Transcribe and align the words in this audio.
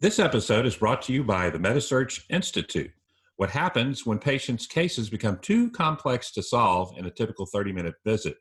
This 0.00 0.20
episode 0.20 0.64
is 0.64 0.76
brought 0.76 1.02
to 1.02 1.12
you 1.12 1.24
by 1.24 1.50
the 1.50 1.58
MetaSearch 1.58 2.22
Institute. 2.30 2.92
What 3.34 3.50
happens 3.50 4.06
when 4.06 4.20
patients' 4.20 4.64
cases 4.64 5.10
become 5.10 5.38
too 5.38 5.72
complex 5.72 6.30
to 6.34 6.42
solve 6.42 6.96
in 6.96 7.06
a 7.06 7.10
typical 7.10 7.46
30 7.46 7.72
minute 7.72 7.96
visit? 8.04 8.36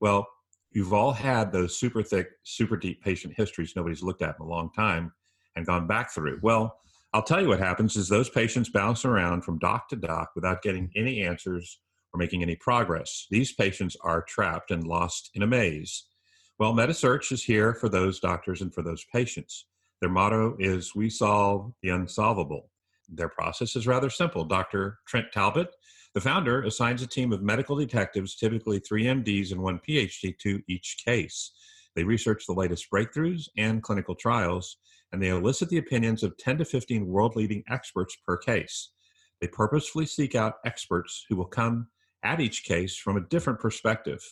Well, 0.00 0.26
you've 0.70 0.94
all 0.94 1.12
had 1.12 1.52
those 1.52 1.76
super 1.78 2.02
thick, 2.02 2.28
super 2.42 2.78
deep 2.78 3.02
patient 3.02 3.34
histories 3.36 3.74
nobody's 3.76 4.02
looked 4.02 4.22
at 4.22 4.36
in 4.40 4.46
a 4.46 4.48
long 4.48 4.70
time 4.74 5.12
and 5.56 5.66
gone 5.66 5.86
back 5.86 6.10
through. 6.10 6.38
Well, 6.42 6.78
I'll 7.12 7.22
tell 7.22 7.42
you 7.42 7.48
what 7.48 7.58
happens 7.58 7.96
is 7.96 8.08
those 8.08 8.30
patients 8.30 8.70
bounce 8.70 9.04
around 9.04 9.42
from 9.42 9.58
doc 9.58 9.90
to 9.90 9.96
doc 9.96 10.30
without 10.34 10.62
getting 10.62 10.90
any 10.96 11.20
answers 11.20 11.80
or 12.14 12.18
making 12.18 12.40
any 12.40 12.56
progress. 12.56 13.26
These 13.30 13.52
patients 13.52 13.94
are 14.00 14.22
trapped 14.22 14.70
and 14.70 14.86
lost 14.86 15.32
in 15.34 15.42
a 15.42 15.46
maze. 15.46 16.06
Well, 16.58 16.72
MetaSearch 16.72 17.30
is 17.30 17.44
here 17.44 17.74
for 17.74 17.90
those 17.90 18.20
doctors 18.20 18.62
and 18.62 18.72
for 18.72 18.80
those 18.80 19.04
patients. 19.12 19.66
Their 20.04 20.12
motto 20.12 20.54
is 20.58 20.94
We 20.94 21.08
solve 21.08 21.72
the 21.80 21.88
unsolvable. 21.88 22.68
Their 23.08 23.30
process 23.30 23.74
is 23.74 23.86
rather 23.86 24.10
simple. 24.10 24.44
Dr. 24.44 24.98
Trent 25.06 25.28
Talbot, 25.32 25.70
the 26.12 26.20
founder, 26.20 26.62
assigns 26.62 27.00
a 27.00 27.06
team 27.06 27.32
of 27.32 27.40
medical 27.40 27.74
detectives, 27.74 28.36
typically 28.36 28.80
three 28.80 29.04
MDs 29.04 29.50
and 29.50 29.62
one 29.62 29.78
PhD, 29.78 30.38
to 30.40 30.60
each 30.68 30.98
case. 31.06 31.52
They 31.96 32.04
research 32.04 32.44
the 32.44 32.52
latest 32.52 32.90
breakthroughs 32.90 33.48
and 33.56 33.82
clinical 33.82 34.14
trials, 34.14 34.76
and 35.10 35.22
they 35.22 35.28
elicit 35.28 35.70
the 35.70 35.78
opinions 35.78 36.22
of 36.22 36.36
10 36.36 36.58
to 36.58 36.66
15 36.66 37.06
world 37.06 37.34
leading 37.34 37.64
experts 37.70 38.14
per 38.26 38.36
case. 38.36 38.90
They 39.40 39.48
purposefully 39.48 40.04
seek 40.04 40.34
out 40.34 40.56
experts 40.66 41.24
who 41.30 41.36
will 41.36 41.46
come 41.46 41.86
at 42.22 42.42
each 42.42 42.64
case 42.64 42.94
from 42.94 43.16
a 43.16 43.22
different 43.22 43.58
perspective, 43.58 44.22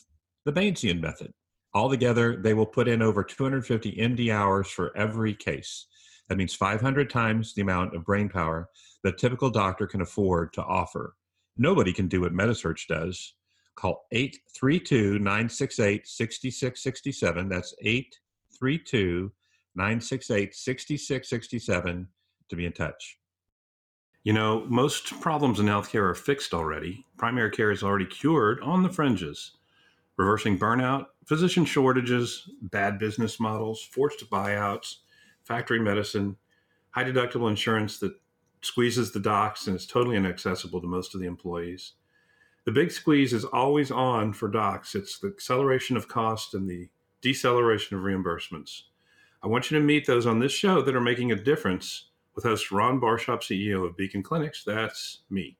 the 0.45 0.53
Bayesian 0.53 1.01
method. 1.01 1.33
Altogether, 1.73 2.37
they 2.37 2.53
will 2.53 2.65
put 2.65 2.87
in 2.87 3.01
over 3.01 3.23
250 3.23 3.93
MD 3.93 4.31
hours 4.31 4.67
for 4.67 4.95
every 4.95 5.33
case. 5.33 5.87
That 6.29 6.37
means 6.37 6.53
500 6.53 7.09
times 7.09 7.53
the 7.53 7.63
amount 7.63 7.95
of 7.95 8.05
brain 8.05 8.29
power 8.29 8.69
that 9.03 9.15
a 9.15 9.17
typical 9.17 9.49
doctor 9.49 9.87
can 9.87 10.01
afford 10.01 10.53
to 10.53 10.63
offer. 10.63 11.15
Nobody 11.57 11.91
can 11.91 12.07
do 12.07 12.21
what 12.21 12.33
MetaSearch 12.33 12.87
does. 12.87 13.33
Call 13.75 14.05
832 14.11 15.17
968 15.19 16.07
6667. 16.07 17.49
That's 17.49 17.73
832 17.81 19.31
968 19.75 20.55
6667 20.55 22.07
to 22.49 22.55
be 22.55 22.65
in 22.65 22.71
touch. 22.71 23.17
You 24.23 24.33
know, 24.33 24.65
most 24.69 25.19
problems 25.19 25.59
in 25.59 25.65
healthcare 25.65 26.09
are 26.09 26.15
fixed 26.15 26.53
already. 26.53 27.05
Primary 27.17 27.49
care 27.49 27.71
is 27.71 27.83
already 27.83 28.05
cured 28.05 28.61
on 28.61 28.83
the 28.83 28.89
fringes 28.89 29.57
reversing 30.17 30.57
burnout, 30.57 31.07
physician 31.25 31.65
shortages, 31.65 32.49
bad 32.61 32.99
business 32.99 33.39
models, 33.39 33.81
forced 33.81 34.29
buyouts, 34.29 34.97
factory 35.43 35.79
medicine, 35.79 36.37
high 36.91 37.03
deductible 37.03 37.49
insurance 37.49 37.99
that 37.99 38.13
squeezes 38.61 39.11
the 39.11 39.19
docs 39.19 39.67
and 39.67 39.75
is 39.75 39.85
totally 39.85 40.15
inaccessible 40.15 40.79
to 40.81 40.87
most 40.87 41.13
of 41.13 41.21
the 41.21 41.27
employees. 41.27 41.93
The 42.65 42.71
big 42.71 42.91
squeeze 42.91 43.33
is 43.33 43.43
always 43.43 43.91
on 43.91 44.33
for 44.33 44.47
docs. 44.47 44.95
It's 44.95 45.19
the 45.19 45.27
acceleration 45.27 45.97
of 45.97 46.07
cost 46.07 46.53
and 46.53 46.69
the 46.69 46.89
deceleration 47.21 47.97
of 47.97 48.03
reimbursements. 48.03 48.83
I 49.41 49.47
want 49.47 49.69
you 49.69 49.77
to 49.77 49.83
meet 49.83 50.05
those 50.05 50.25
on 50.25 50.39
this 50.39 50.53
show 50.53 50.81
that 50.81 50.95
are 50.95 51.01
making 51.01 51.31
a 51.31 51.35
difference 51.35 52.09
with 52.35 52.45
host 52.45 52.71
Ron 52.71 52.99
Barshop, 52.99 53.41
CEO 53.41 53.85
of 53.85 53.97
Beacon 53.97 54.23
Clinics. 54.23 54.63
That's 54.63 55.19
me. 55.29 55.57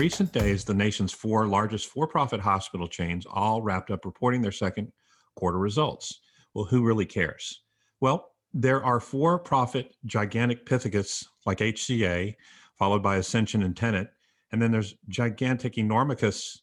Recent 0.00 0.32
days, 0.32 0.64
the 0.64 0.72
nation's 0.72 1.12
four 1.12 1.46
largest 1.46 1.88
for 1.88 2.06
profit 2.06 2.40
hospital 2.40 2.88
chains 2.88 3.26
all 3.30 3.60
wrapped 3.60 3.90
up 3.90 4.06
reporting 4.06 4.40
their 4.40 4.50
second 4.50 4.90
quarter 5.36 5.58
results. 5.58 6.22
Well, 6.54 6.64
who 6.64 6.82
really 6.82 7.04
cares? 7.04 7.60
Well, 8.00 8.30
there 8.54 8.82
are 8.82 8.98
for 8.98 9.38
profit 9.38 9.94
gigantic 10.06 10.64
pithecates 10.64 11.26
like 11.44 11.58
HCA, 11.58 12.34
followed 12.78 13.02
by 13.02 13.16
Ascension 13.16 13.62
and 13.62 13.76
Tenet. 13.76 14.08
And 14.52 14.62
then 14.62 14.72
there's 14.72 14.94
gigantic, 15.10 15.76
enormous 15.76 16.62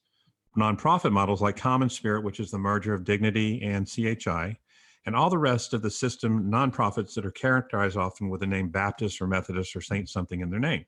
nonprofit 0.58 1.12
models 1.12 1.40
like 1.40 1.58
CommonSpirit, 1.58 2.24
which 2.24 2.40
is 2.40 2.50
the 2.50 2.58
merger 2.58 2.96
of 2.96 3.04
Dignity 3.04 3.62
and 3.62 3.88
CHI, 3.88 4.58
and 5.06 5.16
all 5.16 5.30
the 5.30 5.38
rest 5.38 5.76
of 5.76 5.84
the 5.84 5.92
system 5.92 6.50
nonprofits 6.52 7.14
that 7.14 7.24
are 7.24 7.30
characterized 7.30 7.98
often 7.98 8.30
with 8.30 8.42
the 8.42 8.48
name 8.48 8.70
Baptist 8.70 9.22
or 9.22 9.28
Methodist 9.28 9.76
or 9.76 9.82
Saint 9.82 10.10
something 10.10 10.42
in 10.42 10.50
their 10.50 10.60
name. 10.60 10.86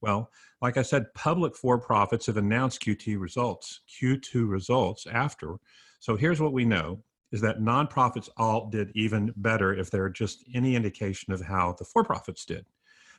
Well, 0.00 0.30
like 0.62 0.76
I 0.76 0.82
said, 0.82 1.12
public 1.14 1.56
for 1.56 1.78
profits 1.78 2.26
have 2.26 2.36
announced 2.36 2.82
QT 2.82 3.18
results, 3.20 3.80
Q2 4.00 4.48
results 4.48 5.06
after. 5.06 5.56
So 6.00 6.16
here's 6.16 6.40
what 6.40 6.52
we 6.52 6.64
know 6.64 7.02
is 7.32 7.40
that 7.42 7.60
nonprofits 7.60 8.28
all 8.36 8.68
did 8.68 8.90
even 8.94 9.32
better 9.36 9.74
if 9.74 9.90
there 9.90 10.02
are 10.04 10.10
just 10.10 10.44
any 10.54 10.74
indication 10.74 11.32
of 11.32 11.40
how 11.40 11.74
the 11.78 11.84
for 11.84 12.02
profits 12.02 12.44
did, 12.44 12.66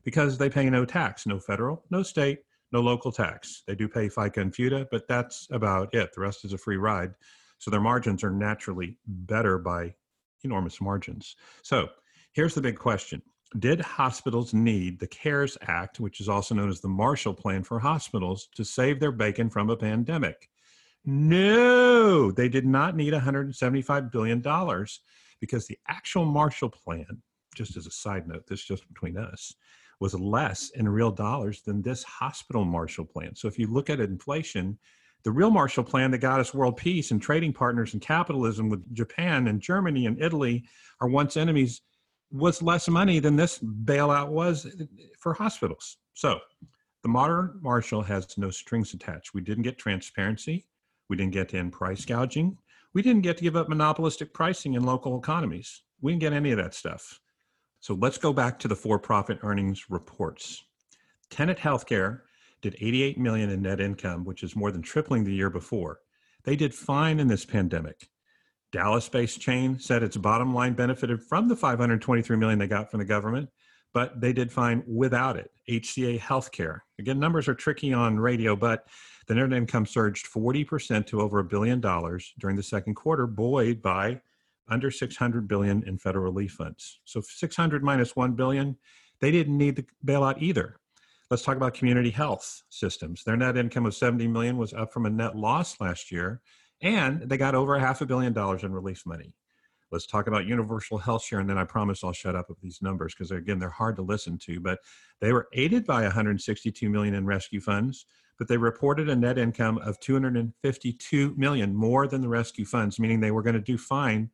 because 0.03 0.37
they 0.37 0.49
pay 0.49 0.69
no 0.69 0.85
tax, 0.85 1.25
no 1.25 1.39
federal, 1.39 1.85
no 1.91 2.03
state, 2.03 2.39
no 2.71 2.81
local 2.81 3.11
tax. 3.11 3.63
They 3.67 3.75
do 3.75 3.87
pay 3.87 4.09
FICA 4.09 4.37
and 4.37 4.53
FUTA, 4.53 4.87
but 4.91 5.07
that's 5.07 5.47
about 5.51 5.93
it. 5.93 6.13
The 6.13 6.21
rest 6.21 6.45
is 6.45 6.53
a 6.53 6.57
free 6.57 6.77
ride. 6.77 7.13
So 7.59 7.69
their 7.69 7.81
margins 7.81 8.23
are 8.23 8.31
naturally 8.31 8.97
better 9.05 9.57
by 9.57 9.93
enormous 10.43 10.81
margins. 10.81 11.35
So 11.61 11.89
here's 12.33 12.55
the 12.55 12.61
big 12.61 12.77
question 12.77 13.21
did 13.59 13.81
hospitals 13.81 14.53
need 14.53 14.99
the 14.99 15.07
CARES 15.07 15.57
Act, 15.61 15.99
which 15.99 16.21
is 16.21 16.29
also 16.29 16.55
known 16.55 16.69
as 16.69 16.79
the 16.79 16.87
Marshall 16.87 17.33
Plan 17.33 17.63
for 17.63 17.79
hospitals, 17.79 18.47
to 18.55 18.63
save 18.63 18.99
their 18.99 19.11
bacon 19.11 19.49
from 19.49 19.69
a 19.69 19.75
pandemic? 19.75 20.49
No, 21.03 22.31
they 22.31 22.47
did 22.47 22.65
not 22.65 22.95
need 22.95 23.13
$175 23.13 24.11
billion 24.11 24.41
because 25.39 25.67
the 25.67 25.77
actual 25.89 26.25
Marshall 26.25 26.69
Plan, 26.69 27.21
just 27.55 27.75
as 27.75 27.87
a 27.87 27.91
side 27.91 28.27
note, 28.27 28.45
this 28.47 28.63
just 28.63 28.87
between 28.87 29.17
us, 29.17 29.53
was 29.99 30.13
less 30.15 30.69
in 30.75 30.87
real 30.87 31.11
dollars 31.11 31.61
than 31.61 31.81
this 31.81 32.03
hospital 32.03 32.63
Marshall 32.63 33.05
Plan. 33.05 33.35
So 33.35 33.47
if 33.47 33.59
you 33.59 33.67
look 33.67 33.89
at 33.89 33.99
inflation, 33.99 34.77
the 35.23 35.31
real 35.31 35.51
Marshall 35.51 35.83
Plan 35.83 36.11
that 36.11 36.19
got 36.19 36.39
us 36.39 36.53
world 36.53 36.77
peace 36.77 37.11
and 37.11 37.21
trading 37.21 37.53
partners 37.53 37.93
and 37.93 38.01
capitalism 38.01 38.69
with 38.69 38.93
Japan 38.93 39.47
and 39.47 39.61
Germany 39.61 40.05
and 40.05 40.21
Italy, 40.21 40.63
our 40.99 41.07
once 41.07 41.37
enemies, 41.37 41.81
was 42.31 42.61
less 42.61 42.87
money 42.87 43.19
than 43.19 43.35
this 43.35 43.59
bailout 43.59 44.29
was 44.29 44.67
for 45.19 45.33
hospitals. 45.33 45.97
So 46.13 46.39
the 47.03 47.09
modern 47.09 47.59
Marshall 47.61 48.01
has 48.03 48.37
no 48.37 48.49
strings 48.49 48.93
attached. 48.93 49.33
We 49.33 49.41
didn't 49.41 49.63
get 49.63 49.77
transparency. 49.77 50.67
We 51.09 51.17
didn't 51.17 51.33
get 51.33 51.49
to 51.49 51.57
end 51.57 51.73
price 51.73 52.05
gouging. 52.05 52.57
We 52.93 53.01
didn't 53.01 53.21
get 53.21 53.37
to 53.37 53.43
give 53.43 53.55
up 53.55 53.69
monopolistic 53.69 54.33
pricing 54.33 54.73
in 54.73 54.83
local 54.83 55.17
economies. 55.17 55.81
We 56.01 56.11
didn't 56.11 56.21
get 56.21 56.33
any 56.33 56.51
of 56.51 56.57
that 56.57 56.73
stuff. 56.73 57.19
So 57.79 57.95
let's 57.95 58.17
go 58.17 58.31
back 58.31 58.59
to 58.59 58.67
the 58.67 58.75
for-profit 58.75 59.39
earnings 59.43 59.89
reports. 59.89 60.63
Tenet 61.29 61.57
Healthcare 61.57 62.21
did 62.61 62.75
88 62.79 63.17
million 63.17 63.49
in 63.49 63.61
net 63.61 63.81
income, 63.81 64.23
which 64.23 64.43
is 64.43 64.55
more 64.55 64.71
than 64.71 64.81
tripling 64.81 65.23
the 65.23 65.33
year 65.33 65.49
before. 65.49 65.99
They 66.43 66.55
did 66.55 66.75
fine 66.75 67.19
in 67.19 67.27
this 67.27 67.45
pandemic. 67.45 68.09
Dallas 68.71 69.09
based 69.09 69.41
chain 69.41 69.79
said 69.79 70.03
its 70.03 70.17
bottom 70.17 70.53
line 70.53 70.73
benefited 70.73 71.21
from 71.23 71.47
the 71.47 71.55
523 71.55 72.37
million 72.37 72.59
they 72.59 72.67
got 72.67 72.89
from 72.89 72.99
the 72.99 73.05
government, 73.05 73.49
but 73.93 74.21
they 74.21 74.31
did 74.31 74.51
fine 74.51 74.83
without 74.87 75.37
it. 75.37 75.51
HCA 75.69 76.19
Healthcare. 76.19 76.79
Again, 76.97 77.19
numbers 77.19 77.47
are 77.47 77.55
tricky 77.55 77.93
on 77.93 78.19
radio, 78.19 78.55
but 78.55 78.87
the 79.27 79.35
net 79.35 79.53
income 79.53 79.85
surged 79.85 80.27
40% 80.33 81.05
to 81.07 81.21
over 81.21 81.39
a 81.39 81.43
billion 81.43 81.81
dollars 81.81 82.33
during 82.39 82.55
the 82.55 82.63
second 82.63 82.95
quarter, 82.95 83.27
buoyed 83.27 83.81
by 83.81 84.21
under 84.69 84.89
600 84.89 85.47
billion 85.47 85.83
in 85.85 85.97
federal 85.97 86.23
relief 86.23 86.53
funds. 86.53 86.99
So 87.03 87.21
600 87.21 87.83
minus 87.83 88.15
1 88.15 88.33
billion, 88.33 88.77
they 89.19 89.31
didn't 89.31 89.57
need 89.57 89.75
the 89.75 89.85
bailout 90.05 90.41
either. 90.41 90.77
Let's 91.29 91.43
talk 91.43 91.57
about 91.57 91.73
community 91.73 92.09
health 92.09 92.63
systems. 92.69 93.23
Their 93.23 93.37
net 93.37 93.57
income 93.57 93.85
of 93.85 93.95
70 93.95 94.27
million 94.27 94.57
was 94.57 94.73
up 94.73 94.93
from 94.93 95.05
a 95.05 95.09
net 95.09 95.35
loss 95.35 95.79
last 95.79 96.11
year 96.11 96.41
and 96.81 97.21
they 97.21 97.37
got 97.37 97.55
over 97.55 97.75
a 97.75 97.79
half 97.79 98.01
a 98.01 98.05
billion 98.05 98.33
dollars 98.33 98.63
in 98.63 98.73
relief 98.73 99.05
money. 99.05 99.35
Let's 99.91 100.07
talk 100.07 100.27
about 100.27 100.45
universal 100.45 100.97
health 100.97 101.23
share, 101.25 101.39
and 101.39 101.49
then 101.49 101.57
I 101.57 101.65
promise 101.65 102.03
I'll 102.03 102.13
shut 102.13 102.35
up 102.35 102.47
with 102.47 102.61
these 102.61 102.81
numbers 102.81 103.13
because 103.13 103.31
again 103.31 103.59
they're 103.59 103.69
hard 103.69 103.97
to 103.97 104.01
listen 104.01 104.37
to. 104.45 104.59
But 104.59 104.79
they 105.19 105.33
were 105.33 105.47
aided 105.53 105.85
by 105.85 106.03
162 106.03 106.89
million 106.89 107.13
in 107.13 107.25
rescue 107.25 107.59
funds, 107.59 108.05
but 108.37 108.47
they 108.47 108.57
reported 108.57 109.09
a 109.09 109.15
net 109.15 109.37
income 109.37 109.77
of 109.79 109.99
252 109.99 111.35
million 111.35 111.75
more 111.75 112.07
than 112.07 112.21
the 112.21 112.29
rescue 112.29 112.65
funds, 112.65 112.99
meaning 112.99 113.19
they 113.19 113.31
were 113.31 113.43
going 113.43 113.55
to 113.55 113.59
do 113.61 113.77
fine, 113.77 114.29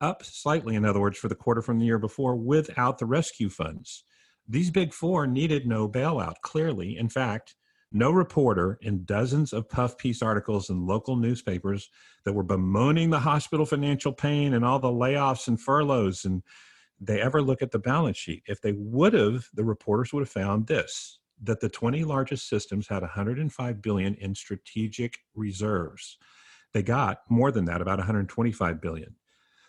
up 0.00 0.24
slightly, 0.24 0.74
in 0.74 0.84
other 0.84 1.00
words, 1.00 1.18
for 1.18 1.28
the 1.28 1.34
quarter 1.34 1.60
from 1.60 1.78
the 1.78 1.84
year 1.84 1.98
before 1.98 2.34
without 2.34 2.98
the 2.98 3.06
rescue 3.06 3.50
funds. 3.50 4.04
These 4.48 4.70
big 4.70 4.92
four 4.92 5.26
needed 5.26 5.66
no 5.66 5.88
bailout. 5.88 6.40
Clearly, 6.42 6.96
in 6.96 7.08
fact, 7.08 7.54
no 7.92 8.10
reporter 8.10 8.78
in 8.80 9.04
dozens 9.04 9.52
of 9.52 9.68
puff 9.68 9.96
piece 9.96 10.22
articles 10.22 10.70
in 10.70 10.86
local 10.86 11.16
newspapers 11.16 11.90
that 12.24 12.32
were 12.32 12.42
bemoaning 12.42 13.10
the 13.10 13.20
hospital 13.20 13.66
financial 13.66 14.12
pain 14.12 14.54
and 14.54 14.64
all 14.64 14.78
the 14.78 14.88
layoffs 14.88 15.48
and 15.48 15.60
furloughs 15.60 16.24
and 16.24 16.42
they 17.00 17.20
ever 17.20 17.42
look 17.42 17.62
at 17.62 17.70
the 17.70 17.78
balance 17.78 18.16
sheet. 18.16 18.42
If 18.46 18.60
they 18.60 18.72
would 18.72 19.14
have, 19.14 19.48
the 19.52 19.64
reporters 19.64 20.12
would 20.12 20.20
have 20.20 20.28
found 20.28 20.66
this 20.66 21.18
that 21.42 21.60
the 21.60 21.68
20 21.68 22.04
largest 22.04 22.48
systems 22.48 22.86
had 22.88 23.02
105 23.02 23.82
billion 23.82 24.14
in 24.14 24.34
strategic 24.34 25.18
reserves. 25.34 26.16
They 26.72 26.82
got 26.82 27.20
more 27.28 27.50
than 27.50 27.64
that, 27.66 27.82
about 27.82 27.98
125 27.98 28.80
billion. 28.80 29.16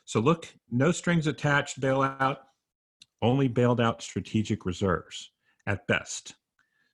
So 0.06 0.20
look, 0.20 0.48
no 0.72 0.92
strings 0.92 1.28
attached 1.28 1.82
bailout, 1.82 2.38
only 3.22 3.48
bailed 3.48 3.82
out 3.82 4.04
strategic 4.04 4.66
reserves 4.66 5.32
at 5.66 5.88
best. 5.88 6.36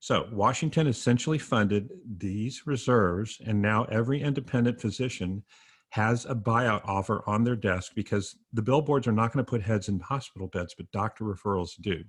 So 0.02 0.28
Washington 0.32 0.88
essentially 0.88 1.38
funded 1.38 1.90
these 2.18 2.66
reserves, 2.66 3.40
and 3.46 3.62
now 3.62 3.84
every 3.84 4.20
independent 4.20 4.82
physician 4.82 5.44
has 5.90 6.26
a 6.26 6.34
buyout 6.34 6.82
offer 6.86 7.24
on 7.28 7.44
their 7.44 7.56
desk 7.56 7.92
because 7.96 8.36
the 8.52 8.64
billboards 8.64 9.08
are 9.08 9.12
not 9.12 9.32
going 9.32 9.46
to 9.46 9.50
put 9.50 9.62
heads 9.62 9.90
in 9.90 10.00
hospital 10.00 10.48
beds, 10.48 10.74
but 10.76 10.92
doctor 10.92 11.24
referrals 11.24 11.80
do. 11.82 12.04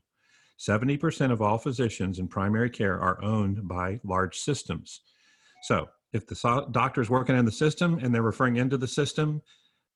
70% 0.59 1.31
of 1.31 1.43
all 1.43 1.59
physicians 1.59 2.19
in 2.19 2.29
primary 2.29 2.71
care 2.71 2.99
are 2.99 3.23
owned 3.23 3.69
by 3.69 4.01
large 4.05 4.39
systems. 4.39 5.03
So 5.65 5.91
if 6.15 6.27
the 6.27 6.67
doctor 6.71 7.03
is 7.03 7.11
working 7.11 7.37
in 7.37 7.45
the 7.45 7.53
system 7.53 7.99
and 7.99 8.15
they're 8.15 8.23
referring 8.23 8.57
into 8.57 8.79
the 8.79 8.89
system, 8.89 9.43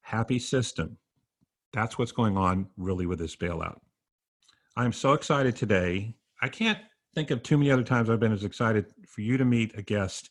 happy 0.02 0.38
system. 0.38 0.98
That's 1.72 1.98
what's 1.98 2.12
going 2.12 2.36
on 2.36 2.66
really 2.76 3.06
with 3.06 3.20
this 3.20 3.36
bailout. 3.36 3.78
I'm 4.76 4.92
so 4.92 5.14
excited 5.14 5.56
today. 5.56 6.14
I 6.42 6.48
can't 6.48 6.78
think 7.16 7.30
of 7.30 7.42
too 7.42 7.56
many 7.56 7.70
other 7.70 7.82
times 7.82 8.10
I've 8.10 8.20
been 8.20 8.34
as 8.34 8.44
excited 8.44 8.92
for 9.08 9.22
you 9.22 9.38
to 9.38 9.44
meet 9.46 9.72
a 9.78 9.80
guest 9.80 10.28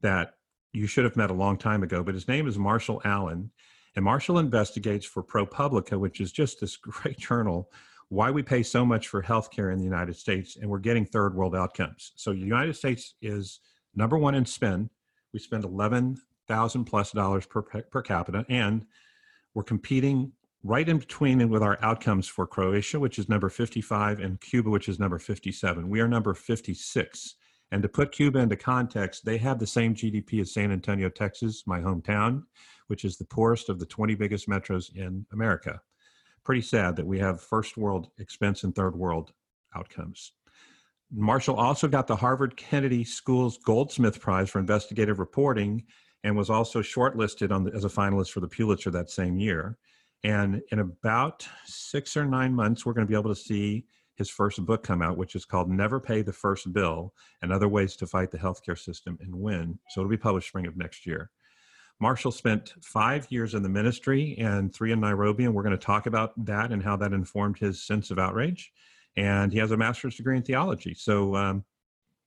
that 0.00 0.36
you 0.72 0.86
should 0.86 1.04
have 1.04 1.14
met 1.14 1.30
a 1.30 1.34
long 1.34 1.58
time 1.58 1.82
ago, 1.82 2.02
but 2.02 2.14
his 2.14 2.26
name 2.26 2.48
is 2.48 2.58
Marshall 2.58 3.02
Allen. 3.04 3.50
And 3.96 4.04
Marshall 4.06 4.38
investigates 4.38 5.04
for 5.04 5.22
ProPublica, 5.22 6.00
which 6.00 6.22
is 6.22 6.32
just 6.32 6.58
this 6.58 6.76
great 6.78 7.18
journal, 7.18 7.70
why 8.08 8.30
we 8.30 8.42
pay 8.42 8.62
so 8.62 8.82
much 8.82 9.08
for 9.08 9.22
healthcare 9.22 9.74
in 9.74 9.78
the 9.78 9.84
United 9.84 10.16
States 10.16 10.56
and 10.56 10.70
we're 10.70 10.78
getting 10.78 11.04
third 11.04 11.34
world 11.34 11.54
outcomes. 11.54 12.12
So 12.16 12.32
the 12.32 12.38
United 12.38 12.76
States 12.76 13.14
is 13.20 13.60
number 13.94 14.16
one 14.16 14.34
in 14.34 14.46
spend. 14.46 14.88
We 15.34 15.38
spend 15.38 15.64
11,000 15.64 16.84
plus 16.86 17.12
dollars 17.12 17.44
per, 17.44 17.60
per 17.60 18.00
capita 18.00 18.46
and 18.48 18.86
we're 19.52 19.64
competing 19.64 20.32
right 20.64 20.88
in 20.88 20.98
between 20.98 21.40
and 21.40 21.50
with 21.50 21.62
our 21.62 21.78
outcomes 21.82 22.28
for 22.28 22.46
Croatia, 22.46 23.00
which 23.00 23.18
is 23.18 23.28
number 23.28 23.48
55, 23.48 24.20
and 24.20 24.40
Cuba, 24.40 24.70
which 24.70 24.88
is 24.88 24.98
number 24.98 25.18
57. 25.18 25.88
We 25.88 26.00
are 26.00 26.08
number 26.08 26.34
56. 26.34 27.34
And 27.72 27.82
to 27.82 27.88
put 27.88 28.12
Cuba 28.12 28.38
into 28.38 28.56
context, 28.56 29.24
they 29.24 29.38
have 29.38 29.58
the 29.58 29.66
same 29.66 29.94
GDP 29.94 30.42
as 30.42 30.52
San 30.52 30.70
Antonio, 30.70 31.08
Texas, 31.08 31.64
my 31.66 31.80
hometown, 31.80 32.42
which 32.88 33.04
is 33.04 33.16
the 33.16 33.24
poorest 33.24 33.70
of 33.70 33.78
the 33.78 33.86
20 33.86 34.14
biggest 34.14 34.48
metros 34.48 34.94
in 34.94 35.26
America. 35.32 35.80
Pretty 36.44 36.60
sad 36.60 36.96
that 36.96 37.06
we 37.06 37.18
have 37.18 37.40
first 37.40 37.76
world 37.76 38.10
expense 38.18 38.64
and 38.64 38.74
third 38.74 38.94
world 38.94 39.32
outcomes. 39.74 40.32
Marshall 41.10 41.56
also 41.56 41.88
got 41.88 42.06
the 42.06 42.16
Harvard 42.16 42.56
Kennedy 42.56 43.04
School's 43.04 43.58
Goldsmith 43.58 44.20
Prize 44.20 44.50
for 44.50 44.58
investigative 44.58 45.18
reporting 45.18 45.84
and 46.24 46.36
was 46.36 46.50
also 46.50 46.80
shortlisted 46.80 47.48
the, 47.64 47.70
as 47.74 47.84
a 47.84 47.88
finalist 47.88 48.30
for 48.30 48.40
the 48.40 48.48
Pulitzer 48.48 48.90
that 48.90 49.10
same 49.10 49.38
year. 49.38 49.78
And 50.24 50.62
in 50.70 50.78
about 50.78 51.46
six 51.64 52.16
or 52.16 52.24
nine 52.24 52.54
months, 52.54 52.86
we're 52.86 52.92
going 52.92 53.06
to 53.06 53.10
be 53.10 53.18
able 53.18 53.34
to 53.34 53.40
see 53.40 53.84
his 54.16 54.30
first 54.30 54.64
book 54.64 54.84
come 54.84 55.02
out, 55.02 55.16
which 55.16 55.34
is 55.34 55.44
called 55.44 55.70
Never 55.70 55.98
Pay 55.98 56.22
the 56.22 56.32
First 56.32 56.72
Bill 56.72 57.12
and 57.40 57.52
Other 57.52 57.68
Ways 57.68 57.96
to 57.96 58.06
Fight 58.06 58.30
the 58.30 58.38
Healthcare 58.38 58.78
System 58.78 59.18
and 59.20 59.34
Win. 59.34 59.78
So 59.90 60.00
it'll 60.00 60.10
be 60.10 60.16
published 60.16 60.48
spring 60.48 60.66
of 60.66 60.76
next 60.76 61.06
year. 61.06 61.30
Marshall 62.00 62.32
spent 62.32 62.74
five 62.82 63.26
years 63.30 63.54
in 63.54 63.62
the 63.62 63.68
ministry 63.68 64.36
and 64.38 64.74
three 64.74 64.92
in 64.92 65.00
Nairobi, 65.00 65.44
and 65.44 65.54
we're 65.54 65.62
going 65.62 65.78
to 65.78 65.84
talk 65.84 66.06
about 66.06 66.32
that 66.44 66.72
and 66.72 66.82
how 66.82 66.96
that 66.96 67.12
informed 67.12 67.58
his 67.58 67.84
sense 67.86 68.10
of 68.10 68.18
outrage. 68.18 68.72
And 69.16 69.52
he 69.52 69.58
has 69.58 69.70
a 69.70 69.76
master's 69.76 70.16
degree 70.16 70.36
in 70.36 70.42
theology. 70.42 70.94
So, 70.94 71.36
um, 71.36 71.64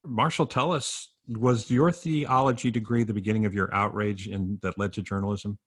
Marshall, 0.05 0.45
tell 0.45 0.71
us 0.71 1.09
was 1.27 1.71
your 1.71 1.91
theology 1.91 2.69
degree 2.69 3.03
the 3.03 3.13
beginning 3.13 3.45
of 3.45 3.53
your 3.53 3.73
outrage 3.73 4.27
in, 4.27 4.59
that 4.61 4.77
led 4.77 4.93
to 4.93 5.01
journalism? 5.01 5.57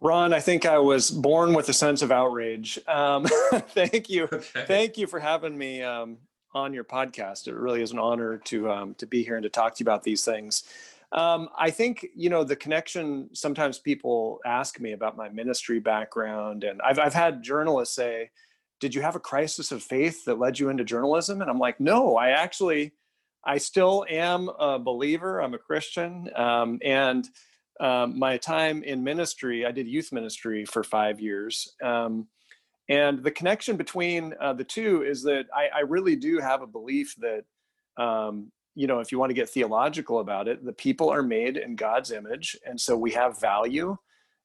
Ron, 0.00 0.34
I 0.34 0.40
think 0.40 0.66
I 0.66 0.78
was 0.78 1.10
born 1.10 1.54
with 1.54 1.68
a 1.68 1.72
sense 1.72 2.02
of 2.02 2.12
outrage. 2.12 2.78
Um, 2.86 3.24
thank 3.68 4.10
you, 4.10 4.24
okay. 4.24 4.64
thank 4.66 4.98
you 4.98 5.06
for 5.06 5.18
having 5.18 5.56
me 5.56 5.82
um, 5.82 6.18
on 6.54 6.74
your 6.74 6.84
podcast. 6.84 7.48
It 7.48 7.54
really 7.54 7.82
is 7.82 7.92
an 7.92 7.98
honor 7.98 8.38
to 8.38 8.70
um, 8.70 8.94
to 8.96 9.06
be 9.06 9.22
here 9.24 9.36
and 9.36 9.42
to 9.42 9.48
talk 9.48 9.74
to 9.74 9.80
you 9.80 9.84
about 9.84 10.02
these 10.02 10.24
things. 10.24 10.64
Um, 11.12 11.48
I 11.56 11.70
think 11.70 12.06
you 12.14 12.28
know 12.28 12.44
the 12.44 12.56
connection. 12.56 13.30
Sometimes 13.34 13.78
people 13.78 14.40
ask 14.44 14.80
me 14.80 14.92
about 14.92 15.16
my 15.16 15.28
ministry 15.28 15.78
background, 15.78 16.64
and 16.64 16.82
I've 16.82 16.98
I've 16.98 17.14
had 17.14 17.42
journalists 17.42 17.94
say, 17.94 18.30
"Did 18.80 18.94
you 18.94 19.02
have 19.02 19.16
a 19.16 19.20
crisis 19.20 19.72
of 19.72 19.82
faith 19.82 20.24
that 20.24 20.38
led 20.38 20.58
you 20.58 20.68
into 20.70 20.84
journalism?" 20.84 21.40
And 21.40 21.48
I'm 21.48 21.58
like, 21.58 21.78
"No, 21.80 22.16
I 22.16 22.30
actually, 22.30 22.92
I 23.44 23.58
still 23.58 24.04
am 24.10 24.48
a 24.58 24.78
believer. 24.78 25.40
I'm 25.40 25.54
a 25.54 25.58
Christian, 25.58 26.28
um, 26.36 26.78
and." 26.84 27.28
Um, 27.80 28.18
my 28.18 28.36
time 28.36 28.82
in 28.82 29.02
ministry, 29.02 29.66
I 29.66 29.72
did 29.72 29.88
youth 29.88 30.12
ministry 30.12 30.64
for 30.64 30.84
five 30.84 31.20
years. 31.20 31.74
Um, 31.82 32.28
and 32.88 33.22
the 33.22 33.30
connection 33.30 33.76
between 33.76 34.34
uh, 34.40 34.52
the 34.52 34.64
two 34.64 35.02
is 35.02 35.22
that 35.22 35.46
I, 35.54 35.68
I, 35.78 35.80
really 35.80 36.16
do 36.16 36.38
have 36.38 36.60
a 36.60 36.66
belief 36.66 37.14
that, 37.18 37.44
um, 37.96 38.52
you 38.74 38.86
know, 38.86 39.00
if 39.00 39.10
you 39.10 39.18
want 39.18 39.30
to 39.30 39.34
get 39.34 39.48
theological 39.48 40.20
about 40.20 40.48
it, 40.48 40.64
the 40.64 40.72
people 40.72 41.08
are 41.08 41.22
made 41.22 41.56
in 41.56 41.76
God's 41.76 42.10
image. 42.10 42.56
And 42.66 42.78
so 42.78 42.96
we 42.96 43.10
have 43.12 43.40
value 43.40 43.96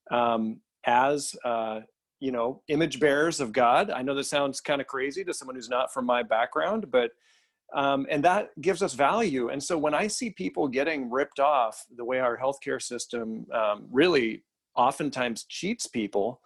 um, 0.10 0.62
as, 0.86 1.36
uh, 1.44 1.82
you 2.20 2.32
know, 2.32 2.62
image 2.70 3.00
bearers 3.00 3.42
of 3.42 3.52
God. 3.52 3.90
I 3.90 4.02
know 4.02 4.16
this 4.16 4.30
sounds 4.30 4.62
kind 4.62 4.80
of 4.80 4.88
crazy 4.88 5.24
to 5.26 5.34
someone 5.34 5.56
who's 5.56 5.70
not 5.70 5.94
from 5.94 6.06
my 6.06 6.24
background, 6.24 6.90
but 6.90 7.12
um, 7.76 8.08
and 8.10 8.24
that 8.24 8.50
gives 8.62 8.82
us 8.82 8.94
value. 8.94 9.50
And 9.50 9.62
so 9.62 9.78
when 9.78 9.94
I 9.94 10.08
see 10.08 10.32
people 10.32 10.68
getting 10.68 11.10
ripped 11.10 11.40
off 11.40 11.86
the 11.96 12.06
way 12.06 12.20
our 12.20 12.38
healthcare 12.38 12.82
system 12.82 13.46
um, 13.54 13.88
really 13.92 14.44
oftentimes 14.76 15.46
cheats 15.46 15.88
people, 15.88 16.42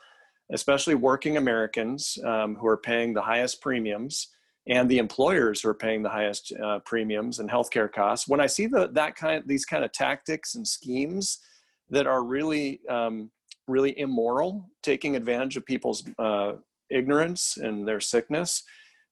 especially 0.52 0.96
working 0.96 1.38
Americans 1.38 2.18
um, 2.26 2.56
who 2.56 2.68
are 2.68 2.78
paying 2.78 3.14
the 3.14 3.22
highest 3.22 3.62
premiums 3.62 4.30
and 4.68 4.90
the 4.90 4.98
employers 4.98 5.62
who 5.62 5.70
are 5.70 5.74
paying 5.74 6.04
the 6.04 6.10
highest 6.10 6.54
uh, 6.64 6.80
premiums 6.86 7.40
and 7.40 7.50
healthcare 7.50 7.92
costs. 7.92 8.28
When 8.28 8.40
I 8.40 8.48
see 8.48 8.68
the, 8.68 8.90
that 8.94 9.16
kind, 9.16 9.40
of, 9.40 9.48
these 9.48 9.66
kind 9.66 9.84
of 9.84 9.92
tactics 9.92 10.56
and 10.56 10.68
schemes 10.68 11.40
that 11.90 12.08
are 12.08 12.24
really, 12.24 12.80
um, 12.90 13.30
really 13.68 13.98
immoral, 14.00 14.70
taking 14.82 15.16
advantage 15.16 15.58
of 15.58 15.66
people's 15.66 16.04
uh, 16.18 16.54
ignorance 16.90 17.58
and 17.58 17.88
their 17.88 18.00
sickness, 18.00 18.64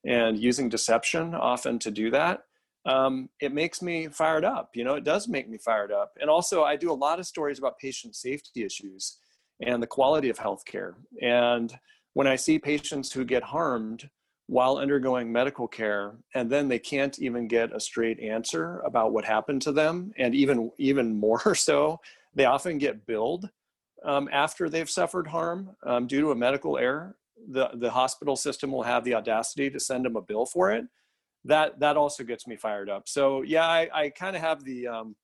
and 0.06 0.40
using 0.40 0.70
deception 0.70 1.34
often 1.36 1.80
to 1.80 1.92
do 1.92 2.10
that 2.12 2.44
um, 2.86 3.30
it 3.40 3.54
makes 3.54 3.82
me 3.82 4.08
fired 4.08 4.44
up 4.44 4.72
you 4.74 4.84
know 4.84 4.96
it 4.96 5.04
does 5.04 5.28
make 5.28 5.50
me 5.50 5.58
fired 5.58 5.92
up. 5.92 6.14
And 6.20 6.30
also 6.30 6.64
i 6.64 6.76
do 6.76 6.92
a 6.92 6.94
lot 6.94 7.20
of 7.20 7.26
stories 7.26 7.60
about 7.60 7.78
patient 7.80 8.16
safety 8.16 8.64
issues 8.64 9.18
and 9.64 9.82
the 9.82 9.88
quality 9.88 10.30
of 10.30 10.40
healthcare. 10.40 10.96
And 11.22 11.74
when 12.14 12.28
i 12.28 12.36
see 12.36 12.60
patients 12.60 13.12
who 13.12 13.24
get 13.24 13.44
harmed 13.44 14.10
while 14.52 14.76
undergoing 14.76 15.32
medical 15.32 15.66
care 15.66 16.18
and 16.36 16.50
then 16.50 16.68
they 16.68 16.78
can't 16.78 17.20
even 17.20 17.48
get 17.48 17.74
a 17.74 17.80
straight 17.80 18.20
answer 18.20 18.80
about 18.80 19.14
what 19.14 19.24
happened 19.24 19.62
to 19.62 19.72
them 19.72 20.12
and 20.18 20.36
even 20.36 20.70
even 20.78 21.16
more 21.20 21.56
so 21.56 22.00
they 22.36 22.44
often 22.44 22.78
get 22.78 23.06
billed 23.06 23.50
um, 24.04 24.28
after 24.32 24.68
they've 24.68 24.90
suffered 24.90 25.28
harm 25.28 25.70
um, 25.86 26.06
due 26.06 26.20
to 26.20 26.32
a 26.32 26.36
medical 26.36 26.78
error 26.78 27.16
the 27.52 27.70
the 27.76 27.90
hospital 27.90 28.36
system 28.36 28.72
will 28.72 28.84
have 28.84 29.04
the 29.04 29.14
audacity 29.14 29.70
to 29.70 29.80
send 29.80 30.06
them 30.06 30.16
a 30.16 30.22
bill 30.22 30.46
for 30.46 30.72
it 30.72 30.86
that 31.46 31.80
that 31.80 31.98
also 31.98 32.24
gets 32.24 32.48
me 32.48 32.56
fired 32.56 32.90
up. 32.90 33.08
So 33.08 33.42
yeah 33.42 33.68
i, 33.68 33.90
I 33.94 34.10
kind 34.10 34.36
of 34.36 34.42
have 34.42 34.64
the 34.64 34.88
um, 34.88 35.16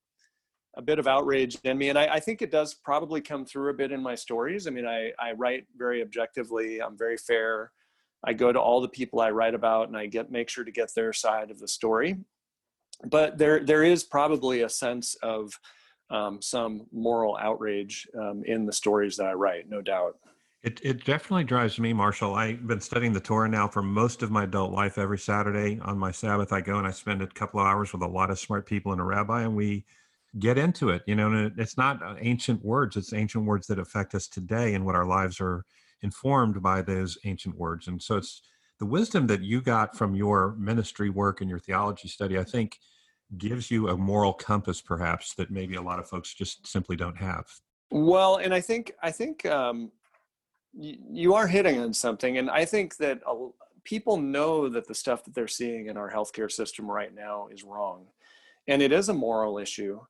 a 0.76 0.82
bit 0.82 0.98
of 0.98 1.06
outrage 1.06 1.56
in 1.64 1.78
me 1.78 1.88
and 1.88 1.98
I, 1.98 2.06
I, 2.06 2.20
think 2.20 2.40
it 2.40 2.52
does 2.52 2.74
probably 2.74 3.20
come 3.20 3.44
through 3.44 3.70
a 3.70 3.74
bit 3.74 3.90
in 3.90 4.02
my 4.02 4.14
stories. 4.14 4.66
I 4.66 4.70
mean 4.70 4.86
I, 4.86 5.12
I 5.18 5.32
write 5.32 5.66
very 5.76 6.02
objectively 6.02 6.80
i'm 6.80 6.96
very 6.96 7.16
fair. 7.16 7.72
I 8.24 8.32
go 8.32 8.52
to 8.52 8.60
all 8.60 8.80
the 8.80 8.88
people 8.88 9.20
i 9.20 9.30
write 9.30 9.54
about 9.54 9.88
and 9.88 9.96
i 9.96 10.06
get 10.06 10.30
make 10.30 10.48
sure 10.48 10.64
to 10.64 10.72
get 10.72 10.90
their 10.94 11.12
side 11.12 11.50
of 11.50 11.58
the 11.58 11.68
story. 11.68 12.16
But 13.04 13.38
there 13.38 13.60
there 13.64 13.84
is 13.84 14.04
probably 14.04 14.62
a 14.62 14.68
sense 14.68 15.14
of 15.22 15.52
um, 16.10 16.40
some 16.40 16.86
moral 16.90 17.36
outrage 17.36 18.08
um, 18.18 18.42
in 18.44 18.64
the 18.64 18.72
stories 18.72 19.16
that 19.16 19.26
i 19.26 19.34
write 19.34 19.68
no 19.68 19.82
doubt 19.82 20.16
it, 20.68 20.80
it 20.82 21.04
definitely 21.06 21.44
drives 21.44 21.78
me, 21.78 21.94
Marshall. 21.94 22.34
I've 22.34 22.66
been 22.66 22.82
studying 22.82 23.14
the 23.14 23.20
Torah 23.20 23.48
now 23.48 23.68
for 23.68 23.80
most 23.80 24.22
of 24.22 24.30
my 24.30 24.44
adult 24.44 24.70
life. 24.70 24.98
Every 24.98 25.18
Saturday 25.18 25.80
on 25.80 25.96
my 25.96 26.12
Sabbath, 26.12 26.52
I 26.52 26.60
go 26.60 26.76
and 26.76 26.86
I 26.86 26.90
spend 26.90 27.22
a 27.22 27.26
couple 27.26 27.58
of 27.58 27.66
hours 27.66 27.94
with 27.94 28.02
a 28.02 28.06
lot 28.06 28.30
of 28.30 28.38
smart 28.38 28.66
people 28.66 28.92
and 28.92 29.00
a 29.00 29.04
rabbi, 29.04 29.44
and 29.44 29.56
we 29.56 29.86
get 30.38 30.58
into 30.58 30.90
it. 30.90 31.04
You 31.06 31.14
know, 31.14 31.50
it's 31.56 31.78
not 31.78 32.02
uh, 32.02 32.16
ancient 32.20 32.62
words; 32.62 32.98
it's 32.98 33.14
ancient 33.14 33.46
words 33.46 33.66
that 33.68 33.78
affect 33.78 34.14
us 34.14 34.28
today, 34.28 34.74
and 34.74 34.84
what 34.84 34.94
our 34.94 35.06
lives 35.06 35.40
are 35.40 35.64
informed 36.02 36.62
by 36.62 36.82
those 36.82 37.16
ancient 37.24 37.56
words. 37.56 37.88
And 37.88 38.02
so, 38.02 38.18
it's 38.18 38.42
the 38.78 38.84
wisdom 38.84 39.26
that 39.28 39.40
you 39.40 39.62
got 39.62 39.96
from 39.96 40.14
your 40.14 40.54
ministry 40.58 41.08
work 41.08 41.40
and 41.40 41.48
your 41.48 41.60
theology 41.60 42.08
study. 42.08 42.38
I 42.38 42.44
think 42.44 42.78
gives 43.38 43.70
you 43.70 43.88
a 43.88 43.96
moral 43.96 44.34
compass, 44.34 44.82
perhaps 44.82 45.32
that 45.36 45.50
maybe 45.50 45.76
a 45.76 45.82
lot 45.82 45.98
of 45.98 46.06
folks 46.10 46.34
just 46.34 46.66
simply 46.66 46.94
don't 46.94 47.16
have. 47.16 47.46
Well, 47.90 48.36
and 48.36 48.52
I 48.52 48.60
think 48.60 48.92
I 49.02 49.10
think 49.10 49.46
um, 49.46 49.92
you 50.72 51.34
are 51.34 51.46
hitting 51.46 51.80
on 51.80 51.92
something 51.92 52.38
and 52.38 52.50
i 52.50 52.64
think 52.64 52.96
that 52.96 53.20
people 53.88 54.18
know 54.18 54.68
that 54.68 54.86
the 54.86 54.94
stuff 54.94 55.24
that 55.24 55.34
they're 55.34 55.48
seeing 55.48 55.86
in 55.86 55.96
our 55.96 56.10
healthcare 56.12 56.52
system 56.52 56.90
right 56.90 57.14
now 57.14 57.48
is 57.50 57.64
wrong. 57.64 58.04
And 58.66 58.82
it 58.82 58.92
is 58.92 59.08
a 59.08 59.14
moral 59.14 59.56
issue. 59.56 60.00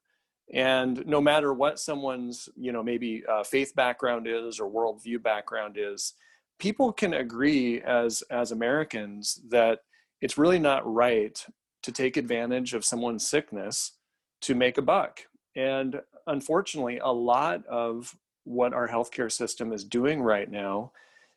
And 0.52 1.06
no 1.06 1.20
matter 1.20 1.54
what 1.54 1.78
someone's, 1.78 2.48
you 2.56 2.72
know, 2.72 2.82
maybe 2.82 3.22
uh, 3.30 3.44
faith 3.44 3.72
background 3.76 4.26
is 4.26 4.58
or 4.58 4.68
worldview 4.68 5.22
background 5.22 5.76
is, 5.78 6.14
people 6.58 6.92
can 6.92 7.14
agree 7.14 7.80
as 7.82 8.22
as 8.30 8.50
Americans 8.50 9.40
that 9.48 9.78
it's 10.20 10.36
really 10.36 10.58
not 10.58 10.92
right 10.92 11.46
to 11.84 11.92
take 11.92 12.16
advantage 12.16 12.74
of 12.74 12.84
someone's 12.84 13.28
sickness 13.28 13.92
to 14.40 14.56
make 14.56 14.78
a 14.78 14.82
buck. 14.82 15.20
And 15.54 16.00
unfortunately, 16.26 16.98
a 16.98 17.12
lot 17.12 17.64
of 17.66 18.16
what 18.48 18.72
our 18.72 18.88
healthcare 18.88 19.30
system 19.30 19.72
is 19.72 19.84
doing 19.84 20.22
right 20.22 20.50
now 20.50 20.90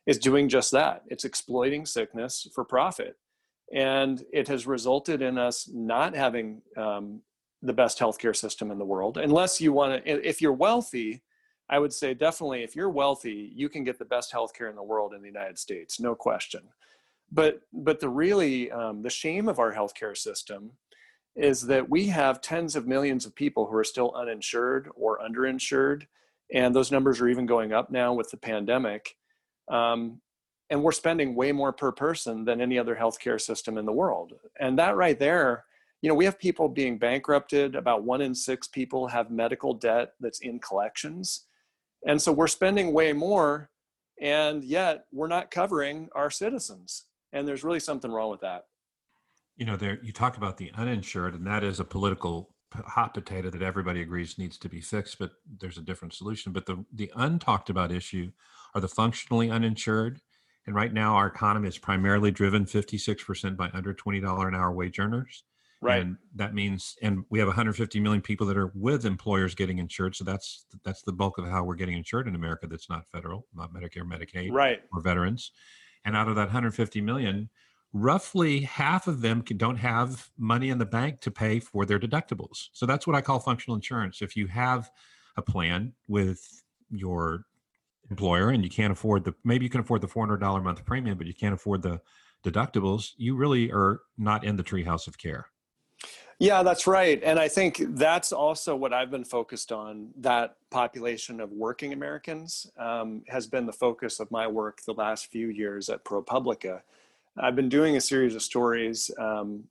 is 0.06 0.18
doing 0.18 0.50
just 0.50 0.72
that. 0.72 1.04
It's 1.08 1.26
exploiting 1.26 1.86
sickness 1.86 2.48
for 2.56 2.64
profit. 2.64 3.18
And 3.74 4.24
it 4.34 4.48
has 4.48 4.66
resulted 4.66 5.22
in 5.22 5.38
us 5.38 5.70
not 5.72 6.16
having 6.16 6.62
um, 6.76 7.22
the 7.62 7.74
best 7.74 8.00
healthcare 8.00 8.36
system 8.36 8.72
in 8.72 8.80
the 8.80 8.86
world. 8.86 9.18
Unless 9.18 9.62
you 9.62 9.72
want 9.74 10.04
to, 10.04 10.28
if 10.28 10.42
you're 10.42 10.54
wealthy, 10.54 11.22
I 11.70 11.80
would 11.80 11.94
say 11.94 12.14
definitely 12.14 12.64
if 12.64 12.76
you're 12.76 12.90
wealthy, 12.90 13.52
you 13.56 13.70
can 13.70 13.84
get 13.84 14.00
the 14.00 14.06
best 14.06 14.34
healthcare 14.34 14.70
in 14.70 14.76
the 14.76 14.84
world 14.84 15.14
in 15.14 15.22
the 15.22 15.28
United 15.28 15.60
States, 15.60 16.00
no 16.00 16.16
question. 16.16 16.62
But 17.32 17.62
but 17.72 18.02
the 18.02 18.10
really 18.10 18.72
um, 18.72 19.04
the 19.04 19.10
shame 19.10 19.48
of 19.48 19.60
our 19.60 19.74
healthcare 19.74 20.18
system 20.18 20.72
is 21.36 21.62
that 21.68 21.90
we 21.90 22.08
have 22.08 22.42
tens 22.42 22.76
of 22.76 22.88
millions 22.88 23.26
of 23.26 23.34
people 23.34 23.66
who 23.68 23.76
are 23.76 23.86
still 23.86 24.12
uninsured 24.16 24.90
or 24.96 25.20
underinsured, 25.20 26.08
and 26.54 26.76
those 26.76 26.92
numbers 26.92 27.22
are 27.22 27.28
even 27.28 27.46
going 27.46 27.74
up 27.74 27.92
now 27.92 28.14
with 28.14 28.30
the 28.30 28.38
pandemic. 28.38 29.16
Um, 29.72 30.22
and 30.70 30.82
we're 30.82 30.92
spending 30.92 31.36
way 31.36 31.52
more 31.52 31.74
per 31.74 31.92
person 31.92 32.46
than 32.46 32.62
any 32.62 32.80
other 32.80 32.96
healthcare 32.96 33.40
system 33.40 33.78
in 33.78 33.86
the 33.86 33.92
world. 33.92 34.34
And 34.60 34.80
that 34.80 34.96
right 34.96 35.20
there, 35.20 35.66
you 36.02 36.10
know, 36.10 36.16
we 36.16 36.26
have 36.26 36.40
people 36.40 36.68
being 36.70 36.98
bankrupted. 36.98 37.76
About 37.76 38.04
one 38.04 38.22
in 38.22 38.34
six 38.34 38.68
people 38.68 39.08
have 39.08 39.30
medical 39.30 39.74
debt 39.74 40.14
that's 40.20 40.40
in 40.40 40.60
collections. 40.60 41.46
And 42.08 42.22
so 42.22 42.32
we're 42.32 42.48
spending 42.48 42.94
way 42.94 43.14
more, 43.14 43.70
and 44.20 44.64
yet 44.64 45.06
we're 45.12 45.28
not 45.28 45.52
covering 45.52 46.10
our 46.16 46.32
citizens. 46.32 47.06
And 47.34 47.48
there's 47.48 47.64
really 47.64 47.80
something 47.80 48.12
wrong 48.12 48.32
with 48.32 48.42
that. 48.42 48.64
You 49.58 49.66
know, 49.66 49.76
there 49.76 50.00
you 50.02 50.12
talk 50.12 50.38
about 50.38 50.58
the 50.58 50.72
uninsured, 50.74 51.36
and 51.36 51.46
that 51.46 51.64
is 51.64 51.80
a 51.80 51.86
political 51.86 52.56
hot 52.74 53.14
potato 53.14 53.50
that 53.50 53.62
everybody 53.62 54.02
agrees 54.02 54.38
needs 54.38 54.58
to 54.60 54.70
be 54.70 54.82
fixed, 54.82 55.20
but 55.20 55.32
there's 55.60 55.78
a 55.78 55.82
different 55.82 56.14
solution. 56.14 56.52
But 56.52 56.66
the 56.66 56.86
the 56.94 57.12
untalked 57.16 57.70
about 57.70 57.92
issue 57.92 58.32
are 58.74 58.82
the 58.82 58.88
functionally 58.88 59.50
uninsured. 59.50 60.22
And 60.66 60.76
right 60.76 60.94
now, 60.94 61.16
our 61.16 61.28
economy 61.28 61.68
is 61.68 61.80
primarily 61.80 62.30
driven 62.30 62.66
56% 62.66 63.58
by 63.58 63.72
under 63.74 63.96
$20 63.96 64.48
an 64.48 64.54
hour 64.54 64.72
wage 64.72 65.00
earners. 65.00 65.44
Right. 65.82 66.04
And 66.04 66.18
that 66.36 66.54
means, 66.54 66.96
and 67.02 67.26
we 67.32 67.40
have 67.40 67.48
150 67.48 68.00
million 68.00 68.22
people 68.22 68.46
that 68.46 68.58
are 68.58 68.72
with 68.76 69.04
employers 69.04 69.56
getting 69.56 69.80
insured. 69.80 70.16
So 70.16 70.24
that's 70.24 70.66
that's 70.84 71.02
the 71.02 71.12
bulk 71.12 71.40
of 71.40 71.48
how 71.48 71.64
we're 71.64 71.76
getting 71.76 71.98
insured 71.98 72.28
in 72.28 72.36
America. 72.36 72.68
That's 72.68 72.88
not 72.88 73.10
federal, 73.12 73.48
not 73.56 73.74
Medicare, 73.74 74.04
Medicaid, 74.04 74.52
right, 74.52 74.82
or 74.94 75.02
veterans. 75.02 75.52
And 76.06 76.16
out 76.16 76.28
of 76.28 76.36
that 76.36 76.48
150 76.48 77.02
million, 77.02 77.50
roughly 77.94 78.62
half 78.62 79.08
of 79.08 79.22
them 79.22 79.42
can, 79.42 79.58
don't 79.58 79.78
have 79.78 80.30
money 80.38 80.70
in 80.70 80.78
the 80.78 80.86
bank 80.86 81.22
to 81.22 81.32
pay 81.32 81.60
for 81.60 81.86
their 81.86 82.00
deductibles. 82.00 82.70
So 82.74 82.86
that's 82.86 83.06
what 83.06 83.16
I 83.16 83.22
call 83.22 83.40
functional 83.40 83.76
insurance. 83.76 84.22
If 84.22 84.36
you 84.36 84.48
have 84.48 84.90
a 85.38 85.42
plan 85.42 85.94
with 86.08 86.64
your 86.90 87.46
employer 88.10 88.50
and 88.50 88.64
you 88.64 88.70
can't 88.70 88.92
afford 88.92 89.24
the 89.24 89.34
maybe 89.44 89.66
you 89.66 89.70
can 89.70 89.82
afford 89.82 90.02
the 90.02 90.08
$400 90.08 90.58
a 90.58 90.62
month 90.62 90.86
premium, 90.86 91.18
but 91.18 91.28
you 91.28 91.34
can't 91.34 91.54
afford 91.54 91.82
the 91.82 92.02
deductibles, 92.44 93.12
you 93.18 93.36
really 93.36 93.72
are 93.72 94.02
not 94.18 94.44
in 94.44 94.56
the 94.56 94.64
treehouse 94.64 95.08
of 95.08 95.18
care. 95.18 95.48
Yeah, 96.40 96.64
that's 96.64 96.88
right. 96.88 97.22
And 97.24 97.38
I 97.38 97.48
think 97.48 97.84
that's 97.90 98.34
also 98.34 98.76
what 98.76 98.94
I've 98.94 99.12
been 99.12 99.24
focused 99.24 99.72
on. 99.72 100.10
That 100.18 100.56
population 100.72 101.40
of 101.40 101.52
working 101.52 101.94
Americans 101.94 102.66
um, 102.78 103.22
has 103.28 103.46
been 103.46 103.68
the 103.68 103.74
focus 103.74 104.20
of 104.20 104.32
my 104.32 104.48
work 104.48 104.82
the 104.82 104.94
last 104.94 105.28
few 105.28 105.50
years 105.50 105.88
at 105.88 106.04
ProPublica. 106.04 106.82
I've 107.40 107.56
been 107.56 107.70
doing 107.70 107.96
a 107.96 108.02
series 108.02 108.36
of 108.36 108.42
stories. 108.42 109.10
Um, 109.18 109.64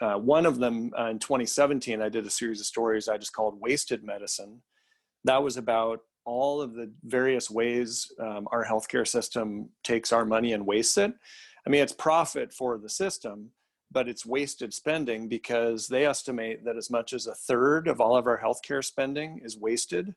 uh, 0.00 0.14
one 0.14 0.46
of 0.46 0.58
them 0.58 0.92
uh, 0.98 1.06
in 1.06 1.18
2017, 1.18 2.00
I 2.00 2.08
did 2.08 2.26
a 2.26 2.30
series 2.30 2.60
of 2.60 2.66
stories 2.66 3.08
I 3.08 3.18
just 3.18 3.32
called 3.32 3.60
Wasted 3.60 4.04
Medicine. 4.04 4.62
That 5.24 5.42
was 5.42 5.56
about 5.56 6.00
all 6.24 6.60
of 6.60 6.74
the 6.74 6.92
various 7.04 7.50
ways 7.50 8.12
um, 8.20 8.46
our 8.52 8.64
healthcare 8.64 9.06
system 9.06 9.70
takes 9.82 10.12
our 10.12 10.24
money 10.24 10.52
and 10.52 10.64
wastes 10.64 10.96
it. 10.98 11.12
I 11.66 11.70
mean, 11.70 11.82
it's 11.82 11.92
profit 11.92 12.52
for 12.52 12.78
the 12.78 12.88
system, 12.88 13.50
but 13.90 14.08
it's 14.08 14.24
wasted 14.24 14.72
spending 14.72 15.28
because 15.28 15.88
they 15.88 16.06
estimate 16.06 16.64
that 16.66 16.76
as 16.76 16.90
much 16.90 17.12
as 17.12 17.26
a 17.26 17.34
third 17.34 17.88
of 17.88 18.00
all 18.00 18.16
of 18.16 18.26
our 18.26 18.40
healthcare 18.40 18.84
spending 18.84 19.40
is 19.42 19.58
wasted 19.58 20.14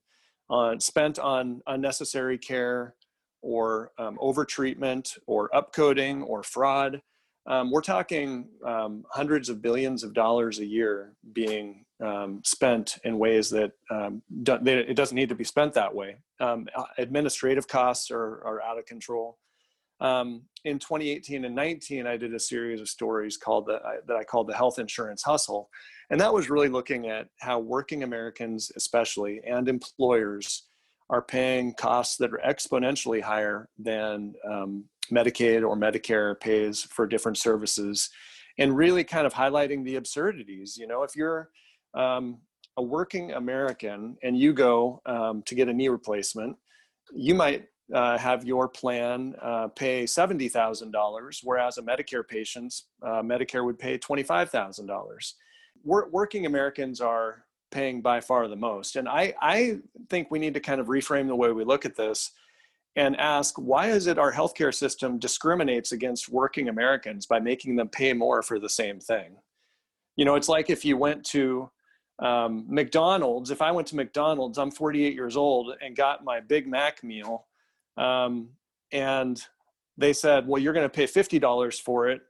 on 0.50 0.80
spent 0.80 1.18
on 1.18 1.62
unnecessary 1.66 2.38
care 2.38 2.96
or 3.42 3.92
um, 3.98 4.18
overtreatment 4.22 5.18
or 5.28 5.50
upcoding 5.50 6.24
or 6.28 6.44
fraud. 6.44 7.02
Um, 7.48 7.72
we're 7.72 7.82
talking 7.82 8.50
um, 8.66 9.04
hundreds 9.10 9.50
of 9.50 9.62
billions 9.62 10.04
of 10.04 10.14
dollars 10.14 10.60
a 10.60 10.66
year 10.66 11.14
being 11.34 11.86
um, 12.04 12.42
spent 12.46 12.98
in 13.04 13.18
ways 13.18 13.50
that 13.50 13.72
um, 13.90 14.22
do, 14.44 14.58
they, 14.62 14.78
it 14.78 14.96
doesn't 14.96 15.16
need 15.16 15.30
to 15.30 15.36
be 15.36 15.44
spent 15.44 15.74
that 15.74 15.94
way. 15.94 16.18
Um, 16.40 16.68
administrative 16.98 17.68
costs 17.68 18.12
are, 18.12 18.44
are 18.46 18.62
out 18.62 18.78
of 18.78 18.86
control 18.86 19.38
in 20.64 20.80
2018 20.80 21.46
and 21.46 21.56
19, 21.56 22.08
I 22.08 22.18
did 22.18 22.34
a 22.34 22.40
series 22.40 22.82
of 22.82 22.90
stories 22.90 23.38
called 23.38 23.68
the, 23.68 23.80
that 24.08 24.16
I 24.16 24.24
called 24.24 24.48
the 24.48 24.56
Health 24.56 24.80
Insurance 24.80 25.24
Hustle. 25.24 25.70
And 26.10 26.20
that 26.20 26.34
was 26.34 26.50
really 26.50 26.70
looking 26.70 27.08
at 27.08 27.28
how 27.40 27.60
working 27.60 28.04
Americans, 28.04 28.72
especially, 28.76 29.42
and 29.48 29.68
employers 29.68 30.68
are 31.12 31.22
paying 31.22 31.74
costs 31.74 32.16
that 32.18 32.32
are 32.32 32.42
exponentially 32.46 33.22
higher 33.22 33.68
than 33.78 34.34
um, 34.50 34.86
Medicaid 35.12 35.68
or 35.68 35.76
Medicare 35.76 36.40
pays 36.40 36.82
for 36.82 37.06
different 37.06 37.38
services, 37.38 38.10
and 38.58 38.76
really 38.76 39.04
kind 39.04 39.28
of 39.28 39.34
highlighting 39.34 39.84
the 39.84 39.98
absurdities. 39.98 40.78
You 40.78 40.88
know, 40.88 41.04
if 41.04 41.16
you're 41.16 41.50
um, 41.94 42.40
a 42.78 42.82
working 42.82 43.34
American 43.34 44.16
and 44.24 44.38
you 44.38 44.54
go 44.54 45.02
um, 45.06 45.44
to 45.44 45.54
get 45.54 45.68
a 45.68 45.74
knee 45.74 45.90
replacement, 45.90 46.56
you 47.14 47.36
might 47.36 47.66
uh, 47.94 48.18
have 48.18 48.46
your 48.46 48.70
plan 48.70 49.36
uh, 49.42 49.68
pay 49.68 50.06
$70,000, 50.06 51.40
whereas 51.44 51.78
a 51.78 51.82
Medicare 51.82 52.26
patient's 52.26 52.88
uh, 53.06 53.22
Medicare 53.22 53.66
would 53.66 53.78
pay 53.78 53.98
$25,000. 53.98 55.34
working 55.84 56.46
Americans 56.46 57.02
are 57.02 57.44
paying 57.72 58.02
by 58.02 58.22
far 58.22 58.48
the 58.48 58.56
most. 58.56 58.96
And 58.96 59.08
I, 59.08 59.34
I 59.42 59.80
think 60.10 60.30
we 60.30 60.40
need 60.40 60.54
to 60.54 60.60
kind 60.60 60.80
of 60.80 60.88
reframe 60.88 61.28
the 61.28 61.36
way 61.36 61.52
we 61.52 61.64
look 61.64 61.86
at 61.86 61.96
this 61.96 62.32
and 62.96 63.18
ask 63.18 63.56
why 63.58 63.88
is 63.88 64.08
it 64.08 64.20
our 64.20 64.34
healthcare 64.34 64.74
system 64.74 65.18
discriminates 65.18 65.94
against 65.94 66.30
working 66.30 66.68
Americans 66.68 67.26
by 67.26 67.40
making 67.40 67.78
them 67.78 67.88
pay 67.88 68.14
more 68.14 68.42
for 68.42 68.60
the 68.60 68.70
same 68.70 69.00
thing? 69.00 69.38
You 70.18 70.26
know, 70.26 70.36
it's 70.36 70.50
like 70.50 70.70
if 70.70 70.84
you 70.84 70.98
went 70.98 71.24
to 71.28 71.72
um, 72.20 72.66
McDonald's, 72.68 73.50
if 73.50 73.62
I 73.62 73.72
went 73.72 73.88
to 73.88 73.96
McDonald's, 73.96 74.58
I'm 74.58 74.72
48 74.72 75.14
years 75.14 75.38
old 75.38 75.74
and 75.82 75.96
got 75.96 76.24
my 76.24 76.42
Big 76.42 76.68
Mac 76.68 77.04
meal 77.04 77.48
um, 77.98 78.50
and 78.92 79.42
they 79.98 80.14
said, 80.14 80.48
well, 80.48 80.62
you're 80.62 80.74
going 80.74 80.86
to 80.86 80.90
pay 80.90 81.06
$50 81.06 81.82
for 81.82 82.10
it. 82.10 82.22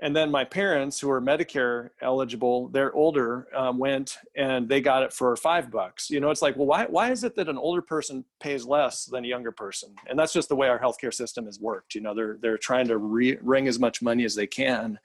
And 0.00 0.14
then 0.14 0.30
my 0.30 0.44
parents, 0.44 1.00
who 1.00 1.10
are 1.10 1.22
Medicare 1.22 1.88
eligible, 2.02 2.68
they're 2.68 2.94
older, 2.94 3.48
um, 3.56 3.78
went 3.78 4.18
and 4.36 4.68
they 4.68 4.82
got 4.82 5.02
it 5.02 5.12
for 5.12 5.34
five 5.36 5.70
bucks. 5.70 6.10
You 6.10 6.20
know, 6.20 6.28
it's 6.28 6.42
like, 6.42 6.54
well, 6.56 6.66
why, 6.66 6.84
why 6.84 7.10
is 7.10 7.24
it 7.24 7.34
that 7.36 7.48
an 7.48 7.56
older 7.56 7.80
person 7.80 8.22
pays 8.38 8.66
less 8.66 9.06
than 9.06 9.24
a 9.24 9.28
younger 9.28 9.52
person? 9.52 9.94
And 10.06 10.18
that's 10.18 10.34
just 10.34 10.50
the 10.50 10.56
way 10.56 10.68
our 10.68 10.78
healthcare 10.78 11.14
system 11.14 11.46
has 11.46 11.58
worked. 11.58 11.94
You 11.94 12.02
know, 12.02 12.14
they're, 12.14 12.36
they're 12.42 12.58
trying 12.58 12.88
to 12.88 12.98
re- 12.98 13.38
wring 13.40 13.68
as 13.68 13.78
much 13.78 14.02
money 14.02 14.24
as 14.24 14.34
they 14.34 14.46
can 14.46 14.98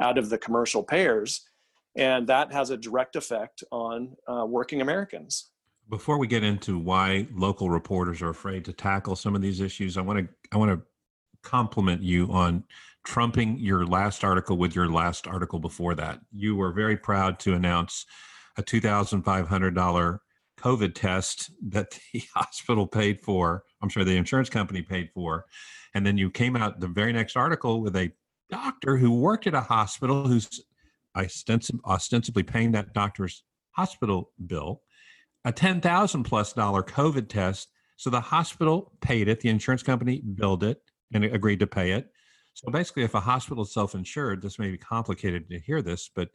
out 0.00 0.16
of 0.16 0.28
the 0.30 0.38
commercial 0.38 0.82
payers. 0.82 1.48
And 1.96 2.26
that 2.28 2.52
has 2.52 2.70
a 2.70 2.76
direct 2.76 3.16
effect 3.16 3.64
on 3.72 4.16
uh, 4.28 4.46
working 4.46 4.80
Americans. 4.80 5.50
Before 5.88 6.18
we 6.18 6.26
get 6.28 6.44
into 6.44 6.78
why 6.78 7.26
local 7.32 7.68
reporters 7.70 8.22
are 8.22 8.30
afraid 8.30 8.64
to 8.66 8.72
tackle 8.72 9.16
some 9.16 9.34
of 9.34 9.42
these 9.42 9.60
issues, 9.60 9.96
I 9.96 10.02
want 10.02 10.18
to 10.18 10.28
I 10.52 10.56
want 10.56 10.72
to 10.72 10.80
compliment 11.42 12.02
you 12.02 12.26
on 12.32 12.64
trumping 13.06 13.56
your 13.58 13.86
last 13.86 14.24
article 14.24 14.58
with 14.58 14.74
your 14.74 14.88
last 14.88 15.26
article 15.26 15.60
before 15.60 15.94
that. 15.94 16.20
You 16.32 16.56
were 16.56 16.72
very 16.72 16.96
proud 16.96 17.38
to 17.40 17.54
announce 17.54 18.04
a 18.58 18.62
$2,500 18.62 20.18
COVID 20.58 20.94
test 20.94 21.50
that 21.68 21.98
the 22.12 22.22
hospital 22.34 22.86
paid 22.86 23.22
for. 23.22 23.62
I'm 23.80 23.90
sorry, 23.90 24.04
the 24.04 24.16
insurance 24.16 24.50
company 24.50 24.82
paid 24.82 25.10
for. 25.14 25.46
And 25.94 26.04
then 26.04 26.18
you 26.18 26.30
came 26.30 26.56
out 26.56 26.80
the 26.80 26.88
very 26.88 27.12
next 27.12 27.36
article 27.36 27.80
with 27.80 27.96
a 27.96 28.12
doctor 28.50 28.96
who 28.96 29.12
worked 29.12 29.46
at 29.46 29.54
a 29.54 29.60
hospital 29.60 30.26
who's 30.26 30.60
ostensibly 31.16 32.42
paying 32.42 32.72
that 32.72 32.92
doctor's 32.92 33.42
hospital 33.70 34.32
bill 34.46 34.82
a 35.46 35.52
$10,000 35.52 36.24
plus 36.24 36.52
dollar 36.52 36.82
COVID 36.82 37.28
test. 37.28 37.68
So 37.96 38.10
the 38.10 38.20
hospital 38.20 38.92
paid 39.00 39.28
it, 39.28 39.40
the 39.40 39.48
insurance 39.48 39.82
company 39.82 40.20
billed 40.20 40.64
it 40.64 40.82
and 41.14 41.24
agreed 41.24 41.60
to 41.60 41.68
pay 41.68 41.92
it. 41.92 42.10
So 42.56 42.72
basically, 42.72 43.02
if 43.02 43.14
a 43.14 43.20
hospital 43.20 43.64
is 43.64 43.72
self 43.72 43.94
insured, 43.94 44.40
this 44.40 44.58
may 44.58 44.70
be 44.70 44.78
complicated 44.78 45.50
to 45.50 45.58
hear 45.60 45.82
this, 45.82 46.10
but 46.14 46.30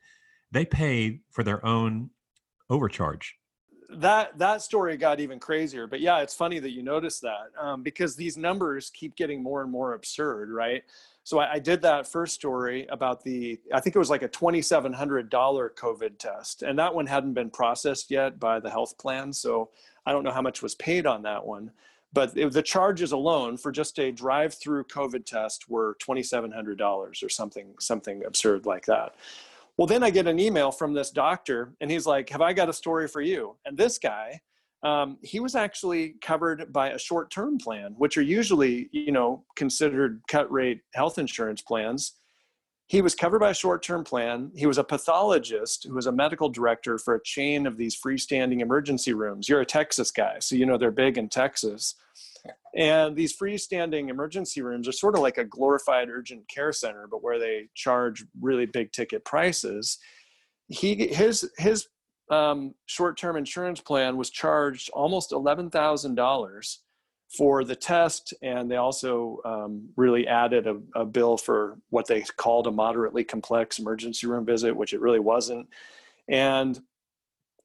they 0.51 0.65
pay 0.65 1.21
for 1.31 1.43
their 1.43 1.65
own 1.65 2.11
overcharge. 2.69 3.35
That 3.89 4.37
that 4.37 4.61
story 4.61 4.97
got 4.97 5.19
even 5.19 5.39
crazier, 5.39 5.87
but 5.87 5.99
yeah, 5.99 6.19
it's 6.19 6.35
funny 6.35 6.59
that 6.59 6.69
you 6.69 6.83
noticed 6.83 7.23
that 7.23 7.49
um, 7.59 7.81
because 7.81 8.15
these 8.15 8.37
numbers 8.37 8.91
keep 8.91 9.15
getting 9.15 9.41
more 9.41 9.63
and 9.63 9.71
more 9.71 9.95
absurd, 9.95 10.51
right? 10.51 10.83
So 11.23 11.39
I, 11.39 11.53
I 11.53 11.59
did 11.59 11.81
that 11.81 12.07
first 12.07 12.35
story 12.35 12.85
about 12.87 13.23
the 13.23 13.59
I 13.73 13.79
think 13.79 13.95
it 13.95 13.99
was 13.99 14.11
like 14.11 14.21
a 14.21 14.27
twenty 14.27 14.61
seven 14.61 14.93
hundred 14.93 15.31
dollar 15.31 15.73
COVID 15.75 16.19
test, 16.19 16.61
and 16.61 16.77
that 16.77 16.93
one 16.93 17.07
hadn't 17.07 17.33
been 17.33 17.49
processed 17.49 18.11
yet 18.11 18.39
by 18.39 18.59
the 18.59 18.69
health 18.69 18.95
plan, 18.99 19.33
so 19.33 19.71
I 20.05 20.11
don't 20.11 20.23
know 20.23 20.31
how 20.31 20.43
much 20.43 20.61
was 20.61 20.75
paid 20.75 21.07
on 21.07 21.23
that 21.23 21.43
one. 21.43 21.71
But 22.13 22.37
it, 22.37 22.51
the 22.51 22.61
charges 22.61 23.13
alone 23.13 23.57
for 23.57 23.71
just 23.71 23.97
a 23.99 24.11
drive 24.11 24.53
through 24.53 24.83
COVID 24.85 25.25
test 25.25 25.69
were 25.69 25.95
twenty 25.99 26.23
seven 26.23 26.51
hundred 26.51 26.77
dollars 26.77 27.23
or 27.23 27.29
something 27.29 27.73
something 27.79 28.23
absurd 28.25 28.65
like 28.65 28.85
that. 28.85 29.15
Well, 29.77 29.87
then 29.87 30.03
I 30.03 30.09
get 30.09 30.27
an 30.27 30.39
email 30.39 30.71
from 30.71 30.93
this 30.93 31.09
doctor, 31.09 31.73
and 31.81 31.89
he's 31.89 32.05
like, 32.05 32.29
Have 32.29 32.41
I 32.41 32.53
got 32.53 32.69
a 32.69 32.73
story 32.73 33.07
for 33.07 33.21
you? 33.21 33.55
And 33.65 33.77
this 33.77 33.97
guy, 33.97 34.39
um, 34.83 35.17
he 35.21 35.39
was 35.39 35.55
actually 35.55 36.15
covered 36.21 36.73
by 36.73 36.89
a 36.89 36.99
short 36.99 37.31
term 37.31 37.57
plan, 37.57 37.93
which 37.97 38.17
are 38.17 38.21
usually, 38.23 38.89
you 38.91 39.11
know, 39.11 39.43
considered 39.55 40.21
cut 40.27 40.51
rate 40.51 40.81
health 40.93 41.17
insurance 41.17 41.61
plans. 41.61 42.13
He 42.91 43.01
was 43.01 43.15
covered 43.15 43.39
by 43.39 43.51
a 43.51 43.53
short 43.53 43.83
term 43.83 44.03
plan. 44.03 44.51
He 44.53 44.65
was 44.65 44.77
a 44.77 44.83
pathologist 44.83 45.85
who 45.87 45.95
was 45.95 46.07
a 46.07 46.11
medical 46.11 46.49
director 46.49 46.97
for 46.97 47.15
a 47.15 47.23
chain 47.23 47.65
of 47.65 47.77
these 47.77 47.97
freestanding 47.97 48.59
emergency 48.59 49.13
rooms. 49.13 49.47
You're 49.47 49.61
a 49.61 49.65
Texas 49.65 50.11
guy, 50.11 50.39
so 50.39 50.57
you 50.57 50.65
know 50.65 50.77
they're 50.77 50.91
big 50.91 51.17
in 51.17 51.29
Texas. 51.29 51.95
And 52.75 53.15
these 53.15 53.33
freestanding 53.33 54.09
emergency 54.09 54.61
rooms 54.61 54.89
are 54.89 54.91
sort 54.91 55.15
of 55.15 55.21
like 55.21 55.37
a 55.37 55.45
glorified 55.45 56.09
urgent 56.09 56.49
care 56.49 56.73
center, 56.73 57.07
but 57.09 57.23
where 57.23 57.39
they 57.39 57.69
charge 57.75 58.25
really 58.41 58.65
big 58.65 58.91
ticket 58.91 59.23
prices. 59.23 59.97
He 60.67 61.07
his 61.07 61.49
his 61.57 61.87
um, 62.29 62.75
short-term 62.87 63.37
insurance 63.37 63.79
plan 63.79 64.17
was 64.17 64.29
charged 64.29 64.89
almost 64.89 65.31
eleven 65.31 65.69
thousand 65.69 66.15
dollars 66.15 66.81
for 67.37 67.63
the 67.63 67.75
test, 67.75 68.33
and 68.41 68.69
they 68.69 68.75
also 68.75 69.39
um, 69.45 69.89
really 69.95 70.27
added 70.27 70.67
a, 70.67 70.77
a, 70.95 71.05
bill 71.05 71.37
for 71.37 71.77
what 71.89 72.05
they 72.05 72.21
called 72.35 72.67
a 72.67 72.71
moderately 72.71 73.23
complex 73.23 73.79
emergency 73.79 74.27
room 74.27 74.45
visit, 74.45 74.75
which 74.75 74.93
it 74.93 74.99
really 74.99 75.19
wasn't. 75.19 75.67
And 76.27 76.79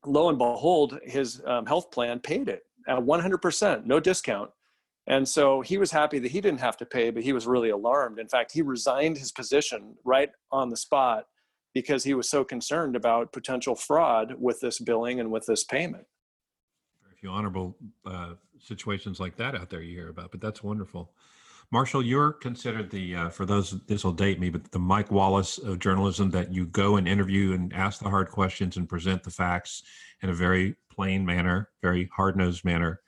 lo 0.04 0.28
and 0.28 0.38
behold, 0.38 1.00
his 1.02 1.42
um, 1.46 1.66
health 1.66 1.90
plan 1.90 2.20
paid 2.20 2.48
it 2.48 2.62
at 2.86 2.98
100%, 2.98 3.86
no 3.86 3.98
discount. 3.98 4.50
And 5.08 5.28
so 5.28 5.60
he 5.60 5.78
was 5.78 5.90
happy 5.90 6.18
that 6.20 6.30
he 6.30 6.40
didn't 6.40 6.60
have 6.60 6.76
to 6.78 6.86
pay, 6.86 7.10
but 7.10 7.22
he 7.22 7.32
was 7.32 7.46
really 7.46 7.70
alarmed. 7.70 8.18
In 8.18 8.28
fact, 8.28 8.52
he 8.52 8.62
resigned 8.62 9.18
his 9.18 9.32
position 9.32 9.94
right 10.04 10.30
on 10.50 10.68
the 10.68 10.76
spot 10.76 11.26
because 11.74 12.04
he 12.04 12.14
was 12.14 12.28
so 12.28 12.44
concerned 12.44 12.96
about 12.96 13.32
potential 13.32 13.74
fraud 13.74 14.34
with 14.38 14.60
this 14.60 14.78
billing 14.78 15.20
and 15.20 15.30
with 15.30 15.46
this 15.46 15.64
payment. 15.64 16.06
Very 17.16 17.20
few 17.20 17.30
honorable 17.30 17.76
uh, 18.04 18.34
situations 18.58 19.20
like 19.20 19.36
that 19.36 19.54
out 19.54 19.70
there 19.70 19.80
you 19.80 19.94
hear 19.94 20.08
about, 20.08 20.30
but 20.30 20.40
that's 20.40 20.62
wonderful. 20.62 21.12
Marshall, 21.72 22.04
you're 22.04 22.32
considered 22.32 22.90
the, 22.90 23.16
uh, 23.16 23.28
for 23.30 23.44
those, 23.44 23.80
this 23.86 24.04
will 24.04 24.12
date 24.12 24.38
me, 24.38 24.50
but 24.50 24.70
the 24.70 24.78
Mike 24.78 25.10
Wallace 25.10 25.58
of 25.58 25.78
journalism 25.78 26.30
that 26.30 26.52
you 26.52 26.66
go 26.66 26.96
and 26.96 27.08
interview 27.08 27.54
and 27.54 27.72
ask 27.72 28.00
the 28.00 28.10
hard 28.10 28.30
questions 28.30 28.76
and 28.76 28.88
present 28.88 29.22
the 29.22 29.30
facts 29.30 29.82
in 30.22 30.30
a 30.30 30.34
very 30.34 30.76
plain 30.90 31.26
manner, 31.26 31.70
very 31.82 32.08
hard 32.14 32.36
nosed 32.36 32.64
manner 32.64 33.00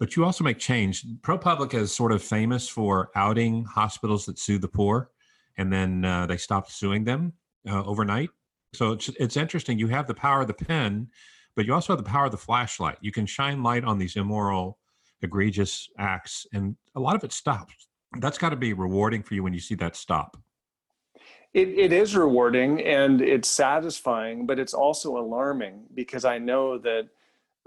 but 0.00 0.16
you 0.16 0.24
also 0.24 0.42
make 0.42 0.58
change. 0.58 1.04
ProPublica 1.20 1.74
is 1.74 1.94
sort 1.94 2.10
of 2.10 2.22
famous 2.22 2.66
for 2.66 3.10
outing 3.14 3.64
hospitals 3.64 4.24
that 4.26 4.38
sue 4.38 4.58
the 4.58 4.66
poor, 4.66 5.10
and 5.58 5.70
then 5.70 6.04
uh, 6.06 6.26
they 6.26 6.38
stop 6.38 6.70
suing 6.70 7.04
them 7.04 7.34
uh, 7.68 7.84
overnight. 7.84 8.30
So 8.72 8.92
it's 8.92 9.10
it's 9.20 9.36
interesting. 9.36 9.78
You 9.78 9.88
have 9.88 10.06
the 10.06 10.14
power 10.14 10.40
of 10.40 10.46
the 10.46 10.54
pen, 10.54 11.08
but 11.56 11.66
you 11.66 11.74
also 11.74 11.92
have 11.92 12.02
the 12.02 12.08
power 12.10 12.26
of 12.26 12.30
the 12.30 12.38
flashlight. 12.38 12.98
You 13.00 13.12
can 13.12 13.26
shine 13.26 13.62
light 13.62 13.84
on 13.84 13.98
these 13.98 14.16
immoral, 14.16 14.78
egregious 15.22 15.88
acts, 15.98 16.46
and 16.52 16.76
a 16.94 17.00
lot 17.00 17.16
of 17.16 17.24
it 17.24 17.32
stops. 17.32 17.88
That's 18.18 18.38
got 18.38 18.50
to 18.50 18.56
be 18.56 18.72
rewarding 18.72 19.22
for 19.22 19.34
you 19.34 19.42
when 19.42 19.54
you 19.54 19.60
see 19.60 19.74
that 19.76 19.96
stop. 19.96 20.36
It, 21.52 21.68
it 21.68 21.92
is 21.92 22.14
rewarding 22.14 22.80
and 22.82 23.20
it's 23.20 23.48
satisfying, 23.48 24.46
but 24.46 24.58
it's 24.58 24.74
also 24.74 25.16
alarming 25.16 25.84
because 25.94 26.24
I 26.24 26.38
know 26.38 26.78
that 26.78 27.08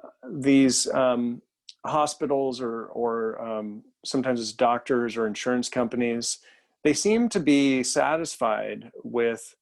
uh, 0.04 0.08
these 0.32 0.88
um, 0.92 1.42
hospitals 1.86 2.62
or 2.62 2.86
or 2.88 3.42
um, 3.42 3.84
sometimes 4.06 4.40
it's 4.40 4.54
doctors 4.54 5.18
or 5.18 5.28
insurance 5.28 5.68
companies 5.68 6.40
they 6.84 6.94
seem 6.94 7.30
to 7.30 7.40
be 7.40 7.82
satisfied 7.84 8.92
with 9.04 9.56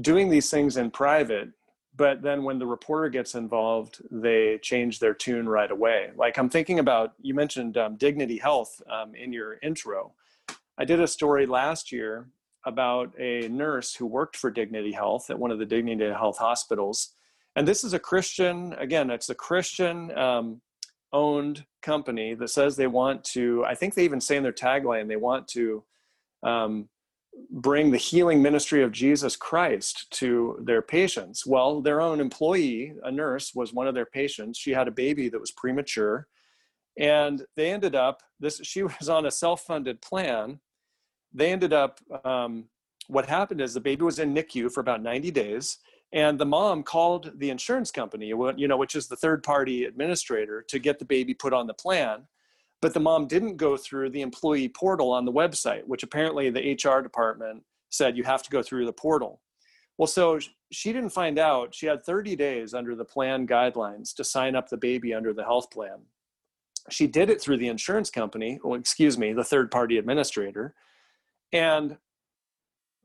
doing 0.00 0.30
these 0.30 0.50
things 0.50 0.76
in 0.76 0.90
private 0.90 1.50
but 2.00 2.22
then 2.22 2.44
when 2.44 2.58
the 2.58 2.66
reporter 2.66 3.10
gets 3.10 3.34
involved 3.34 4.00
they 4.10 4.58
change 4.62 5.00
their 5.00 5.12
tune 5.12 5.46
right 5.46 5.70
away. 5.70 6.10
Like 6.16 6.38
i'm 6.38 6.48
thinking 6.48 6.78
about 6.78 7.12
you 7.20 7.34
mentioned 7.34 7.76
um, 7.76 7.96
dignity 7.96 8.38
health 8.38 8.80
um, 8.90 9.14
in 9.14 9.34
your 9.34 9.58
intro. 9.62 10.14
I 10.78 10.86
did 10.86 10.98
a 10.98 11.06
story 11.06 11.44
last 11.44 11.92
year 11.92 12.30
about 12.64 13.12
a 13.18 13.48
nurse 13.48 13.94
who 13.94 14.06
worked 14.06 14.38
for 14.38 14.50
dignity 14.50 14.92
health 14.92 15.28
at 15.28 15.38
one 15.38 15.50
of 15.50 15.58
the 15.58 15.66
dignity 15.66 16.06
health 16.06 16.38
hospitals. 16.38 17.10
And 17.54 17.68
this 17.68 17.84
is 17.84 17.92
a 17.92 17.98
christian 17.98 18.72
again 18.78 19.10
it's 19.10 19.28
a 19.28 19.34
christian 19.34 20.16
um, 20.16 20.62
owned 21.12 21.66
company 21.82 22.32
that 22.32 22.48
says 22.48 22.76
they 22.76 22.86
want 22.86 23.22
to 23.24 23.62
i 23.66 23.74
think 23.74 23.92
they 23.92 24.04
even 24.04 24.22
say 24.22 24.38
in 24.38 24.42
their 24.42 24.52
tagline 24.52 25.06
they 25.06 25.16
want 25.16 25.46
to 25.48 25.84
um, 26.42 26.88
bring 27.50 27.90
the 27.90 27.98
healing 27.98 28.42
ministry 28.42 28.82
of 28.82 28.92
jesus 28.92 29.36
christ 29.36 30.10
to 30.10 30.58
their 30.62 30.82
patients. 30.82 31.46
Well 31.46 31.80
their 31.80 32.00
own 32.00 32.20
employee 32.20 32.94
a 33.02 33.10
nurse 33.10 33.54
was 33.54 33.72
one 33.72 33.88
of 33.88 33.94
their 33.94 34.06
patients. 34.06 34.58
She 34.58 34.72
had 34.72 34.88
a 34.88 34.92
baby 34.92 35.28
that 35.28 35.40
was 35.40 35.52
premature. 35.52 36.26
And 36.98 37.44
they 37.56 37.72
ended 37.72 37.94
up 37.94 38.22
this 38.38 38.60
she 38.62 38.82
was 39.00 39.08
on 39.08 39.26
a 39.26 39.30
self-funded 39.30 40.00
plan. 40.00 40.60
They 41.32 41.52
ended 41.52 41.72
up 41.72 42.00
um, 42.24 42.64
what 43.10 43.26
happened 43.26 43.60
is 43.60 43.74
the 43.74 43.80
baby 43.80 44.04
was 44.04 44.18
in 44.18 44.32
nicu 44.32 44.68
for 44.68 44.80
about 44.80 45.02
90 45.02 45.30
days 45.30 45.78
and 46.12 46.38
the 46.38 46.46
mom 46.46 46.82
called 46.82 47.32
the 47.38 47.50
insurance 47.50 47.90
company 47.90 48.26
you 48.28 48.68
know 48.68 48.76
which 48.76 48.94
is 48.94 49.08
the 49.08 49.16
third 49.16 49.42
party 49.42 49.84
administrator 49.84 50.64
to 50.68 50.78
get 50.78 50.98
the 50.98 51.04
baby 51.04 51.34
put 51.34 51.52
on 51.52 51.66
the 51.66 51.74
plan 51.74 52.26
but 52.80 52.94
the 52.94 53.00
mom 53.00 53.26
didn't 53.26 53.56
go 53.56 53.76
through 53.76 54.10
the 54.10 54.22
employee 54.22 54.68
portal 54.68 55.10
on 55.10 55.24
the 55.24 55.32
website 55.32 55.82
which 55.86 56.02
apparently 56.02 56.50
the 56.50 56.72
hr 56.84 57.00
department 57.00 57.62
said 57.90 58.16
you 58.16 58.24
have 58.24 58.42
to 58.42 58.50
go 58.50 58.62
through 58.62 58.86
the 58.86 58.92
portal 58.92 59.40
well 59.98 60.06
so 60.06 60.38
she 60.72 60.92
didn't 60.92 61.10
find 61.10 61.38
out 61.38 61.74
she 61.74 61.86
had 61.86 62.04
30 62.04 62.36
days 62.36 62.74
under 62.74 62.94
the 62.94 63.04
plan 63.04 63.46
guidelines 63.46 64.14
to 64.14 64.24
sign 64.24 64.54
up 64.54 64.68
the 64.68 64.76
baby 64.76 65.12
under 65.14 65.32
the 65.32 65.44
health 65.44 65.70
plan 65.70 65.98
she 66.88 67.06
did 67.06 67.30
it 67.30 67.40
through 67.40 67.56
the 67.56 67.68
insurance 67.68 68.10
company 68.10 68.58
well 68.62 68.78
excuse 68.78 69.18
me 69.18 69.32
the 69.32 69.44
third 69.44 69.70
party 69.70 69.98
administrator 69.98 70.74
and 71.52 71.96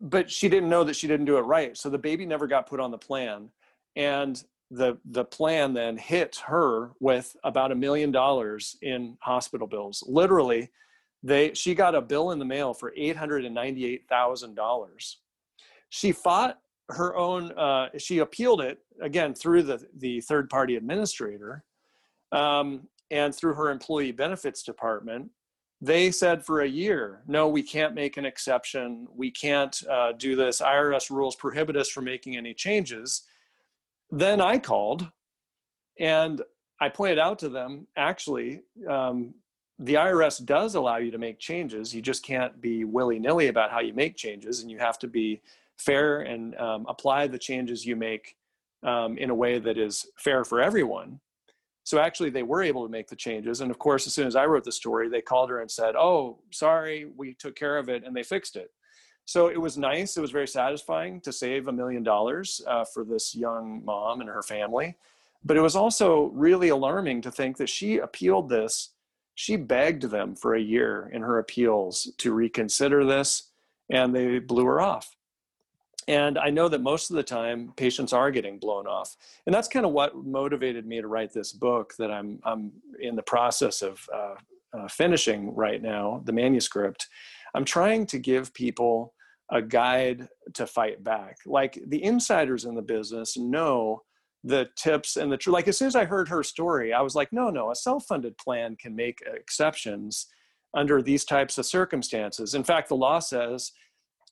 but 0.01 0.29
she 0.29 0.49
didn't 0.49 0.69
know 0.69 0.83
that 0.83 0.95
she 0.95 1.07
didn't 1.07 1.25
do 1.25 1.37
it 1.37 1.41
right. 1.41 1.77
So 1.77 1.89
the 1.89 1.97
baby 1.97 2.25
never 2.25 2.47
got 2.47 2.67
put 2.67 2.79
on 2.79 2.91
the 2.91 2.97
plan. 2.97 3.49
And 3.95 4.41
the 4.71 4.97
the 5.05 5.25
plan 5.25 5.73
then 5.73 5.97
hit 5.97 6.37
her 6.45 6.91
with 6.99 7.35
about 7.43 7.71
a 7.71 7.75
million 7.75 8.11
dollars 8.11 8.77
in 8.81 9.17
hospital 9.21 9.67
bills. 9.67 10.03
Literally, 10.07 10.71
they 11.23 11.53
she 11.53 11.75
got 11.75 11.95
a 11.95 12.01
bill 12.01 12.31
in 12.31 12.39
the 12.39 12.45
mail 12.45 12.73
for 12.73 12.93
eight 12.95 13.15
hundred 13.15 13.45
and 13.45 13.55
ninety 13.55 13.85
eight 13.85 14.07
thousand 14.07 14.55
dollars. 14.55 15.19
She 15.89 16.11
fought 16.11 16.59
her 16.89 17.15
own. 17.15 17.51
Uh, 17.51 17.89
she 17.97 18.19
appealed 18.19 18.61
it 18.61 18.79
again 19.01 19.33
through 19.33 19.63
the 19.63 19.85
the 19.97 20.21
third 20.21 20.49
party 20.49 20.75
administrator, 20.75 21.63
um, 22.31 22.87
and 23.11 23.33
through 23.33 23.53
her 23.53 23.69
employee 23.69 24.11
benefits 24.11 24.63
department 24.63 25.29
they 25.81 26.09
said 26.09 26.45
for 26.45 26.61
a 26.61 26.67
year, 26.67 27.21
no, 27.27 27.47
we 27.47 27.61
can't 27.61 27.93
make 27.93 28.17
an 28.17 28.25
exception. 28.25 29.07
We 29.13 29.29
can't 29.29 29.79
uh, 29.89 30.13
do 30.13 30.35
this. 30.35 30.61
IRS 30.61 31.09
rules 31.09 31.35
prohibit 31.35 31.75
us 31.75 31.89
from 31.89 32.05
making 32.05 32.37
any 32.37 32.53
changes. 32.53 33.23
Then 34.11 34.41
I 34.41 34.59
called 34.59 35.09
and 35.99 36.41
I 36.79 36.89
pointed 36.89 37.19
out 37.19 37.39
to 37.39 37.49
them 37.49 37.87
actually, 37.95 38.61
um, 38.87 39.33
the 39.79 39.95
IRS 39.95 40.43
does 40.43 40.75
allow 40.75 40.97
you 40.97 41.11
to 41.11 41.17
make 41.17 41.39
changes. 41.39 41.93
You 41.93 42.01
just 42.01 42.23
can't 42.23 42.61
be 42.61 42.85
willy 42.85 43.19
nilly 43.19 43.47
about 43.47 43.71
how 43.71 43.81
you 43.81 43.93
make 43.93 44.15
changes, 44.15 44.61
and 44.61 44.71
you 44.71 44.77
have 44.77 44.97
to 44.99 45.07
be 45.07 45.41
fair 45.77 46.21
and 46.21 46.55
um, 46.55 46.85
apply 46.87 47.27
the 47.27 47.37
changes 47.37 47.85
you 47.85 47.95
make 47.95 48.37
um, 48.83 49.17
in 49.17 49.29
a 49.29 49.35
way 49.35 49.59
that 49.59 49.77
is 49.77 50.05
fair 50.17 50.45
for 50.45 50.61
everyone. 50.61 51.19
So 51.83 51.99
actually, 51.99 52.29
they 52.29 52.43
were 52.43 52.63
able 52.63 52.85
to 52.85 52.91
make 52.91 53.07
the 53.07 53.15
changes. 53.15 53.61
And 53.61 53.69
of 53.69 53.77
course, 53.77 54.07
as 54.07 54.13
soon 54.13 54.27
as 54.27 54.35
I 54.35 54.45
wrote 54.45 54.63
the 54.63 54.71
story, 54.71 55.09
they 55.09 55.21
called 55.21 55.49
her 55.49 55.61
and 55.61 55.69
said, 55.69 55.95
"Oh, 55.95 56.39
sorry, 56.51 57.05
we 57.05 57.33
took 57.33 57.55
care 57.55 57.77
of 57.77 57.89
it 57.89 58.03
and 58.03 58.15
they 58.15 58.23
fixed 58.23 58.55
it." 58.55 58.71
So 59.25 59.47
it 59.47 59.59
was 59.59 59.77
nice. 59.77 60.17
It 60.17 60.21
was 60.21 60.31
very 60.31 60.47
satisfying 60.47 61.19
to 61.21 61.31
save 61.33 61.67
a 61.67 61.71
million 61.71 62.03
dollars 62.03 62.61
uh, 62.67 62.85
for 62.85 63.03
this 63.03 63.35
young 63.35 63.83
mom 63.83 64.21
and 64.21 64.29
her 64.29 64.43
family. 64.43 64.97
But 65.43 65.57
it 65.57 65.61
was 65.61 65.75
also 65.75 66.25
really 66.33 66.69
alarming 66.69 67.21
to 67.21 67.31
think 67.31 67.57
that 67.57 67.69
she 67.69 67.97
appealed 67.97 68.49
this. 68.49 68.91
She 69.33 69.55
begged 69.57 70.03
them 70.03 70.35
for 70.35 70.55
a 70.55 70.61
year 70.61 71.09
in 71.11 71.21
her 71.21 71.39
appeals 71.39 72.11
to 72.19 72.33
reconsider 72.33 73.03
this. 73.03 73.49
and 73.89 74.15
they 74.15 74.39
blew 74.39 74.65
her 74.65 74.81
off. 74.81 75.15
And 76.07 76.37
I 76.37 76.51
know 76.51 76.67
that 76.69 76.81
most 76.81 77.09
of 77.09 77.15
the 77.15 77.23
time 77.23 77.73
patients 77.75 78.13
are 78.13 78.29
getting 78.29 78.59
blown 78.59 78.85
off. 78.85 79.15
And 79.45 79.55
that's 79.55 79.67
kind 79.67 79.85
of 79.85 79.91
what 79.91 80.15
motivated 80.15 80.85
me 80.85 81.01
to 81.01 81.07
write 81.07 81.33
this 81.33 81.51
book 81.51 81.95
that 81.97 82.11
I'm, 82.11 82.39
I'm 82.43 82.71
in 82.99 83.15
the 83.15 83.23
process 83.23 83.81
of 83.81 84.07
uh, 84.13 84.35
uh, 84.73 84.87
finishing 84.87 85.53
right 85.55 85.81
now, 85.81 86.21
the 86.25 86.33
manuscript. 86.33 87.07
I'm 87.55 87.65
trying 87.65 88.05
to 88.07 88.19
give 88.19 88.53
people 88.53 89.13
a 89.51 89.61
guide 89.61 90.27
to 90.53 90.65
fight 90.65 91.03
back. 91.03 91.37
Like 91.45 91.79
the 91.87 92.03
insiders 92.03 92.65
in 92.65 92.75
the 92.75 92.81
business 92.81 93.37
know 93.37 94.03
the 94.43 94.69
tips 94.75 95.17
and 95.17 95.31
the 95.31 95.37
truth. 95.37 95.53
Like 95.53 95.67
as 95.67 95.77
soon 95.77 95.87
as 95.87 95.95
I 95.95 96.05
heard 96.05 96.29
her 96.29 96.43
story, 96.43 96.93
I 96.93 97.01
was 97.01 97.15
like, 97.15 97.33
no, 97.33 97.49
no, 97.49 97.71
a 97.71 97.75
self-funded 97.75 98.37
plan 98.37 98.75
can 98.75 98.95
make 98.95 99.21
exceptions 99.25 100.27
under 100.73 101.01
these 101.01 101.25
types 101.25 101.57
of 101.57 101.65
circumstances. 101.65 102.53
In 102.53 102.63
fact, 102.63 102.89
the 102.89 102.95
law 102.95 103.19
says 103.19 103.71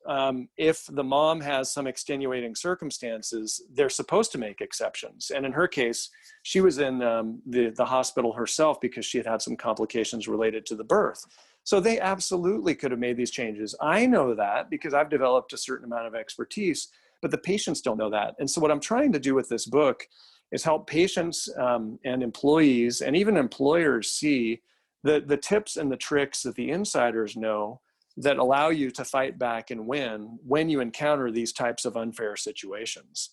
um, 0.06 0.50
if 0.58 0.86
the 0.92 1.04
mom 1.04 1.42
has 1.42 1.72
some 1.72 1.88
extenuating 1.88 2.56
circumstances, 2.56 3.62
they're 3.74 3.90
supposed 3.90 4.32
to 4.34 4.38
make 4.38 4.62
exceptions. 4.62 5.32
And 5.34 5.46
in 5.46 5.52
her 5.54 5.68
case, 5.68 6.10
she 6.44 6.62
was 6.62 6.80
in 6.80 7.02
um, 7.02 7.42
the, 7.46 7.70
the 7.70 7.86
hospital 7.86 8.34
herself 8.34 8.82
because 8.82 9.06
she 9.06 9.18
had 9.18 9.28
had 9.28 9.42
some 9.42 9.56
complications 9.56 10.28
related 10.28 10.66
to 10.68 10.76
the 10.76 10.84
birth. 10.84 11.26
So 11.64 11.80
they 11.80 12.00
absolutely 12.00 12.76
could 12.76 12.92
have 12.92 13.00
made 13.00 13.18
these 13.18 13.32
changes. 13.32 13.74
I 13.82 14.06
know 14.06 14.36
that 14.36 14.70
because 14.70 14.94
I've 14.94 15.10
developed 15.10 15.54
a 15.54 15.58
certain 15.58 15.86
amount 15.86 16.08
of 16.08 16.16
expertise, 16.16 16.90
but 17.22 17.32
the 17.32 17.38
patients 17.38 17.82
don't 17.82 17.98
know 17.98 18.10
that. 18.10 18.36
And 18.40 18.50
so 18.50 18.60
what 18.60 18.72
I'm 18.72 18.82
trying 18.82 19.14
to 19.14 19.20
do 19.20 19.34
with 19.34 19.48
this 19.48 19.66
book 19.66 20.06
is 20.52 20.64
help 20.64 20.88
patients 20.88 21.50
um, 21.58 22.00
and 22.04 22.22
employees 22.22 23.02
and 23.02 23.16
even 23.16 23.38
employers 23.38 24.12
see 24.12 24.62
the, 25.04 25.24
the 25.26 25.38
tips 25.38 25.78
and 25.78 25.92
the 25.92 25.98
tricks 25.98 26.44
that 26.44 26.56
the 26.56 26.70
insiders 26.70 27.36
know 27.36 27.82
that 28.18 28.38
allow 28.38 28.70
you 28.70 28.92
to 28.92 29.04
fight 29.04 29.40
back 29.40 29.72
and 29.72 29.88
win 29.88 30.38
when 30.46 30.70
you 30.70 30.80
encounter 30.80 31.32
these 31.32 31.52
types 31.52 31.86
of 31.86 31.98
unfair 31.98 32.36
situations. 32.36 33.32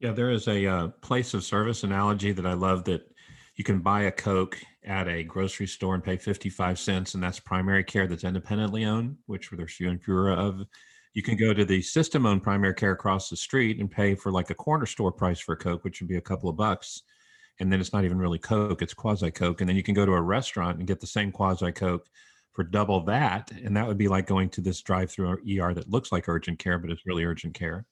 Yeah, 0.00 0.12
there 0.12 0.30
is 0.30 0.46
a 0.46 0.66
uh, 0.66 0.88
place 1.00 1.34
of 1.34 1.42
service 1.42 1.82
analogy 1.84 2.32
that 2.32 2.46
I 2.46 2.52
love 2.52 2.84
that 2.84 3.10
you 3.56 3.64
can 3.64 3.80
buy 3.80 4.02
a 4.02 4.12
Coke 4.12 4.58
at 4.88 5.06
a 5.06 5.22
grocery 5.22 5.66
store 5.66 5.94
and 5.94 6.02
pay 6.02 6.16
55 6.16 6.78
cents, 6.78 7.14
and 7.14 7.22
that's 7.22 7.38
primary 7.38 7.84
care 7.84 8.06
that's 8.06 8.24
independently 8.24 8.86
owned, 8.86 9.16
which 9.26 9.50
there's 9.52 9.74
few 9.74 9.90
and 9.90 10.02
fewer 10.02 10.32
of. 10.32 10.62
You 11.12 11.22
can 11.22 11.36
go 11.36 11.52
to 11.52 11.64
the 11.64 11.82
system 11.82 12.26
owned 12.26 12.42
primary 12.42 12.74
care 12.74 12.92
across 12.92 13.28
the 13.28 13.36
street 13.36 13.78
and 13.78 13.90
pay 13.90 14.14
for 14.14 14.32
like 14.32 14.50
a 14.50 14.54
corner 14.54 14.86
store 14.86 15.12
price 15.12 15.40
for 15.40 15.56
Coke, 15.56 15.84
which 15.84 16.00
would 16.00 16.08
be 16.08 16.16
a 16.16 16.22
couple 16.22 16.48
of 16.48 16.56
bucks. 16.56 17.02
And 17.60 17.72
then 17.72 17.80
it's 17.80 17.92
not 17.92 18.04
even 18.04 18.18
really 18.18 18.38
Coke, 18.38 18.82
it's 18.82 18.94
quasi 18.94 19.30
Coke. 19.30 19.60
And 19.60 19.68
then 19.68 19.76
you 19.76 19.82
can 19.82 19.94
go 19.94 20.06
to 20.06 20.12
a 20.12 20.22
restaurant 20.22 20.78
and 20.78 20.86
get 20.86 21.00
the 21.00 21.06
same 21.06 21.32
quasi 21.32 21.70
Coke 21.72 22.06
for 22.52 22.64
double 22.64 23.00
that. 23.04 23.50
And 23.52 23.76
that 23.76 23.86
would 23.86 23.98
be 23.98 24.08
like 24.08 24.26
going 24.26 24.48
to 24.50 24.60
this 24.60 24.80
drive 24.80 25.10
through 25.10 25.38
ER 25.38 25.74
that 25.74 25.90
looks 25.90 26.12
like 26.12 26.28
urgent 26.28 26.58
care, 26.58 26.78
but 26.78 26.90
it's 26.90 27.06
really 27.06 27.24
urgent 27.24 27.54
care. 27.54 27.84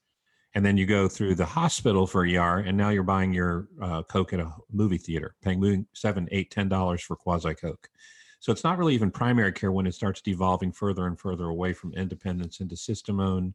And 0.57 0.65
then 0.65 0.79
you 0.79 0.87
go 0.87 1.07
through 1.07 1.35
the 1.35 1.45
hospital 1.45 2.07
for 2.07 2.23
ER, 2.23 2.61
and 2.61 2.79
now 2.79 2.89
you're 2.89 3.03
buying 3.03 3.31
your 3.35 3.69
uh, 3.79 4.03
Coke 4.05 4.33
at 4.33 4.41
a 4.41 4.51
movie 4.73 4.97
theater, 4.97 5.35
paying 5.43 5.87
seven, 5.93 6.27
eight, 6.33 6.51
ten 6.51 6.67
dollars 6.67 7.03
for 7.03 7.15
quasi 7.15 7.55
Coke. 7.55 7.91
So 8.41 8.53
it's 8.53 8.65
not 8.65 8.79
really 8.79 8.95
even 8.95 9.11
primary 9.11 9.53
care 9.53 9.71
when 9.71 9.87
it 9.87 9.93
starts 9.93 10.23
devolving 10.23 10.73
further 10.73 11.09
and 11.09 11.21
further 11.21 11.45
away 11.45 11.75
from 11.75 11.93
independence 11.93 12.61
into 12.61 12.75
system 12.75 13.21
owned. 13.21 13.53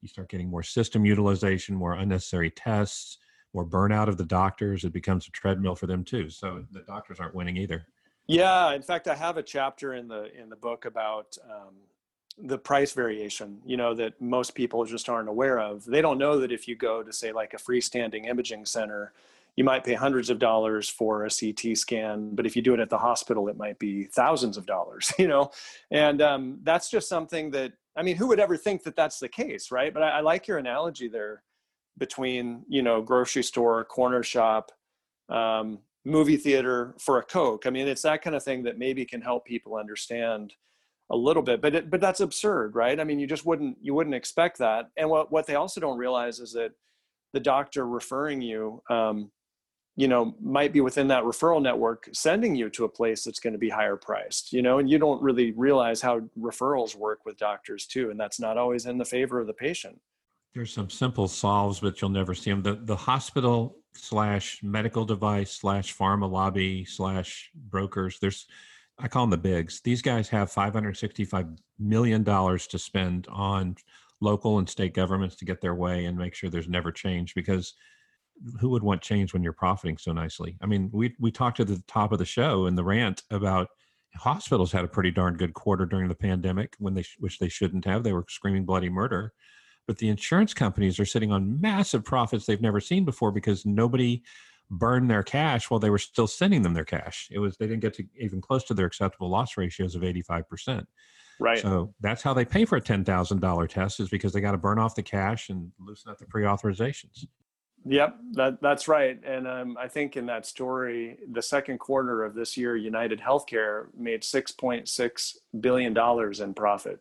You 0.00 0.06
start 0.06 0.28
getting 0.28 0.48
more 0.48 0.62
system 0.62 1.04
utilization, 1.04 1.74
more 1.74 1.94
unnecessary 1.94 2.52
tests, 2.52 3.18
more 3.52 3.66
burnout 3.66 4.06
of 4.06 4.16
the 4.16 4.24
doctors. 4.24 4.84
It 4.84 4.92
becomes 4.92 5.26
a 5.26 5.32
treadmill 5.32 5.74
for 5.74 5.88
them 5.88 6.04
too. 6.04 6.30
So 6.30 6.64
the 6.70 6.82
doctors 6.82 7.18
aren't 7.18 7.34
winning 7.34 7.56
either. 7.56 7.84
Yeah, 8.28 8.74
in 8.74 8.82
fact, 8.82 9.08
I 9.08 9.16
have 9.16 9.38
a 9.38 9.42
chapter 9.42 9.94
in 9.94 10.06
the 10.06 10.32
in 10.40 10.50
the 10.50 10.56
book 10.56 10.84
about 10.84 11.36
um, 11.50 11.74
the 12.38 12.58
price 12.58 12.92
variation. 12.92 13.60
You 13.64 13.76
know 13.76 13.94
that 13.94 14.20
most 14.20 14.54
people 14.54 14.84
just 14.84 15.08
aren't 15.08 15.28
aware 15.28 15.58
of. 15.58 15.84
They 15.84 16.00
don't 16.00 16.18
know 16.18 16.38
that 16.40 16.52
if 16.52 16.66
you 16.66 16.76
go 16.76 17.02
to 17.02 17.12
say 17.12 17.32
like 17.32 17.54
a 17.54 17.58
freestanding 17.58 18.26
imaging 18.26 18.66
center, 18.66 19.12
you 19.56 19.64
might 19.64 19.84
pay 19.84 19.94
hundreds 19.94 20.30
of 20.30 20.38
dollars 20.38 20.88
for 20.88 21.24
a 21.24 21.30
CT 21.30 21.76
scan, 21.76 22.34
but 22.34 22.46
if 22.46 22.56
you 22.56 22.62
do 22.62 22.74
it 22.74 22.80
at 22.80 22.90
the 22.90 22.98
hospital, 22.98 23.48
it 23.48 23.56
might 23.56 23.78
be 23.78 24.04
thousands 24.04 24.56
of 24.56 24.66
dollars. 24.66 25.12
You 25.18 25.28
know, 25.28 25.50
and 25.90 26.20
um, 26.20 26.58
that's 26.62 26.90
just 26.90 27.08
something 27.08 27.50
that 27.52 27.72
I 27.96 28.02
mean, 28.02 28.16
who 28.16 28.26
would 28.28 28.40
ever 28.40 28.56
think 28.56 28.82
that 28.82 28.96
that's 28.96 29.20
the 29.20 29.28
case, 29.28 29.70
right? 29.70 29.94
But 29.94 30.02
I, 30.02 30.18
I 30.18 30.20
like 30.20 30.48
your 30.48 30.58
analogy 30.58 31.08
there 31.08 31.42
between 31.98 32.64
you 32.68 32.82
know 32.82 33.00
grocery 33.00 33.44
store, 33.44 33.84
corner 33.84 34.22
shop. 34.22 34.72
Um, 35.28 35.78
movie 36.06 36.36
theater 36.36 36.94
for 36.98 37.18
a 37.18 37.22
coke 37.22 37.64
i 37.66 37.70
mean 37.70 37.88
it's 37.88 38.02
that 38.02 38.20
kind 38.20 38.36
of 38.36 38.42
thing 38.42 38.62
that 38.62 38.78
maybe 38.78 39.06
can 39.06 39.22
help 39.22 39.46
people 39.46 39.74
understand 39.74 40.52
a 41.10 41.16
little 41.16 41.42
bit 41.42 41.60
but 41.60 41.74
it, 41.74 41.90
but 41.90 42.00
that's 42.00 42.20
absurd 42.20 42.74
right? 42.74 42.98
I 42.98 43.04
mean 43.04 43.18
you 43.18 43.26
just 43.26 43.44
wouldn't 43.44 43.76
you 43.80 43.94
wouldn't 43.94 44.14
expect 44.14 44.58
that. 44.58 44.90
And 44.96 45.08
what 45.08 45.30
what 45.30 45.46
they 45.46 45.54
also 45.54 45.80
don't 45.80 45.98
realize 45.98 46.40
is 46.40 46.52
that 46.52 46.72
the 47.32 47.40
doctor 47.40 47.86
referring 47.86 48.40
you 48.40 48.82
um, 48.88 49.30
you 49.96 50.08
know 50.08 50.34
might 50.40 50.72
be 50.72 50.80
within 50.80 51.08
that 51.08 51.24
referral 51.24 51.62
network 51.62 52.08
sending 52.12 52.54
you 52.54 52.70
to 52.70 52.84
a 52.84 52.88
place 52.88 53.24
that's 53.24 53.40
going 53.40 53.52
to 53.52 53.58
be 53.58 53.68
higher 53.68 53.96
priced 53.96 54.52
you 54.52 54.62
know? 54.62 54.78
And 54.78 54.88
you 54.88 54.98
don't 54.98 55.22
really 55.22 55.52
realize 55.52 56.00
how 56.00 56.20
referrals 56.38 56.96
work 56.96 57.20
with 57.24 57.36
doctors 57.36 57.86
too 57.86 58.10
and 58.10 58.18
that's 58.18 58.40
not 58.40 58.56
always 58.56 58.86
in 58.86 58.98
the 58.98 59.04
favor 59.04 59.40
of 59.40 59.46
the 59.46 59.52
patient. 59.52 60.00
There's 60.54 60.72
some 60.72 60.88
simple 60.88 61.28
solves 61.28 61.80
but 61.80 62.00
you'll 62.00 62.10
never 62.10 62.34
see 62.34 62.50
them 62.50 62.62
the, 62.62 62.74
the 62.74 62.96
hospital 62.96 63.76
slash 63.96 64.60
medical 64.62 65.04
device 65.04 65.52
slash 65.52 65.96
pharma 65.96 66.30
lobby 66.30 66.84
slash 66.84 67.50
brokers. 67.54 68.18
There's, 68.20 68.46
I 68.98 69.08
call 69.08 69.24
them 69.24 69.30
the 69.30 69.36
bigs. 69.36 69.80
These 69.82 70.02
guys 70.02 70.28
have 70.28 70.52
565 70.52 71.46
million 71.78 72.22
dollars 72.22 72.66
to 72.68 72.78
spend 72.78 73.26
on 73.28 73.76
local 74.20 74.58
and 74.58 74.68
state 74.68 74.94
governments 74.94 75.36
to 75.36 75.44
get 75.44 75.60
their 75.60 75.74
way 75.74 76.04
and 76.04 76.16
make 76.16 76.34
sure 76.34 76.48
there's 76.48 76.68
never 76.68 76.92
change 76.92 77.34
because 77.34 77.74
who 78.60 78.70
would 78.70 78.82
want 78.82 79.02
change 79.02 79.32
when 79.32 79.42
you're 79.42 79.52
profiting 79.52 79.98
so 79.98 80.12
nicely? 80.12 80.56
I 80.60 80.66
mean, 80.66 80.90
we 80.92 81.14
we 81.18 81.30
talked 81.30 81.60
at 81.60 81.66
the 81.66 81.82
top 81.88 82.12
of 82.12 82.18
the 82.18 82.24
show 82.24 82.66
in 82.66 82.74
the 82.74 82.84
rant 82.84 83.22
about 83.30 83.68
hospitals 84.16 84.70
had 84.70 84.84
a 84.84 84.88
pretty 84.88 85.10
darn 85.10 85.36
good 85.36 85.54
quarter 85.54 85.86
during 85.86 86.08
the 86.08 86.14
pandemic 86.14 86.74
when 86.78 86.94
they 86.94 87.04
which 87.18 87.38
they 87.38 87.48
shouldn't 87.48 87.84
have. 87.84 88.04
They 88.04 88.12
were 88.12 88.24
screaming 88.28 88.64
bloody 88.64 88.90
murder 88.90 89.32
but 89.86 89.98
the 89.98 90.08
insurance 90.08 90.54
companies 90.54 90.98
are 90.98 91.04
sitting 91.04 91.32
on 91.32 91.60
massive 91.60 92.04
profits 92.04 92.46
they've 92.46 92.60
never 92.60 92.80
seen 92.80 93.04
before 93.04 93.32
because 93.32 93.66
nobody 93.66 94.22
burned 94.70 95.10
their 95.10 95.22
cash 95.22 95.70
while 95.70 95.80
they 95.80 95.90
were 95.90 95.98
still 95.98 96.26
sending 96.26 96.62
them 96.62 96.74
their 96.74 96.84
cash. 96.84 97.28
It 97.30 97.38
was 97.38 97.56
they 97.56 97.66
didn't 97.66 97.82
get 97.82 97.94
to 97.94 98.04
even 98.18 98.40
close 98.40 98.64
to 98.64 98.74
their 98.74 98.86
acceptable 98.86 99.30
loss 99.30 99.56
ratios 99.56 99.94
of 99.94 100.02
85%. 100.02 100.84
Right. 101.40 101.58
So 101.58 101.94
that's 102.00 102.22
how 102.22 102.32
they 102.32 102.44
pay 102.44 102.64
for 102.64 102.76
a 102.76 102.80
$10,000 102.80 103.68
test 103.68 104.00
is 104.00 104.08
because 104.08 104.32
they 104.32 104.40
got 104.40 104.52
to 104.52 104.58
burn 104.58 104.78
off 104.78 104.94
the 104.94 105.02
cash 105.02 105.48
and 105.48 105.72
loosen 105.80 106.10
up 106.10 106.18
the 106.18 106.26
pre-authorizations. 106.26 107.26
Yep, 107.86 108.16
that, 108.32 108.62
that's 108.62 108.88
right. 108.88 109.20
And 109.24 109.46
um, 109.46 109.76
I 109.78 109.88
think 109.88 110.16
in 110.16 110.26
that 110.26 110.46
story, 110.46 111.18
the 111.30 111.42
second 111.42 111.78
quarter 111.78 112.24
of 112.24 112.34
this 112.34 112.56
year, 112.56 112.76
United 112.76 113.20
Healthcare 113.20 113.86
made 113.96 114.22
$6.6 114.22 115.36
billion 115.60 116.42
in 116.42 116.54
profit. 116.54 117.00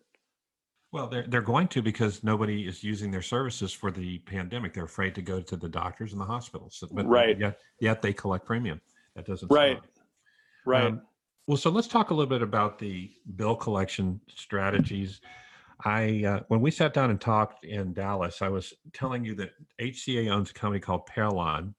Well, 0.93 1.07
they're 1.07 1.25
they're 1.27 1.41
going 1.41 1.67
to 1.69 1.81
because 1.81 2.23
nobody 2.23 2.67
is 2.67 2.83
using 2.83 3.09
their 3.09 3.23
services 3.23 3.73
for 3.73 3.89
the 3.89 4.19
pandemic. 4.19 4.75
They're 4.75 4.85
afraid 4.85 5.15
to 5.15 5.23
go 5.23 5.41
to 5.41 5.57
the 5.57 5.67
doctors 5.67 6.11
and 6.11 6.21
the 6.21 6.25
hospitals. 6.25 6.83
But 6.91 7.07
right. 7.07 7.37
Yet, 7.37 7.57
yet 7.79 8.03
they 8.03 8.13
collect 8.13 8.45
premium. 8.45 8.79
That 9.15 9.25
doesn't. 9.25 9.51
Right. 9.51 9.77
Stop. 9.77 10.05
Right. 10.67 10.83
Um, 10.85 11.01
well, 11.47 11.57
so 11.57 11.71
let's 11.71 11.87
talk 11.87 12.11
a 12.11 12.13
little 12.13 12.29
bit 12.29 12.43
about 12.43 12.77
the 12.77 13.11
bill 13.35 13.55
collection 13.55 14.21
strategies. 14.29 15.19
I 15.83 16.25
uh, 16.25 16.39
when 16.49 16.61
we 16.61 16.69
sat 16.69 16.93
down 16.93 17.09
and 17.09 17.19
talked 17.19 17.65
in 17.65 17.93
Dallas, 17.93 18.43
I 18.43 18.49
was 18.49 18.71
telling 18.93 19.25
you 19.25 19.33
that 19.35 19.49
HCA 19.81 20.29
owns 20.29 20.51
a 20.51 20.53
company 20.53 20.79
called 20.79 21.07
Parallon, 21.07 21.73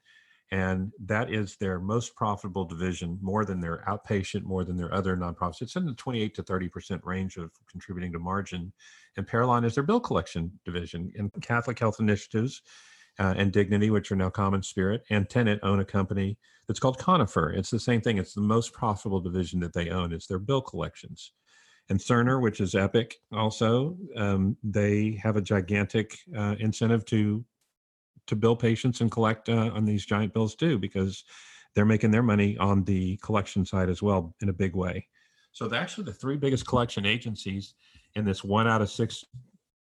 and 0.51 0.93
that 1.05 1.33
is 1.33 1.57
their 1.57 1.81
most 1.81 2.15
profitable 2.15 2.65
division, 2.65 3.19
more 3.23 3.45
than 3.45 3.61
their 3.61 3.83
outpatient, 3.89 4.43
more 4.43 4.65
than 4.65 4.77
their 4.77 4.95
other 4.95 5.17
nonprofits. 5.17 5.63
It's 5.63 5.77
in 5.77 5.87
the 5.87 5.95
28 5.95 6.35
to 6.35 6.43
30 6.43 6.69
percent 6.69 7.01
range 7.05 7.37
of 7.37 7.51
contributing 7.71 8.13
to 8.13 8.19
margin 8.19 8.73
and 9.17 9.27
Parallon 9.27 9.65
is 9.65 9.75
their 9.75 9.85
bill 9.85 10.01
collection 10.01 10.59
division. 10.65 11.13
And 11.17 11.33
Catholic 11.43 11.79
Health 11.79 11.97
Initiatives 12.01 12.63
uh, 13.19 13.35
and 13.37 13.53
Dignity, 13.53 13.91
which 13.91 14.11
are 14.11 14.17
now 14.17 14.31
CommonSpirit, 14.31 15.01
and 15.11 15.29
Tenet 15.29 15.61
own 15.63 15.81
a 15.81 15.85
company 15.85 16.37
that's 16.67 16.81
called 16.81 16.99
Conifer. 16.99 17.51
It's 17.51 17.71
the 17.71 17.79
same 17.79 18.01
thing. 18.01 18.19
It's 18.19 18.35
the 18.35 18.41
most 18.41 18.73
profitable 18.73 19.21
division 19.21 19.61
that 19.61 19.73
they 19.73 19.91
own. 19.91 20.13
It's 20.13 20.27
their 20.27 20.39
bill 20.39 20.63
collections. 20.63 21.33
And 21.91 22.01
Cerner, 22.01 22.41
which 22.41 22.61
is 22.61 22.75
Epic, 22.75 23.17
also 23.33 23.97
um, 24.17 24.57
they 24.63 25.21
have 25.23 25.37
a 25.37 25.43
gigantic 25.43 26.17
uh, 26.37 26.57
incentive 26.59 27.05
to 27.07 27.45
to 28.27 28.37
bill 28.37 28.57
patients 28.57 29.01
and 29.01 29.11
collect 29.11 29.49
uh, 29.49 29.71
on 29.75 29.85
these 29.85 30.07
giant 30.07 30.33
bills 30.33 30.55
too, 30.55 30.79
because 30.79 31.25
they're 31.75 31.85
making 31.85 32.11
their 32.11 32.23
money 32.23 32.57
on 32.59 32.85
the 32.85 33.17
collection 33.19 33.65
side 33.67 33.89
as 33.89 34.03
well 34.03 34.35
in 34.41 34.49
a 34.49 34.53
big 34.53 34.75
way. 34.75 35.07
So 35.53 35.73
actually 35.75 36.05
the 36.05 36.13
three 36.13 36.37
biggest 36.37 36.67
collection 36.67 37.07
agencies 37.07 37.75
in 38.15 38.25
this 38.25 38.43
one 38.43 38.67
out 38.67 38.83
of 38.83 38.91
six 38.91 39.25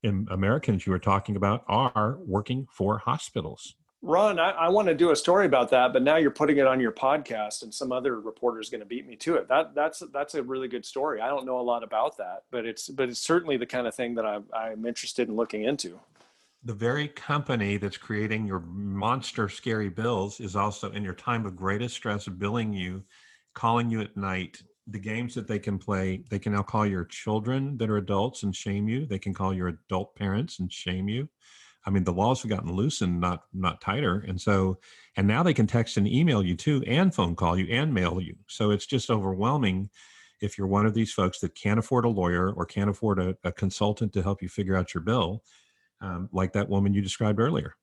Americans 0.04 0.86
you 0.86 0.92
were 0.92 0.98
talking 0.98 1.36
about 1.36 1.64
are 1.66 2.18
working 2.26 2.66
for 2.70 2.98
hospitals. 2.98 3.74
Ron, 4.02 4.38
I, 4.38 4.50
I 4.50 4.68
want 4.68 4.88
to 4.88 4.94
do 4.94 5.12
a 5.12 5.16
story 5.16 5.46
about 5.46 5.70
that, 5.70 5.94
but 5.94 6.02
now 6.02 6.16
you're 6.16 6.30
putting 6.30 6.58
it 6.58 6.66
on 6.66 6.78
your 6.78 6.92
podcast, 6.92 7.62
and 7.62 7.72
some 7.72 7.90
other 7.90 8.20
reporter 8.20 8.60
is 8.60 8.68
going 8.68 8.82
to 8.82 8.86
beat 8.86 9.06
me 9.06 9.16
to 9.16 9.36
it. 9.36 9.48
That 9.48 9.74
that's 9.74 10.02
that's 10.12 10.34
a 10.34 10.42
really 10.42 10.68
good 10.68 10.84
story. 10.84 11.22
I 11.22 11.28
don't 11.28 11.46
know 11.46 11.58
a 11.58 11.62
lot 11.62 11.82
about 11.82 12.18
that, 12.18 12.42
but 12.50 12.66
it's 12.66 12.90
but 12.90 13.08
it's 13.08 13.18
certainly 13.18 13.56
the 13.56 13.64
kind 13.64 13.86
of 13.86 13.94
thing 13.94 14.14
that 14.16 14.26
I'm 14.26 14.44
I'm 14.54 14.84
interested 14.84 15.28
in 15.28 15.36
looking 15.36 15.64
into. 15.64 15.98
The 16.64 16.74
very 16.74 17.08
company 17.08 17.76
that's 17.76 17.96
creating 17.96 18.46
your 18.46 18.60
monster 18.60 19.48
scary 19.48 19.90
bills 19.90 20.40
is 20.40 20.56
also 20.56 20.90
in 20.92 21.04
your 21.04 21.14
time 21.14 21.44
of 21.44 21.56
greatest 21.56 21.94
stress 21.94 22.26
billing 22.26 22.72
you, 22.72 23.04
calling 23.54 23.90
you 23.90 24.00
at 24.00 24.16
night. 24.16 24.62
The 24.86 24.98
games 24.98 25.34
that 25.34 25.46
they 25.46 25.58
can 25.58 25.78
play, 25.78 26.24
they 26.30 26.38
can 26.38 26.52
now 26.52 26.62
call 26.62 26.86
your 26.86 27.04
children 27.04 27.76
that 27.78 27.90
are 27.90 27.98
adults 27.98 28.42
and 28.42 28.54
shame 28.54 28.88
you. 28.88 29.06
They 29.06 29.18
can 29.18 29.34
call 29.34 29.54
your 29.54 29.68
adult 29.68 30.14
parents 30.14 30.58
and 30.58 30.72
shame 30.72 31.08
you 31.08 31.28
I 31.86 31.90
mean, 31.90 32.04
the 32.04 32.12
laws 32.12 32.42
have 32.42 32.50
gotten 32.50 32.72
loosened, 32.72 33.20
not 33.20 33.44
not 33.52 33.80
tighter, 33.80 34.24
and 34.26 34.40
so 34.40 34.78
and 35.16 35.26
now 35.26 35.42
they 35.42 35.54
can 35.54 35.66
text 35.66 35.96
and 35.96 36.08
email 36.08 36.42
you 36.42 36.56
too, 36.56 36.82
and 36.86 37.14
phone 37.14 37.36
call 37.36 37.58
you 37.58 37.66
and 37.70 37.92
mail 37.92 38.20
you. 38.20 38.36
So 38.48 38.70
it's 38.70 38.86
just 38.86 39.10
overwhelming 39.10 39.90
if 40.40 40.56
you're 40.58 40.66
one 40.66 40.86
of 40.86 40.94
these 40.94 41.12
folks 41.12 41.40
that 41.40 41.54
can't 41.54 41.78
afford 41.78 42.04
a 42.04 42.08
lawyer 42.08 42.52
or 42.52 42.66
can't 42.66 42.90
afford 42.90 43.18
a, 43.18 43.36
a 43.44 43.52
consultant 43.52 44.12
to 44.14 44.22
help 44.22 44.42
you 44.42 44.48
figure 44.48 44.76
out 44.76 44.94
your 44.94 45.02
bill, 45.02 45.42
um, 46.04 46.28
like 46.32 46.52
that 46.52 46.68
woman 46.68 46.94
you 46.94 47.02
described 47.02 47.40
earlier. 47.40 47.74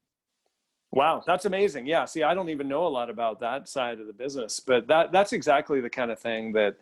Wow, 0.92 1.24
that's 1.26 1.46
amazing. 1.46 1.88
Yeah, 1.88 2.06
see, 2.06 2.24
I 2.24 2.34
don't 2.34 2.50
even 2.50 2.68
know 2.68 2.86
a 2.86 2.90
lot 2.90 3.10
about 3.10 3.40
that 3.40 3.70
side 3.70 4.00
of 4.00 4.08
the 4.08 4.14
business, 4.14 4.60
but 4.60 4.88
that 4.88 5.12
that's 5.12 5.34
exactly 5.34 5.80
the 5.82 5.90
kind 5.90 6.12
of 6.12 6.20
thing 6.20 6.52
that 6.54 6.76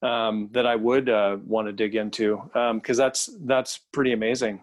um, 0.00 0.48
that 0.52 0.64
I 0.66 0.76
would 0.76 1.08
uh, 1.08 1.38
want 1.44 1.66
to 1.66 1.72
dig 1.72 1.96
into 1.96 2.40
because 2.54 3.00
um, 3.00 3.04
that's 3.04 3.30
that's 3.40 3.78
pretty 3.92 4.12
amazing 4.12 4.62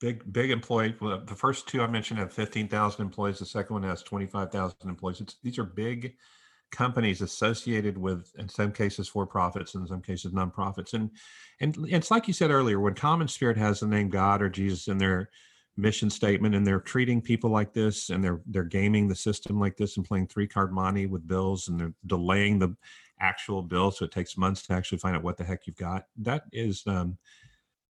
big 0.00 0.30
big 0.30 0.50
employee 0.50 0.94
the 1.00 1.34
first 1.34 1.66
two 1.66 1.82
i 1.82 1.86
mentioned 1.86 2.18
have 2.18 2.32
15000 2.32 3.00
employees 3.00 3.38
the 3.38 3.46
second 3.46 3.74
one 3.74 3.82
has 3.82 4.02
25000 4.02 4.76
employees 4.84 5.20
it's, 5.20 5.36
these 5.42 5.58
are 5.58 5.64
big 5.64 6.14
companies 6.72 7.20
associated 7.20 7.96
with 7.96 8.32
in 8.38 8.48
some 8.48 8.72
cases 8.72 9.08
for 9.08 9.26
profits 9.26 9.74
in 9.74 9.86
some 9.86 10.02
cases 10.02 10.32
nonprofits. 10.32 10.94
And 10.94 11.10
and 11.60 11.76
it's 11.88 12.10
like 12.10 12.26
you 12.28 12.34
said 12.34 12.50
earlier 12.50 12.80
when 12.80 12.94
common 12.94 13.28
spirit 13.28 13.56
has 13.56 13.80
the 13.80 13.86
name 13.86 14.08
god 14.08 14.42
or 14.42 14.48
jesus 14.48 14.88
in 14.88 14.98
their 14.98 15.30
mission 15.76 16.08
statement 16.08 16.54
and 16.54 16.66
they're 16.66 16.80
treating 16.80 17.20
people 17.20 17.50
like 17.50 17.72
this 17.72 18.10
and 18.10 18.24
they're 18.24 18.40
they're 18.46 18.64
gaming 18.64 19.08
the 19.08 19.14
system 19.14 19.60
like 19.60 19.76
this 19.76 19.96
and 19.96 20.06
playing 20.06 20.26
three 20.26 20.46
card 20.46 20.72
monte 20.72 21.06
with 21.06 21.26
bills 21.26 21.68
and 21.68 21.78
they're 21.78 21.94
delaying 22.06 22.58
the 22.58 22.74
actual 23.20 23.62
bill 23.62 23.90
so 23.90 24.04
it 24.04 24.10
takes 24.10 24.38
months 24.38 24.62
to 24.62 24.72
actually 24.72 24.98
find 24.98 25.16
out 25.16 25.22
what 25.22 25.36
the 25.36 25.44
heck 25.44 25.66
you've 25.66 25.76
got 25.76 26.04
that 26.16 26.44
is 26.52 26.82
um 26.86 27.16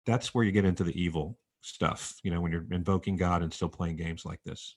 that's 0.04 0.34
where 0.34 0.44
you 0.44 0.52
get 0.52 0.64
into 0.64 0.84
the 0.84 1.00
evil 1.00 1.38
stuff 1.60 2.14
you 2.22 2.30
know 2.30 2.40
when 2.40 2.50
you're 2.50 2.66
invoking 2.72 3.16
god 3.16 3.42
and 3.42 3.52
still 3.52 3.68
playing 3.68 3.96
games 3.96 4.24
like 4.24 4.40
this 4.44 4.76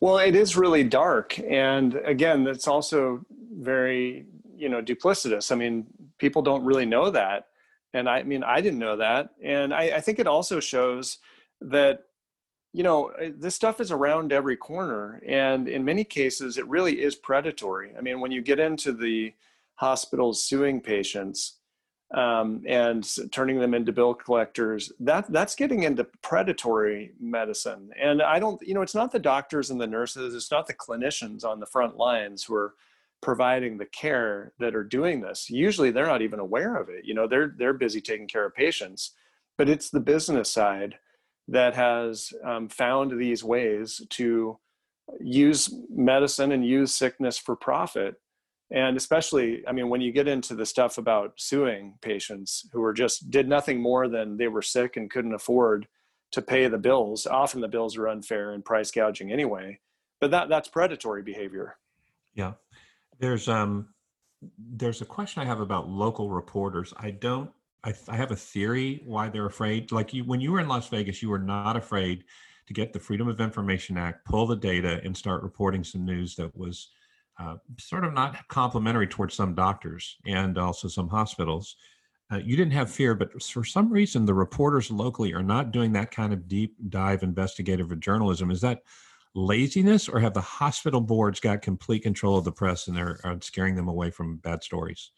well 0.00 0.18
it 0.18 0.34
is 0.34 0.56
really 0.56 0.84
dark 0.84 1.38
and 1.38 1.94
again 2.04 2.46
it's 2.46 2.68
also 2.68 3.24
very 3.56 4.26
you 4.56 4.68
know 4.68 4.82
duplicitous. 4.82 5.50
I 5.52 5.56
mean 5.56 5.86
people 6.18 6.42
don't 6.42 6.64
really 6.64 6.86
know 6.86 7.10
that 7.10 7.48
and 7.92 8.08
i 8.08 8.22
mean 8.22 8.44
i 8.44 8.60
didn't 8.60 8.78
know 8.78 8.96
that 8.96 9.30
and 9.42 9.74
i, 9.74 9.96
I 9.96 10.00
think 10.00 10.18
it 10.18 10.26
also 10.26 10.60
shows 10.60 11.18
that 11.60 12.04
you 12.72 12.82
know 12.82 13.08
eh, 13.20 13.30
this 13.34 13.54
stuff 13.54 13.80
is 13.80 13.90
around 13.90 14.32
every 14.32 14.56
corner 14.56 15.22
and 15.26 15.68
in 15.68 15.84
many 15.84 16.04
cases 16.04 16.58
it 16.58 16.68
really 16.68 17.00
is 17.00 17.14
predatory. 17.14 17.92
I 17.96 18.02
mean 18.02 18.20
when 18.20 18.32
you 18.32 18.42
get 18.42 18.60
into 18.60 18.92
the 18.92 19.32
hospitals 19.76 20.44
suing 20.44 20.80
patients 20.80 21.54
um, 22.14 22.62
and 22.66 23.06
turning 23.32 23.58
them 23.58 23.74
into 23.74 23.92
bill 23.92 24.14
collectors 24.14 24.92
that 25.00 25.30
that's 25.32 25.54
getting 25.54 25.82
into 25.82 26.04
predatory 26.22 27.12
medicine. 27.20 27.90
And 28.00 28.22
i 28.22 28.38
don't 28.38 28.60
you 28.62 28.72
know 28.72 28.82
it's 28.82 28.94
not 28.94 29.12
the 29.12 29.18
doctors 29.18 29.70
and 29.70 29.80
the 29.80 29.86
nurses 29.86 30.34
it's 30.34 30.50
not 30.50 30.66
the 30.66 30.74
clinicians 30.74 31.44
on 31.44 31.60
the 31.60 31.66
front 31.66 31.96
lines 31.96 32.44
who 32.44 32.54
are 32.54 32.74
providing 33.20 33.78
the 33.78 33.86
care 33.86 34.52
that 34.58 34.74
are 34.74 34.84
doing 34.84 35.20
this. 35.20 35.48
Usually 35.48 35.90
they're 35.90 36.06
not 36.06 36.22
even 36.22 36.38
aware 36.38 36.76
of 36.76 36.88
it 36.88 37.04
you 37.04 37.14
know 37.14 37.26
they're 37.26 37.54
they're 37.58 37.72
busy 37.72 38.00
taking 38.00 38.28
care 38.28 38.46
of 38.46 38.54
patients. 38.54 39.12
But 39.58 39.68
it's 39.68 39.90
the 39.90 40.00
business 40.00 40.50
side 40.50 40.96
that 41.48 41.74
has 41.74 42.32
um, 42.44 42.68
found 42.68 43.18
these 43.18 43.44
ways 43.44 44.02
to 44.10 44.58
use 45.20 45.72
medicine 45.90 46.52
and 46.52 46.64
use 46.64 46.94
sickness 46.94 47.38
for 47.38 47.54
profit 47.54 48.16
and 48.70 48.96
especially 48.96 49.62
i 49.68 49.72
mean 49.72 49.88
when 49.88 50.00
you 50.00 50.12
get 50.12 50.28
into 50.28 50.54
the 50.54 50.66
stuff 50.66 50.98
about 50.98 51.32
suing 51.36 51.94
patients 52.00 52.68
who 52.72 52.80
were 52.80 52.92
just 52.92 53.30
did 53.30 53.48
nothing 53.48 53.80
more 53.80 54.08
than 54.08 54.36
they 54.36 54.48
were 54.48 54.62
sick 54.62 54.96
and 54.96 55.10
couldn't 55.10 55.34
afford 55.34 55.86
to 56.32 56.42
pay 56.42 56.66
the 56.66 56.78
bills 56.78 57.26
often 57.26 57.60
the 57.60 57.68
bills 57.68 57.96
are 57.96 58.08
unfair 58.08 58.52
and 58.52 58.64
price 58.64 58.90
gouging 58.90 59.30
anyway 59.30 59.78
but 60.24 60.30
that 60.30 60.48
that's 60.48 60.68
predatory 60.68 61.22
behavior. 61.22 61.76
Yeah. 62.34 62.52
There's 63.18 63.46
um 63.46 63.88
there's 64.58 65.02
a 65.02 65.04
question 65.04 65.42
i 65.42 65.44
have 65.44 65.60
about 65.60 65.88
local 65.88 66.30
reporters. 66.30 66.94
I 66.96 67.10
don't 67.10 67.50
I, 67.82 67.92
I 68.08 68.16
have 68.16 68.30
a 68.30 68.36
theory 68.36 69.02
why 69.04 69.28
they're 69.28 69.44
afraid. 69.44 69.92
Like 69.92 70.14
you 70.14 70.24
when 70.24 70.40
you 70.40 70.52
were 70.52 70.60
in 70.60 70.68
las 70.68 70.88
vegas 70.88 71.20
you 71.20 71.28
were 71.28 71.38
not 71.38 71.76
afraid 71.76 72.24
to 72.66 72.72
get 72.72 72.94
the 72.94 73.00
freedom 73.00 73.28
of 73.28 73.38
information 73.38 73.98
act 73.98 74.24
pull 74.24 74.46
the 74.46 74.56
data 74.56 75.00
and 75.04 75.14
start 75.14 75.42
reporting 75.42 75.84
some 75.84 76.06
news 76.06 76.36
that 76.36 76.56
was 76.56 76.88
uh, 77.38 77.56
sort 77.78 78.04
of 78.04 78.12
not 78.12 78.46
complimentary 78.48 79.06
towards 79.06 79.34
some 79.34 79.54
doctors 79.54 80.16
and 80.26 80.56
also 80.58 80.88
some 80.88 81.08
hospitals. 81.08 81.76
Uh, 82.32 82.38
you 82.38 82.56
didn't 82.56 82.72
have 82.72 82.90
fear, 82.90 83.14
but 83.14 83.42
for 83.42 83.64
some 83.64 83.92
reason, 83.92 84.24
the 84.24 84.34
reporters 84.34 84.90
locally 84.90 85.32
are 85.34 85.42
not 85.42 85.72
doing 85.72 85.92
that 85.92 86.10
kind 86.10 86.32
of 86.32 86.48
deep 86.48 86.74
dive 86.88 87.22
investigative 87.22 87.98
journalism. 88.00 88.50
Is 88.50 88.60
that 88.62 88.82
laziness, 89.34 90.08
or 90.08 90.20
have 90.20 90.34
the 90.34 90.40
hospital 90.40 91.00
boards 91.00 91.40
got 91.40 91.60
complete 91.60 92.02
control 92.02 92.38
of 92.38 92.44
the 92.44 92.52
press 92.52 92.86
and 92.86 92.96
they're 92.96 93.18
are 93.24 93.38
scaring 93.40 93.74
them 93.74 93.88
away 93.88 94.10
from 94.10 94.36
bad 94.36 94.62
stories? 94.62 95.10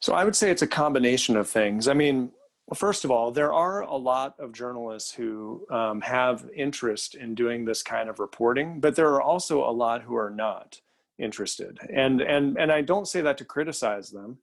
So 0.00 0.14
I 0.14 0.24
would 0.24 0.34
say 0.34 0.50
it's 0.50 0.62
a 0.62 0.66
combination 0.66 1.36
of 1.36 1.48
things. 1.48 1.86
I 1.86 1.94
mean, 1.94 2.32
first 2.74 3.04
of 3.04 3.10
all, 3.10 3.30
there 3.30 3.52
are 3.52 3.82
a 3.82 3.96
lot 3.96 4.34
of 4.38 4.52
journalists 4.52 5.12
who 5.12 5.64
um, 5.70 6.00
have 6.00 6.44
interest 6.54 7.14
in 7.14 7.34
doing 7.34 7.64
this 7.64 7.82
kind 7.82 8.10
of 8.10 8.18
reporting, 8.18 8.80
but 8.80 8.96
there 8.96 9.08
are 9.14 9.22
also 9.22 9.62
a 9.62 9.70
lot 9.70 10.02
who 10.02 10.16
are 10.16 10.30
not 10.30 10.80
interested. 11.18 11.78
And 11.94 12.20
and 12.20 12.58
and 12.58 12.72
i 12.72 12.80
don't 12.80 13.08
say 13.08 13.20
that 13.20 13.38
to 13.38 13.44
criticize 13.44 14.10
them. 14.10 14.38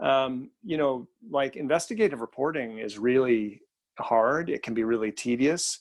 Um, 0.00 0.50
you 0.62 0.76
know 0.76 1.08
like 1.30 1.56
investigative 1.56 2.20
reporting 2.20 2.78
is 2.78 2.98
really 2.98 3.62
hard. 3.98 4.50
It 4.50 4.62
can 4.62 4.74
be 4.74 4.84
really 4.84 5.12
tedious. 5.12 5.80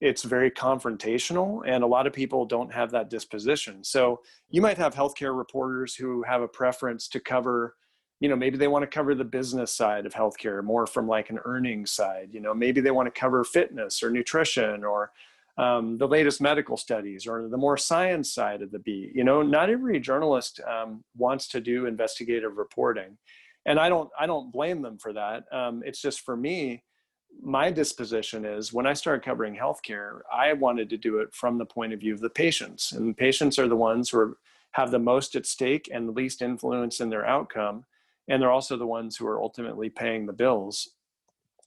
It's 0.00 0.22
very 0.22 0.50
confrontational 0.50 1.62
and 1.66 1.82
a 1.82 1.86
lot 1.86 2.06
of 2.06 2.12
people 2.12 2.46
don't 2.46 2.72
have 2.72 2.90
that 2.92 3.10
disposition. 3.10 3.82
So 3.82 4.20
you 4.48 4.62
might 4.62 4.78
have 4.78 4.94
healthcare 4.94 5.36
reporters 5.36 5.94
who 5.94 6.22
have 6.22 6.40
a 6.40 6.48
preference 6.48 7.08
to 7.08 7.20
cover 7.20 7.74
you 8.20 8.28
know 8.28 8.36
maybe 8.36 8.58
they 8.58 8.68
want 8.68 8.82
to 8.82 8.86
cover 8.86 9.14
the 9.14 9.24
business 9.24 9.72
side 9.72 10.06
of 10.06 10.12
healthcare 10.12 10.62
more 10.62 10.86
from 10.86 11.06
like 11.06 11.30
an 11.30 11.38
earnings 11.44 11.90
side. 11.90 12.28
You 12.32 12.40
know 12.40 12.54
maybe 12.54 12.80
they 12.80 12.90
want 12.90 13.12
to 13.12 13.20
cover 13.20 13.44
fitness 13.44 14.02
or 14.02 14.10
nutrition 14.10 14.84
or 14.84 15.12
um, 15.58 15.98
the 15.98 16.06
latest 16.06 16.40
medical 16.40 16.76
studies 16.76 17.26
or 17.26 17.48
the 17.48 17.56
more 17.56 17.76
science 17.76 18.32
side 18.32 18.62
of 18.62 18.70
the 18.70 18.78
beat. 18.78 19.14
You 19.14 19.24
know, 19.24 19.42
not 19.42 19.68
every 19.68 19.98
journalist 19.98 20.60
um, 20.60 21.04
wants 21.16 21.48
to 21.48 21.60
do 21.60 21.86
investigative 21.86 22.56
reporting, 22.56 23.18
and 23.66 23.78
I 23.78 23.88
don't 23.88 24.08
I 24.18 24.26
don't 24.26 24.52
blame 24.52 24.80
them 24.82 24.98
for 24.98 25.12
that. 25.12 25.44
Um, 25.52 25.82
it's 25.84 26.00
just 26.00 26.20
for 26.20 26.36
me, 26.36 26.84
my 27.42 27.70
disposition 27.72 28.44
is 28.44 28.72
when 28.72 28.86
I 28.86 28.94
started 28.94 29.24
covering 29.24 29.56
healthcare, 29.56 30.20
I 30.32 30.52
wanted 30.52 30.88
to 30.90 30.96
do 30.96 31.18
it 31.18 31.34
from 31.34 31.58
the 31.58 31.66
point 31.66 31.92
of 31.92 32.00
view 32.00 32.14
of 32.14 32.20
the 32.20 32.30
patients, 32.30 32.92
and 32.92 33.16
patients 33.16 33.58
are 33.58 33.68
the 33.68 33.76
ones 33.76 34.10
who 34.10 34.18
are, 34.20 34.36
have 34.72 34.92
the 34.92 34.98
most 34.98 35.34
at 35.34 35.44
stake 35.44 35.90
and 35.92 36.08
the 36.08 36.12
least 36.12 36.40
influence 36.40 37.00
in 37.00 37.10
their 37.10 37.26
outcome, 37.26 37.84
and 38.28 38.40
they're 38.40 38.52
also 38.52 38.76
the 38.76 38.86
ones 38.86 39.16
who 39.16 39.26
are 39.26 39.42
ultimately 39.42 39.90
paying 39.90 40.24
the 40.24 40.32
bills. 40.32 40.90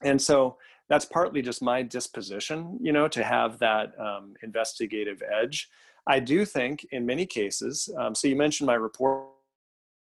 And 0.02 0.20
so 0.20 0.56
that's 0.92 1.06
partly 1.06 1.40
just 1.40 1.62
my 1.62 1.82
disposition, 1.82 2.78
you 2.82 2.92
know, 2.92 3.08
to 3.08 3.24
have 3.24 3.58
that 3.60 3.98
um, 3.98 4.34
investigative 4.42 5.22
edge. 5.22 5.70
I 6.06 6.20
do 6.20 6.44
think 6.44 6.86
in 6.92 7.06
many 7.06 7.24
cases, 7.24 7.88
um, 7.96 8.14
so 8.14 8.28
you 8.28 8.36
mentioned 8.36 8.66
my 8.66 8.74
reporting 8.74 9.30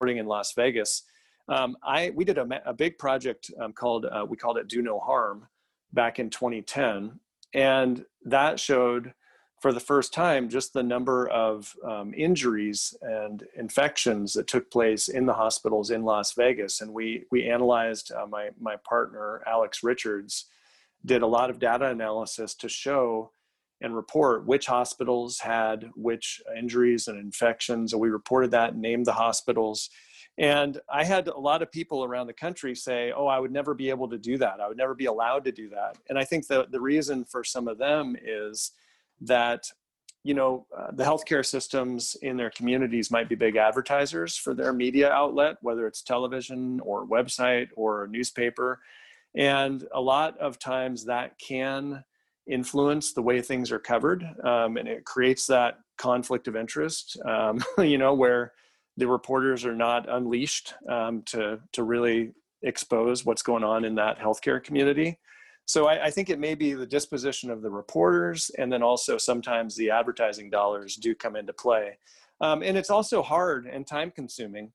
in 0.04 0.26
Las 0.26 0.52
Vegas. 0.52 1.02
Um, 1.48 1.76
I 1.82 2.10
we 2.14 2.24
did 2.24 2.38
a, 2.38 2.46
a 2.64 2.72
big 2.72 2.98
project 2.98 3.50
um, 3.60 3.72
called 3.72 4.06
uh, 4.06 4.24
we 4.28 4.36
called 4.36 4.58
it 4.58 4.68
Do 4.68 4.80
No 4.80 5.00
Harm 5.00 5.48
back 5.92 6.20
in 6.20 6.30
2010, 6.30 7.18
and 7.52 8.04
that 8.24 8.60
showed 8.60 9.12
for 9.60 9.72
the 9.72 9.80
first 9.80 10.14
time 10.14 10.48
just 10.48 10.72
the 10.72 10.84
number 10.84 11.26
of 11.30 11.74
um, 11.84 12.14
injuries 12.16 12.94
and 13.02 13.42
infections 13.56 14.34
that 14.34 14.46
took 14.46 14.70
place 14.70 15.08
in 15.08 15.26
the 15.26 15.34
hospitals 15.34 15.90
in 15.90 16.04
Las 16.04 16.34
Vegas, 16.34 16.80
and 16.80 16.94
we 16.94 17.24
we 17.32 17.50
analyzed 17.50 18.12
uh, 18.12 18.24
my 18.24 18.50
my 18.60 18.76
partner 18.88 19.42
Alex 19.48 19.82
Richards 19.82 20.44
did 21.06 21.22
a 21.22 21.26
lot 21.26 21.50
of 21.50 21.58
data 21.58 21.86
analysis 21.86 22.54
to 22.56 22.68
show 22.68 23.32
and 23.80 23.94
report 23.94 24.46
which 24.46 24.66
hospitals 24.66 25.38
had 25.38 25.90
which 25.94 26.40
injuries 26.56 27.08
and 27.08 27.18
infections. 27.18 27.92
And 27.92 28.00
we 28.00 28.08
reported 28.08 28.50
that, 28.52 28.72
and 28.72 28.82
named 28.82 29.06
the 29.06 29.12
hospitals. 29.12 29.90
And 30.38 30.80
I 30.90 31.04
had 31.04 31.28
a 31.28 31.38
lot 31.38 31.62
of 31.62 31.72
people 31.72 32.04
around 32.04 32.26
the 32.26 32.32
country 32.32 32.74
say, 32.74 33.12
Oh, 33.14 33.26
I 33.26 33.38
would 33.38 33.52
never 33.52 33.74
be 33.74 33.88
able 33.88 34.08
to 34.08 34.18
do 34.18 34.36
that. 34.38 34.60
I 34.60 34.68
would 34.68 34.76
never 34.76 34.94
be 34.94 35.06
allowed 35.06 35.44
to 35.44 35.52
do 35.52 35.68
that. 35.70 35.96
And 36.08 36.18
I 36.18 36.24
think 36.24 36.46
the, 36.46 36.66
the 36.70 36.80
reason 36.80 37.24
for 37.24 37.42
some 37.42 37.68
of 37.68 37.78
them 37.78 38.16
is 38.22 38.72
that 39.22 39.70
you 40.26 40.34
know, 40.34 40.66
uh, 40.76 40.88
the 40.92 41.04
healthcare 41.04 41.46
systems 41.46 42.16
in 42.20 42.36
their 42.36 42.50
communities 42.50 43.12
might 43.12 43.28
be 43.28 43.36
big 43.36 43.54
advertisers 43.54 44.36
for 44.36 44.54
their 44.54 44.72
media 44.72 45.08
outlet, 45.08 45.56
whether 45.60 45.86
it's 45.86 46.02
television 46.02 46.80
or 46.80 47.06
website 47.06 47.68
or 47.76 48.08
newspaper. 48.10 48.80
And 49.36 49.86
a 49.92 50.00
lot 50.00 50.38
of 50.38 50.58
times 50.58 51.04
that 51.04 51.38
can 51.38 52.02
influence 52.46 53.12
the 53.12 53.22
way 53.22 53.40
things 53.40 53.70
are 53.70 53.78
covered. 53.78 54.24
Um, 54.44 54.76
and 54.76 54.88
it 54.88 55.04
creates 55.04 55.46
that 55.48 55.78
conflict 55.98 56.48
of 56.48 56.56
interest, 56.56 57.18
um, 57.26 57.62
you 57.78 57.98
know, 57.98 58.14
where 58.14 58.52
the 58.96 59.06
reporters 59.06 59.64
are 59.64 59.74
not 59.74 60.08
unleashed 60.08 60.74
um, 60.88 61.22
to, 61.26 61.60
to 61.72 61.82
really 61.82 62.32
expose 62.62 63.24
what's 63.24 63.42
going 63.42 63.64
on 63.64 63.84
in 63.84 63.94
that 63.96 64.18
healthcare 64.18 64.62
community. 64.62 65.18
So 65.66 65.86
I, 65.86 66.06
I, 66.06 66.10
think 66.10 66.30
it 66.30 66.38
may 66.38 66.54
be 66.54 66.74
the 66.74 66.86
disposition 66.86 67.50
of 67.50 67.60
the 67.60 67.70
reporters, 67.70 68.50
and 68.56 68.72
then 68.72 68.82
also 68.82 69.18
sometimes 69.18 69.74
the 69.74 69.90
advertising 69.90 70.48
dollars 70.48 70.94
do 70.94 71.14
come 71.14 71.34
into 71.36 71.52
play. 71.52 71.98
Um, 72.40 72.62
and 72.62 72.76
it's 72.76 72.90
also 72.90 73.20
hard 73.22 73.66
and 73.66 73.86
time 73.86 74.12
consuming. 74.12 74.72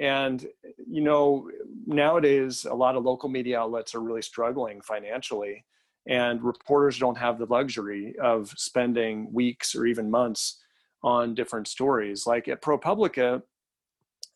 And, 0.00 0.46
you 0.88 1.02
know, 1.02 1.50
nowadays, 1.86 2.64
a 2.64 2.74
lot 2.74 2.96
of 2.96 3.04
local 3.04 3.28
media 3.28 3.60
outlets 3.60 3.94
are 3.94 4.00
really 4.00 4.22
struggling 4.22 4.80
financially, 4.80 5.64
and 6.08 6.42
reporters 6.42 6.98
don't 6.98 7.18
have 7.18 7.38
the 7.38 7.46
luxury 7.46 8.14
of 8.20 8.52
spending 8.56 9.32
weeks 9.32 9.74
or 9.74 9.86
even 9.86 10.10
months 10.10 10.60
on 11.02 11.34
different 11.34 11.68
stories. 11.68 12.26
Like 12.26 12.48
at 12.48 12.62
ProPublica, 12.62 13.42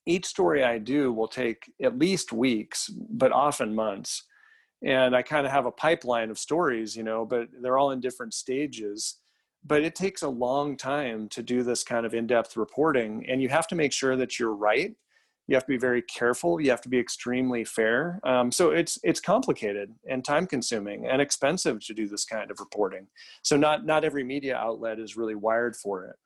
each 0.06 0.26
story 0.26 0.64
I 0.64 0.78
do 0.78 1.12
will 1.12 1.28
take 1.28 1.72
at 1.82 1.98
least 1.98 2.32
weeks, 2.32 2.88
but 2.88 3.32
often 3.32 3.74
months. 3.74 4.24
And 4.82 5.14
I 5.14 5.22
kind 5.22 5.44
of 5.44 5.52
have 5.52 5.66
a 5.66 5.72
pipeline 5.72 6.30
of 6.30 6.38
stories, 6.38 6.96
you 6.96 7.02
know, 7.02 7.26
but 7.26 7.48
they're 7.60 7.78
all 7.78 7.90
in 7.90 8.00
different 8.00 8.32
stages. 8.32 9.16
But 9.66 9.82
it 9.82 9.94
takes 9.94 10.22
a 10.22 10.28
long 10.28 10.76
time 10.76 11.28
to 11.30 11.42
do 11.42 11.62
this 11.62 11.82
kind 11.82 12.06
of 12.06 12.14
in 12.14 12.26
depth 12.26 12.56
reporting. 12.56 13.26
And 13.28 13.42
you 13.42 13.48
have 13.48 13.66
to 13.68 13.74
make 13.74 13.92
sure 13.92 14.16
that 14.16 14.38
you're 14.38 14.54
right. 14.54 14.94
You 15.48 15.56
have 15.56 15.64
to 15.64 15.68
be 15.68 15.78
very 15.78 16.02
careful. 16.02 16.60
You 16.60 16.70
have 16.70 16.82
to 16.82 16.88
be 16.90 16.98
extremely 16.98 17.64
fair. 17.64 18.20
Um, 18.22 18.52
so 18.52 18.70
it's 18.70 18.98
it's 19.02 19.18
complicated 19.18 19.94
and 20.08 20.24
time 20.24 20.46
consuming 20.46 21.06
and 21.06 21.20
expensive 21.22 21.84
to 21.86 21.94
do 21.94 22.06
this 22.06 22.26
kind 22.26 22.50
of 22.50 22.60
reporting. 22.60 23.06
So 23.42 23.56
not 23.56 23.84
not 23.86 24.04
every 24.04 24.22
media 24.22 24.56
outlet 24.56 24.98
is 24.98 25.16
really 25.16 25.34
wired 25.34 25.74
for 25.74 26.04
it. 26.04 26.16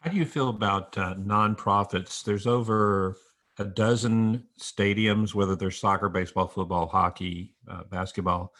How 0.00 0.10
do 0.10 0.16
you 0.16 0.24
feel 0.24 0.48
about 0.48 0.98
uh, 0.98 1.14
nonprofits? 1.14 2.24
There's 2.24 2.46
over 2.46 3.16
a 3.58 3.64
dozen 3.64 4.44
stadiums, 4.58 5.34
whether 5.34 5.54
they're 5.54 5.70
soccer, 5.70 6.08
baseball, 6.08 6.48
football, 6.48 6.86
hockey, 6.86 7.54
uh, 7.70 7.84
basketball, 7.90 8.52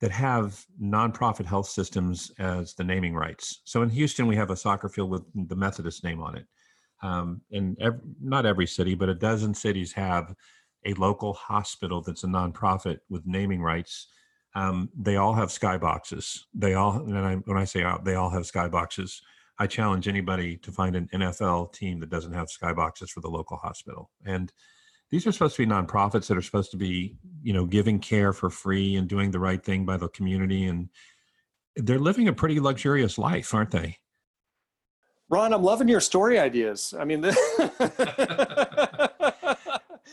that 0.00 0.10
have 0.10 0.64
nonprofit 0.82 1.46
health 1.46 1.68
systems 1.68 2.32
as 2.38 2.74
the 2.74 2.84
naming 2.84 3.14
rights. 3.14 3.60
So 3.64 3.82
in 3.82 3.88
Houston, 3.90 4.26
we 4.26 4.36
have 4.36 4.50
a 4.50 4.56
soccer 4.56 4.88
field 4.88 5.10
with 5.10 5.22
the 5.48 5.56
Methodist 5.56 6.04
name 6.04 6.20
on 6.20 6.36
it. 6.36 6.46
Um, 7.02 7.42
and 7.52 7.76
ev- 7.80 8.00
not 8.20 8.46
every 8.46 8.66
city, 8.66 8.94
but 8.94 9.08
a 9.08 9.14
dozen 9.14 9.54
cities 9.54 9.92
have 9.92 10.34
a 10.84 10.94
local 10.94 11.32
hospital 11.32 12.02
that's 12.02 12.24
a 12.24 12.28
nonprofit 12.28 12.98
with 13.08 13.26
naming 13.26 13.62
rights. 13.62 14.08
Um, 14.54 14.88
they 14.98 15.16
all 15.16 15.34
have 15.34 15.48
skyboxes. 15.48 16.40
They 16.54 16.74
all, 16.74 16.96
and 16.96 17.18
I, 17.18 17.34
when 17.36 17.56
I 17.56 17.64
say 17.64 17.82
out, 17.82 18.04
they 18.04 18.14
all 18.14 18.30
have 18.30 18.42
skyboxes 18.42 19.20
I 19.58 19.66
challenge 19.66 20.06
anybody 20.06 20.56
to 20.58 20.72
find 20.72 20.94
an 20.94 21.08
NFL 21.12 21.72
team 21.72 21.98
that 22.00 22.10
doesn't 22.10 22.32
have 22.32 22.48
skyboxes 22.48 23.10
for 23.10 23.20
the 23.20 23.28
local 23.28 23.56
hospital. 23.56 24.10
And 24.24 24.52
these 25.10 25.26
are 25.26 25.32
supposed 25.32 25.56
to 25.56 25.66
be 25.66 25.72
nonprofits 25.72 26.28
that 26.28 26.36
are 26.36 26.42
supposed 26.42 26.70
to 26.72 26.76
be, 26.76 27.16
you 27.42 27.52
know, 27.52 27.66
giving 27.66 27.98
care 27.98 28.32
for 28.32 28.50
free 28.50 28.96
and 28.96 29.08
doing 29.08 29.30
the 29.30 29.40
right 29.40 29.62
thing 29.62 29.84
by 29.84 29.96
the 29.96 30.08
community. 30.08 30.66
And 30.66 30.90
they're 31.76 31.98
living 31.98 32.28
a 32.28 32.32
pretty 32.32 32.60
luxurious 32.60 33.18
life, 33.18 33.52
aren't 33.52 33.72
they? 33.72 33.96
Ron, 35.28 35.52
I'm 35.52 35.62
loving 35.62 35.88
your 35.88 36.00
story 36.00 36.38
ideas. 36.38 36.94
I 36.98 37.04
mean, 37.04 37.20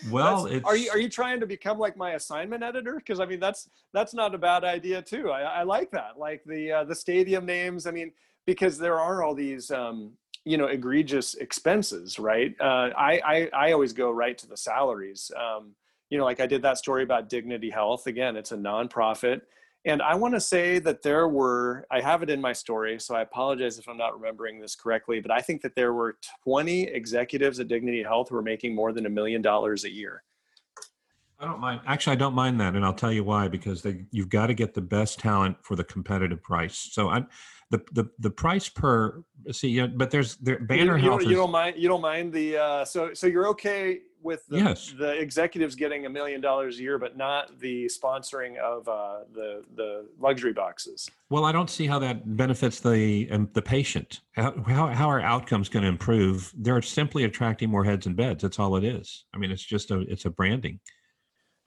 well, 0.10 0.50
are 0.66 0.76
you 0.76 0.90
are 0.92 0.98
you 0.98 1.10
trying 1.10 1.40
to 1.40 1.46
become 1.46 1.80
like 1.80 1.96
my 1.96 2.12
assignment 2.12 2.64
editor? 2.64 2.96
Because 2.96 3.20
I 3.20 3.26
mean, 3.26 3.40
that's 3.40 3.70
that's 3.94 4.14
not 4.14 4.36
a 4.36 4.38
bad 4.38 4.64
idea 4.64 5.02
too. 5.02 5.32
I, 5.32 5.42
I 5.42 5.64
like 5.64 5.92
that. 5.92 6.18
Like 6.18 6.44
the 6.46 6.72
uh, 6.72 6.84
the 6.84 6.96
stadium 6.96 7.46
names. 7.46 7.88
I 7.88 7.92
mean, 7.92 8.12
because 8.46 8.78
there 8.78 9.00
are 9.00 9.24
all 9.24 9.34
these 9.34 9.72
um, 9.72 10.12
you 10.46 10.58
know 10.58 10.68
egregious 10.68 11.34
expenses 11.36 12.18
right 12.20 12.56
uh, 12.62 12.90
I, 12.96 13.22
I, 13.26 13.50
I 13.54 13.72
always 13.74 13.94
go 13.94 14.12
right 14.12 14.38
to 14.38 14.48
the 14.48 14.56
salaries 14.56 15.32
um, 15.38 15.72
you 16.10 16.18
know 16.18 16.24
like 16.24 16.40
i 16.40 16.46
did 16.46 16.62
that 16.62 16.78
story 16.78 17.04
about 17.04 17.30
dignity 17.30 17.70
health 17.70 18.08
again 18.08 18.36
it's 18.36 18.52
a 18.52 18.58
nonprofit 18.58 19.42
and 19.86 20.02
i 20.02 20.14
want 20.14 20.34
to 20.34 20.40
say 20.40 20.80
that 20.80 21.02
there 21.02 21.28
were 21.28 21.86
i 21.92 22.02
have 22.02 22.24
it 22.24 22.30
in 22.30 22.42
my 22.42 22.54
story 22.54 23.00
so 23.00 23.16
i 23.16 23.22
apologize 23.22 23.80
if 23.80 23.88
i'm 23.88 23.98
not 23.98 24.14
remembering 24.14 24.60
this 24.60 24.76
correctly 24.76 25.20
but 25.20 25.32
i 25.32 25.40
think 25.40 25.62
that 25.62 25.76
there 25.76 25.94
were 25.94 26.18
20 26.44 26.84
executives 26.84 27.60
at 27.60 27.68
dignity 27.68 28.04
health 28.04 28.30
who 28.30 28.36
were 28.36 28.42
making 28.42 28.76
more 28.76 28.92
than 28.92 29.06
a 29.06 29.10
million 29.10 29.42
dollars 29.42 29.84
a 29.84 29.92
year 29.92 30.24
I 31.38 31.44
don't 31.44 31.60
mind. 31.60 31.82
Actually, 31.86 32.14
I 32.14 32.16
don't 32.16 32.34
mind 32.34 32.62
that, 32.62 32.76
and 32.76 32.86
I'll 32.86 32.94
tell 32.94 33.12
you 33.12 33.26
why. 33.26 33.50
Because 33.50 33.82
they, 33.82 34.06
you've 34.12 34.30
got 34.30 34.48
to 34.48 34.54
get 34.54 34.74
the 34.74 34.82
best 34.82 35.20
talent 35.20 35.58
for 35.64 35.76
the 35.76 35.84
competitive 35.84 36.42
price. 36.42 36.88
So 36.94 37.10
I'm, 37.10 37.28
the 37.72 37.82
the 37.92 38.10
the 38.20 38.30
price 38.30 38.70
per 38.70 39.24
see 39.52 39.70
yeah, 39.70 39.88
but 39.88 40.12
there's 40.12 40.36
there 40.38 40.60
banner 40.60 40.98
you, 40.98 41.04
health 41.04 41.22
you, 41.22 41.28
is, 41.28 41.32
you 41.32 41.38
don't 41.38 41.52
mind 41.52 41.76
you 41.78 41.88
don't 41.88 42.02
mind 42.02 42.32
the 42.32 42.58
uh 42.58 42.86
so 42.86 43.14
so 43.14 43.28
you're 43.28 43.48
okay 43.48 44.02
with 44.26 44.46
the, 44.48 44.58
yes. 44.58 44.94
the 44.98 45.12
executives 45.12 45.76
getting 45.76 46.06
a 46.06 46.10
million 46.10 46.42
dollars 46.42 46.80
a 46.80 46.82
year 46.82 46.98
but 46.98 47.16
not 47.16 47.58
the 47.60 47.86
sponsoring 47.86 48.58
of 48.58 48.88
uh 48.88 49.20
the 49.34 49.64
the 49.76 50.06
luxury 50.20 50.52
boxes. 50.52 51.10
Well 51.30 51.46
i 51.46 51.52
don't 51.52 51.70
see 51.70 51.88
how 51.88 52.00
that 52.00 52.36
benefits 52.36 52.80
the 52.80 53.30
um, 53.32 53.50
the 53.54 53.62
patient. 53.62 54.22
How, 54.34 54.52
how, 54.68 54.88
how 54.88 55.10
are 55.10 55.22
outcomes 55.22 55.70
going 55.70 55.84
to 55.84 55.90
improve? 55.90 56.52
They're 56.58 56.82
simply 56.82 57.24
attracting 57.24 57.70
more 57.70 57.86
heads 57.86 58.06
and 58.08 58.16
beds. 58.16 58.42
That's 58.42 58.60
all 58.60 58.76
it 58.76 58.84
is. 58.84 59.26
I 59.34 59.38
mean 59.38 59.52
it's 59.52 59.64
just 59.64 59.92
a 59.92 60.02
it's 60.02 60.26
a 60.26 60.30
branding 60.30 60.80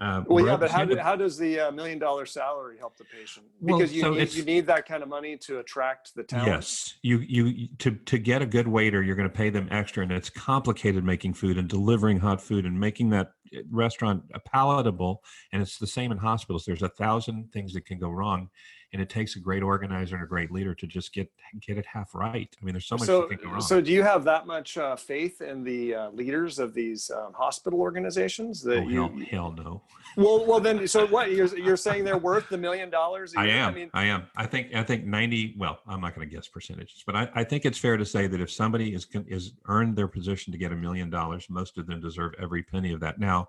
uh, 0.00 0.22
well, 0.26 0.46
yeah, 0.46 0.56
but 0.56 0.70
how, 0.70 0.84
do, 0.84 0.96
how 0.96 1.16
does 1.16 1.37
the 1.37 1.58
uh, 1.58 1.70
million 1.72 1.98
dollar 1.98 2.24
salary 2.24 2.76
help 2.78 2.96
the 2.96 3.04
patient? 3.04 3.46
Because 3.61 3.90
well, 3.90 3.90
you, 3.90 4.00
so 4.00 4.11
need, 4.14 4.34
you 4.34 4.44
need 4.44 4.66
that 4.66 4.87
kind 4.87 5.02
of 5.02 5.08
money 5.08 5.37
to 5.38 5.58
attract 5.58 6.14
the 6.14 6.22
talent. 6.22 6.46
Yes, 6.46 6.94
you 7.02 7.18
you 7.18 7.66
to 7.78 7.90
to 7.90 8.18
get 8.18 8.40
a 8.40 8.46
good 8.46 8.68
waiter, 8.68 9.02
you're 9.02 9.16
going 9.16 9.28
to 9.28 9.34
pay 9.34 9.50
them 9.50 9.66
extra, 9.72 10.04
and 10.04 10.12
it's 10.12 10.30
complicated 10.30 11.02
making 11.02 11.34
food 11.34 11.58
and 11.58 11.68
delivering 11.68 12.20
hot 12.20 12.40
food 12.40 12.64
and 12.64 12.78
making 12.78 13.11
that 13.11 13.32
eh, 13.52 13.62
restaurant 13.72 14.22
palatable. 14.44 15.20
And 15.52 15.61
it's 15.61 15.78
the 15.78 15.87
same 15.88 16.12
in 16.12 16.18
hospitals. 16.18 16.64
There's 16.64 16.82
a 16.82 16.90
thousand 16.90 17.50
things 17.52 17.72
that 17.72 17.84
can 17.84 17.98
go 17.98 18.11
wrong, 18.11 18.50
and 18.92 19.03
it 19.03 19.11
takes 19.11 19.37
a 19.37 19.38
great 19.38 19.62
organizer 19.62 20.14
and 20.14 20.24
a 20.24 20.27
great 20.27 20.51
leader 20.51 20.74
to 20.74 20.87
just 20.87 21.12
get 21.12 21.31
get 21.66 21.77
it 21.77 21.85
half 21.85 22.14
right. 22.14 22.55
I 22.61 22.64
mean, 22.64 22.74
there's 22.74 22.87
so 22.87 22.96
much. 22.96 23.07
So, 23.07 23.29
so 23.61 23.81
do 23.81 23.92
you 23.92 24.03
have 24.03 24.24
that 24.24 24.46
much 24.46 24.79
uh, 24.79 24.96
faith 24.96 25.42
in 25.42 25.62
the 25.62 25.94
uh, 25.94 26.11
leaders 26.11 26.59
of 26.59 26.72
these 26.72 27.11
um, 27.11 27.33
hospital 27.35 27.81
organizations 27.81 28.62
that 28.62 28.79
oh, 28.79 28.88
you? 28.88 29.03
Hell, 29.03 29.27
hell 29.31 29.55
no. 29.57 29.83
Well, 30.16 30.46
well, 30.46 30.61
then, 30.61 30.88
so 30.88 31.07
what? 31.09 31.33
You're 31.33 31.55
you're 31.59 31.77
saying 31.77 32.05
they're 32.05 32.18
worth 32.18 32.48
the 32.48 32.59
million 32.59 32.88
dollars? 32.88 33.35
I 33.37 33.48
am. 33.48 33.68
I, 33.68 33.74
mean, 33.74 33.90
I 33.92 34.05
am. 34.05 34.27
I 34.37 34.46
think 34.46 34.74
I 34.74 34.83
think 34.83 35.05
ninety. 35.05 35.55
Well, 35.59 35.81
I'm 35.87 36.01
not 36.01 36.14
going 36.14 36.29
to 36.29 36.35
guess 36.35 36.48
percentages, 36.48 37.03
but 37.07 37.14
I, 37.14 37.29
I 37.35 37.44
think 37.44 37.66
it's 37.66 37.79
fair 37.79 37.96
to 37.96 38.07
say 38.07 38.27
that 38.27 38.40
if 38.40 38.51
somebody 38.51 38.94
is 38.94 39.07
is 39.27 39.53
earned 39.66 39.96
their 39.96 40.09
position 40.09 40.53
to 40.53 40.59
get 40.59 40.72
a 40.72 40.77
million 40.77 41.11
dollars, 41.11 41.46
most 41.51 41.77
of 41.77 41.87
them 41.87 42.01
deserve 42.01 42.33
every 42.40 42.62
penny 42.62 42.92
of 42.92 43.01
that. 43.01 43.20
Now 43.20 43.48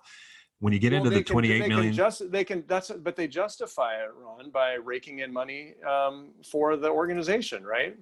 when 0.60 0.74
you 0.74 0.80
get 0.80 0.92
well, 0.92 1.06
into 1.06 1.10
the 1.10 1.24
can, 1.24 1.34
28 1.34 1.60
they 1.60 1.68
million, 1.68 1.94
just 1.94 2.32
they 2.32 2.44
can 2.44 2.64
that's 2.68 2.92
but 2.92 3.16
they 3.16 3.28
justify 3.28 3.96
it 3.96 4.10
ron 4.16 4.50
by 4.52 4.74
raking 4.74 5.20
in 5.20 5.32
money 5.32 5.76
um, 5.90 6.30
for 6.44 6.76
the 6.76 6.90
organization 6.90 7.64
right? 7.64 7.96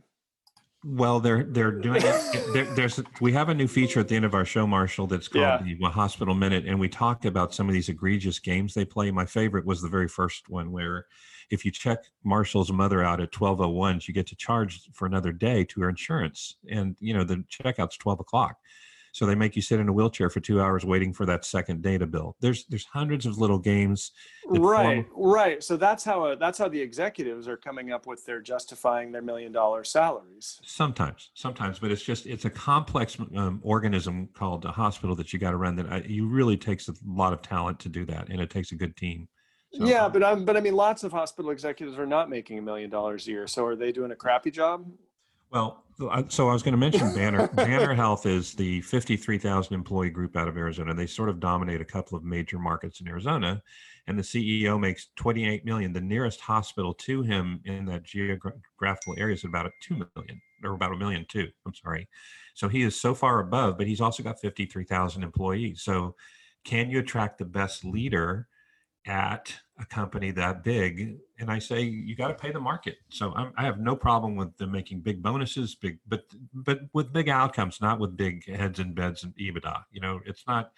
Well 0.84 1.20
they're 1.20 1.43
they're 1.43 1.72
doing 1.80 2.02
it 2.04 2.76
there's 2.76 3.00
we 3.22 3.32
have 3.34 3.50
a 3.50 3.54
new 3.54 3.67
feature 3.67 4.00
at 4.00 4.08
the 4.08 4.15
end 4.15 4.26
of 4.26 4.34
our 4.34 4.46
show 4.46 4.65
marshall 4.65 5.08
that's 5.08 5.28
called 5.28 5.65
yeah. 5.65 5.76
the 5.80 5.89
hospital 5.89 6.34
minute 6.34 6.65
and 6.65 6.80
we 6.80 6.89
talked 6.89 7.26
about 7.26 7.54
some 7.54 7.67
of 7.67 7.74
these 7.74 7.89
egregious 7.89 8.39
games 8.39 8.74
they 8.74 8.86
play. 8.86 9.12
My 9.12 9.26
favorite 9.26 9.65
was 9.65 9.82
the 9.82 9.89
very 9.89 10.08
first 10.08 10.50
one 10.50 10.72
where 10.72 11.06
if 11.52 11.63
you 11.63 11.72
check 11.72 12.00
marshall's 12.24 12.72
mother 12.72 13.04
out 13.04 13.22
at 13.22 13.39
1201 13.39 14.02
you 14.08 14.13
get 14.13 14.28
to 14.28 14.36
charge 14.36 14.89
for 14.93 15.06
another 15.06 15.32
day 15.32 15.63
to 15.63 15.82
her 15.82 15.89
insurance 15.89 16.58
and 16.72 16.96
you 17.00 17.13
know 17.13 17.24
the 17.24 17.43
checkout's 17.52 17.98
12 17.98 18.20
o'clock 18.22 18.58
so 19.17 19.25
they 19.25 19.34
make 19.34 19.56
you 19.56 19.62
sit 19.62 19.80
in 19.80 19.89
a 19.89 19.93
wheelchair 19.93 20.30
for 20.30 20.39
two 20.39 20.62
hours 20.62 20.86
waiting 20.86 21.12
for 21.12 21.25
that 21.25 21.43
second 21.43 21.82
data 21.82 22.06
bill 22.06 22.36
there's 22.39 22.65
there's 22.65 22.86
hundreds 22.86 23.25
of 23.25 23.39
little 23.39 23.58
games 23.58 24.12
right 24.46 25.06
form- 25.08 25.33
right 25.33 25.63
so 25.63 25.75
that's 25.75 26.04
how 26.04 26.23
uh, 26.23 26.35
that's 26.35 26.58
how 26.58 26.67
the 26.67 26.79
executives 26.79 27.48
are 27.48 27.58
coming 27.58 27.92
up 27.92 28.06
with 28.06 28.23
their 28.25 28.39
justifying 28.39 29.12
their 29.12 29.23
million 29.23 29.52
dollar 29.52 29.83
salaries 29.83 30.60
sometimes 30.63 31.31
sometimes 31.33 31.79
but 31.79 31.92
it's 31.92 32.04
just 32.04 32.27
it's 32.27 32.46
a 32.46 32.50
complex 32.50 33.17
um, 33.35 33.60
organism 33.63 34.29
called 34.35 34.63
a 34.65 34.71
hospital 34.71 35.15
that 35.15 35.33
you 35.33 35.39
got 35.39 35.52
to 35.52 35.58
run 35.58 35.75
that 35.75 35.92
I, 35.92 36.04
you 36.08 36.27
really 36.27 36.58
takes 36.58 36.87
a 36.87 36.94
lot 37.06 37.33
of 37.33 37.42
talent 37.42 37.79
to 37.79 37.89
do 37.89 38.06
that 38.06 38.29
and 38.29 38.39
it 38.39 38.50
takes 38.50 38.71
a 38.71 38.75
good 38.75 38.96
team 38.96 39.27
so, 39.73 39.85
yeah, 39.85 40.08
but 40.08 40.23
I'm, 40.23 40.46
but 40.46 40.56
I 40.56 40.62
mean, 40.62 40.75
lots 40.75 41.04
of 41.04 41.12
hospital 41.12 41.52
executives 41.52 42.00
are 42.00 42.06
not 42.06 42.29
making 42.29 42.58
a 42.58 42.62
million 42.62 42.89
dollars 42.89 43.27
a 43.27 43.31
year. 43.31 43.48
So 43.48 43.65
are 43.65 43.75
they 43.75 43.92
doing 43.92 44.12
a 44.12 44.15
crappy 44.15 44.50
job? 44.50 44.85
Well, 45.50 45.83
so 45.98 46.10
I 46.50 46.54
was 46.54 46.62
going 46.62 46.73
to 46.73 46.77
mention 46.77 47.13
Banner. 47.15 47.48
Banner 47.48 47.93
Health 47.93 48.25
is 48.25 48.54
the 48.54 48.81
53,000 48.81 49.73
employee 49.73 50.10
group 50.10 50.35
out 50.35 50.48
of 50.48 50.58
Arizona. 50.58 50.93
They 50.93 51.08
sort 51.08 51.29
of 51.29 51.39
dominate 51.39 51.81
a 51.81 51.85
couple 51.85 52.17
of 52.17 52.23
major 52.23 52.60
markets 52.60 53.02
in 53.02 53.08
Arizona, 53.08 53.63
and 54.06 54.17
the 54.17 54.23
CEO 54.23 54.79
makes 54.79 55.08
28 55.15 55.65
million. 55.65 55.93
The 55.93 56.02
nearest 56.02 56.39
hospital 56.41 56.93
to 56.93 57.23
him 57.23 57.62
in 57.65 57.85
that 57.85 58.04
geographical 58.04 59.15
area 59.17 59.35
is 59.35 59.43
about 59.43 59.65
a 59.65 59.71
2 59.81 59.95
million. 60.15 60.41
or 60.63 60.73
about 60.73 60.93
a 60.93 60.98
million 60.98 61.25
two. 61.27 61.48
I'm 61.65 61.73
sorry. 61.73 62.08
So 62.54 62.67
he 62.67 62.83
is 62.83 63.00
so 63.00 63.13
far 63.13 63.39
above, 63.39 63.77
but 63.77 63.87
he's 63.87 64.02
also 64.02 64.23
got 64.23 64.39
53,000 64.39 65.23
employees. 65.23 65.81
So 65.81 66.15
can 66.63 66.89
you 66.89 67.00
attract 67.00 67.37
the 67.37 67.45
best 67.45 67.85
leader 67.85 68.48
at 69.06 69.54
a 69.80 69.86
company 69.86 70.32
that 70.32 70.63
big? 70.63 71.17
And 71.40 71.52
I 71.52 71.60
say 71.60 71.82
you 71.82 72.15
got 72.15 72.30
to 72.30 72.34
pay 72.34 72.52
the 72.52 72.60
market. 72.60 72.98
So 73.10 73.34
I'm, 73.36 73.54
i 73.58 73.63
have 73.63 73.80
no 73.80 73.96
problem 73.96 74.36
with 74.36 74.56
them 74.58 74.71
making 74.71 75.02
big 75.02 75.21
bonuses, 75.21 75.75
big, 75.75 76.00
but 76.08 76.25
but 76.54 76.82
with 76.94 77.13
big 77.13 77.30
outcomes, 77.30 77.80
not 77.82 78.00
with 78.00 78.17
big 78.17 78.46
heads 78.46 78.80
and 78.80 78.96
beds 78.96 79.23
and 79.23 79.36
EBITDA. 79.36 79.84
You 79.92 80.02
know, 80.02 80.19
it's 80.25 80.46
not. 80.48 80.71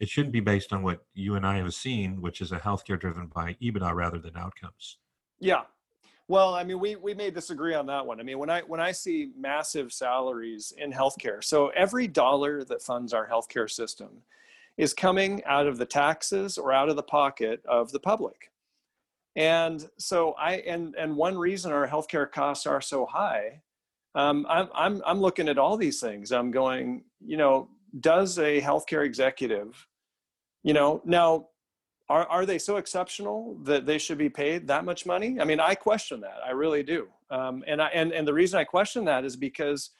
It 0.00 0.08
shouldn't 0.08 0.32
be 0.32 0.40
based 0.40 0.72
on 0.72 0.82
what 0.82 1.04
you 1.14 1.36
and 1.36 1.46
I 1.46 1.58
have 1.58 1.72
seen, 1.72 2.20
which 2.20 2.40
is 2.40 2.52
a 2.52 2.58
healthcare 2.58 2.98
driven 2.98 3.28
by 3.28 3.56
EBITDA 3.62 3.94
rather 3.94 4.18
than 4.18 4.36
outcomes. 4.36 4.98
Yeah, 5.38 5.62
well, 6.26 6.54
I 6.54 6.64
mean, 6.64 6.80
we 6.80 6.96
we 6.96 7.12
may 7.12 7.30
disagree 7.30 7.74
on 7.74 7.86
that 7.86 8.06
one. 8.06 8.18
I 8.18 8.22
mean, 8.22 8.38
when 8.38 8.48
I 8.48 8.62
when 8.62 8.80
I 8.80 8.92
see 8.92 9.32
massive 9.36 9.92
salaries 9.92 10.72
in 10.78 10.90
healthcare, 10.90 11.44
so 11.44 11.68
every 11.68 12.08
dollar 12.08 12.64
that 12.64 12.80
funds 12.80 13.12
our 13.12 13.28
healthcare 13.28 13.70
system 13.70 14.22
is 14.76 14.92
coming 14.92 15.42
out 15.44 15.66
of 15.66 15.78
the 15.78 15.86
taxes 15.86 16.58
or 16.58 16.72
out 16.72 16.88
of 16.88 16.96
the 16.96 17.02
pocket 17.02 17.62
of 17.66 17.92
the 17.92 18.00
public. 18.00 18.50
And 19.36 19.88
so 19.98 20.32
I 20.32 20.56
and 20.58 20.94
and 20.96 21.16
one 21.16 21.36
reason 21.36 21.72
our 21.72 21.88
healthcare 21.88 22.30
costs 22.30 22.66
are 22.66 22.80
so 22.80 23.06
high, 23.06 23.62
um, 24.14 24.46
I'm 24.48 24.68
I'm 24.74 25.02
I'm 25.04 25.20
looking 25.20 25.48
at 25.48 25.58
all 25.58 25.76
these 25.76 26.00
things. 26.00 26.30
I'm 26.30 26.50
going, 26.50 27.04
you 27.20 27.36
know, 27.36 27.68
does 28.00 28.38
a 28.38 28.60
healthcare 28.60 29.04
executive, 29.04 29.86
you 30.62 30.72
know, 30.72 31.02
now 31.04 31.48
are, 32.08 32.26
are 32.26 32.46
they 32.46 32.58
so 32.58 32.76
exceptional 32.76 33.56
that 33.62 33.86
they 33.86 33.98
should 33.98 34.18
be 34.18 34.28
paid 34.28 34.66
that 34.68 34.84
much 34.84 35.06
money? 35.06 35.40
I 35.40 35.44
mean, 35.44 35.60
I 35.60 35.74
question 35.74 36.20
that. 36.20 36.38
I 36.44 36.50
really 36.50 36.82
do. 36.82 37.08
Um, 37.30 37.64
and, 37.66 37.80
I, 37.80 37.88
and, 37.88 38.12
and 38.12 38.28
the 38.28 38.34
reason 38.34 38.60
I 38.60 38.64
question 38.64 39.04
that 39.06 39.24
is 39.24 39.36
because 39.36 39.90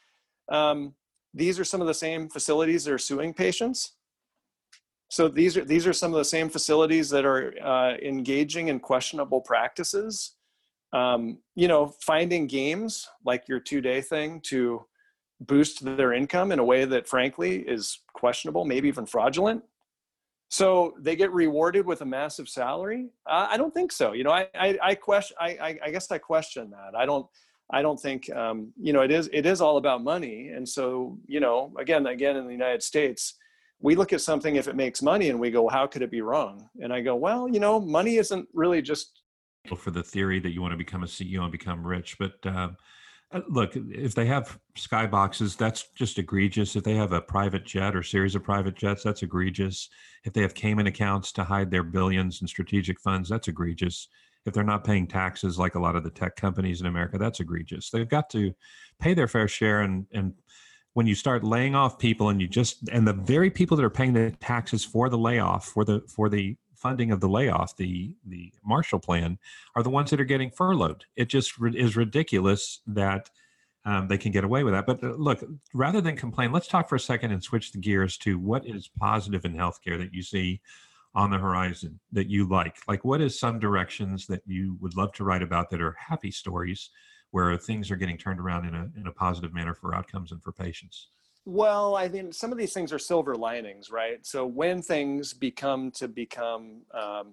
um, 0.51 0.95
these 1.33 1.59
are 1.59 1.65
some 1.65 1.81
of 1.81 1.87
the 1.87 1.95
same 1.95 2.29
facilities 2.29 2.85
that 2.85 2.93
are 2.93 2.99
suing 2.99 3.33
patients. 3.33 3.93
So 5.09 5.29
these 5.29 5.57
are, 5.57 5.65
these 5.65 5.87
are 5.87 5.93
some 5.93 6.13
of 6.13 6.19
the 6.19 6.25
same 6.25 6.49
facilities 6.49 7.11
that 7.11 7.25
are 7.25 7.55
uh, 7.63 7.97
engaging 8.03 8.69
in 8.69 8.81
questionable 8.81 9.41
practices. 9.41 10.33
Um, 10.93 11.39
you 11.55 11.69
know, 11.69 11.95
finding 12.01 12.47
games 12.47 13.09
like 13.25 13.49
your 13.49 13.61
two 13.61 13.81
day 13.81 14.01
thing 14.01 14.41
to 14.45 14.85
boost 15.41 15.85
their 15.85 16.13
income 16.13 16.53
in 16.53 16.59
a 16.59 16.65
way 16.65 16.85
that 16.85 17.09
frankly 17.09 17.59
is 17.61 18.01
questionable, 18.15 18.65
maybe 18.65 18.89
even 18.89 19.07
fraudulent. 19.07 19.63
So 20.51 20.95
they 21.01 21.17
get 21.17 21.33
rewarded 21.33 21.85
with 21.85 22.03
a 22.03 22.05
massive 22.05 22.49
salary? 22.49 23.09
Uh, 23.29 23.49
I 23.51 23.57
don't 23.57 23.75
think 23.75 23.91
so. 23.91 24.13
You 24.13 24.25
know, 24.25 24.31
I, 24.31 24.47
I, 24.55 24.79
I 24.83 24.95
question, 24.95 25.37
I, 25.41 25.79
I, 25.85 25.91
guess 25.91 26.11
I 26.11 26.19
question 26.19 26.71
that. 26.71 26.97
I 26.97 27.07
don't, 27.07 27.27
I 27.73 27.83
don't 27.83 27.99
think, 27.99 28.31
um, 28.31 28.73
you 28.81 28.93
know, 28.93 29.01
it 29.01 29.11
is, 29.11 29.29
it 29.33 29.47
is 29.47 29.61
all 29.61 29.79
about 29.79 30.05
money. 30.05 30.51
And 30.51 30.69
so, 30.69 31.19
you 31.27 31.41
know, 31.41 31.73
again, 31.79 32.07
again, 32.07 32.37
in 32.37 32.47
the 32.47 32.53
United 32.53 32.83
States, 32.83 33.35
we 33.85 33.95
look 33.95 34.15
at 34.15 34.23
something 34.23 34.57
if 34.57 34.67
it 34.67 34.77
makes 34.77 35.03
money 35.03 35.29
and 35.29 35.39
we 35.39 35.51
go, 35.51 35.69
how 35.69 35.87
could 35.87 36.01
it 36.01 36.11
be 36.11 36.23
wrong? 36.23 36.71
And 36.81 36.91
I 36.91 37.03
go, 37.03 37.15
well, 37.15 37.47
you 37.47 37.61
know, 37.61 37.79
money 37.79 38.17
isn't 38.17 38.49
really 38.55 38.81
just 38.81 39.21
for 39.77 39.91
the 39.91 40.03
theory 40.03 40.41
that 40.41 40.55
you 40.55 40.63
want 40.63 40.73
to 40.73 40.79
become 40.79 41.03
a 41.03 41.07
CEO 41.07 41.43
and 41.43 41.53
become 41.53 41.87
rich, 41.87 42.17
but 42.19 42.33
um, 42.47 42.79
uh, 43.31 43.41
look, 43.51 43.77
if 43.77 44.15
they 44.15 44.25
have 44.25 44.59
skyboxes, 44.75 45.59
that's 45.59 45.91
just 45.95 46.19
egregious. 46.19 46.77
If 46.77 46.85
they 46.85 46.95
have 46.95 47.13
a 47.13 47.21
private 47.21 47.67
jet 47.67 47.95
or 47.95 48.03
series 48.03 48.35
of 48.35 48.43
private 48.43 48.75
jets, 48.75 49.03
that's 49.03 49.23
egregious. 49.23 49.91
If 50.25 50.33
they 50.33 50.41
have 50.41 50.55
Cayman 50.55 50.87
accounts 50.87 51.31
to 51.33 51.45
hide 51.45 51.71
their 51.71 51.83
billions 51.83 52.41
in 52.41 52.49
strategic 52.49 52.99
funds, 53.01 53.29
that's 53.29 53.49
egregious. 53.49 54.09
If 54.47 54.55
they're 54.55 54.65
not 54.65 54.85
paying 54.85 55.07
taxes 55.07 55.59
like 55.59 55.75
a 55.75 55.81
lot 55.81 55.95
of 55.95 56.05
the 56.05 56.11
tech 56.11 56.37
companies 56.37 56.81
in 56.81 56.87
America, 56.87 57.19
that's 57.19 57.41
egregious. 57.41 57.91
They've 57.91 58.09
got 58.09 58.31
to 58.31 58.55
pay 58.99 59.13
their 59.13 59.29
fair 59.29 59.49
share 59.49 59.83
and 59.83 60.07
and 60.15 60.33
when 60.95 61.07
you 61.07 61.15
start 61.15 61.45
laying 61.45 61.75
off 61.75 61.99
people 61.99 62.31
and 62.31 62.41
you 62.41 62.49
just 62.49 62.89
and 62.91 63.07
the 63.07 63.13
very 63.13 63.51
people 63.51 63.77
that 63.77 63.85
are 63.85 63.91
paying 63.91 64.13
the 64.13 64.31
taxes 64.41 64.85
for 64.85 65.09
the 65.09 65.19
layoff 65.19 65.67
for 65.67 65.85
the 65.85 66.01
for 66.09 66.29
the 66.29 66.57
funding 66.85 67.11
of 67.11 67.21
the 67.21 67.29
layoff, 67.29 67.77
the 67.77 68.15
the 68.27 68.53
Marshall 68.65 69.01
Plan, 69.01 69.39
are 69.75 69.83
the 69.83 69.91
ones 69.91 70.11
that 70.11 70.21
are 70.21 70.25
getting 70.25 70.51
furloughed. 70.51 71.05
It 71.17 71.27
just 71.27 71.55
is 71.75 71.97
ridiculous 71.97 72.81
that 72.87 73.31
um, 73.87 74.09
they 74.09 74.19
can 74.19 74.33
get 74.33 74.45
away 74.45 74.65
with 74.65 74.75
that. 74.75 74.87
But 74.87 75.03
uh, 75.03 75.15
look, 75.17 75.43
rather 75.73 76.01
than 76.01 76.17
complain, 76.17 76.53
let's 76.53 76.69
talk 76.69 76.89
for 76.89 76.97
a 76.97 77.01
second 77.01 77.33
and 77.33 77.43
switch 77.43 77.73
the 77.73 77.79
gears 77.79 78.19
to 78.19 78.39
what 78.39 78.67
is 78.67 78.89
positive 78.99 79.45
in 79.45 79.55
healthcare 79.55 79.99
that 79.99 80.13
you 80.13 80.23
see 80.23 80.61
on 81.15 81.31
the 81.31 81.39
horizon 81.39 82.01
that 82.13 82.29
you 82.29 82.49
like. 82.49 82.77
Like, 82.87 83.05
what 83.05 83.21
is 83.21 83.39
some 83.39 83.59
directions 83.59 84.27
that 84.27 84.43
you 84.47 84.77
would 84.81 84.97
love 84.97 85.13
to 85.15 85.25
write 85.25 85.43
about 85.43 85.71
that 85.71 85.81
are 85.81 85.97
happy 85.99 86.31
stories 86.31 86.91
where 87.35 87.57
things 87.57 87.91
are 87.91 87.97
getting 87.97 88.17
turned 88.17 88.39
around 88.39 88.65
in 88.65 88.77
a 88.77 88.89
in 88.97 89.09
a 89.09 89.11
positive 89.11 89.53
manner 89.53 89.75
for 89.75 89.93
outcomes 89.93 90.31
and 90.31 90.41
for 90.41 90.53
patients? 90.53 91.09
Well, 91.45 91.97
I 91.97 92.07
mean, 92.07 92.31
some 92.31 92.53
of 92.53 92.59
these 92.59 92.73
things 92.73 92.93
are 92.93 92.99
silver 92.99 93.35
linings, 93.35 93.91
right? 93.91 94.25
So 94.25 94.47
when 94.47 94.81
things 94.81 95.35
become 95.35 95.91
to 95.97 96.07
become 96.07 96.83
um, 96.95 97.33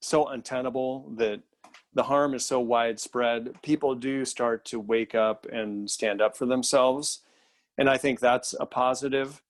so 0.00 0.26
untenable 0.26 1.10
that 1.16 1.40
the 1.94 2.02
harm 2.02 2.34
is 2.34 2.44
so 2.44 2.60
widespread, 2.60 3.54
people 3.62 3.94
do 3.94 4.26
start 4.26 4.66
to 4.66 4.78
wake 4.78 5.14
up 5.14 5.46
and 5.50 5.90
stand 5.90 6.20
up 6.20 6.36
for 6.36 6.44
themselves, 6.44 7.20
and 7.78 7.88
I 7.88 7.96
think 7.96 8.20
that's 8.20 8.54
a 8.60 8.66
positive. 8.66 9.42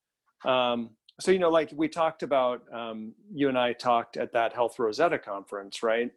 Um, 0.44 0.90
so 1.18 1.32
you 1.32 1.40
know, 1.40 1.50
like 1.50 1.72
we 1.74 1.88
talked 1.88 2.22
about, 2.22 2.62
um, 2.72 3.14
you 3.34 3.48
and 3.48 3.58
I 3.58 3.72
talked 3.72 4.16
at 4.16 4.32
that 4.32 4.52
Health 4.52 4.78
Rosetta 4.78 5.18
conference, 5.18 5.82
right? 5.82 6.12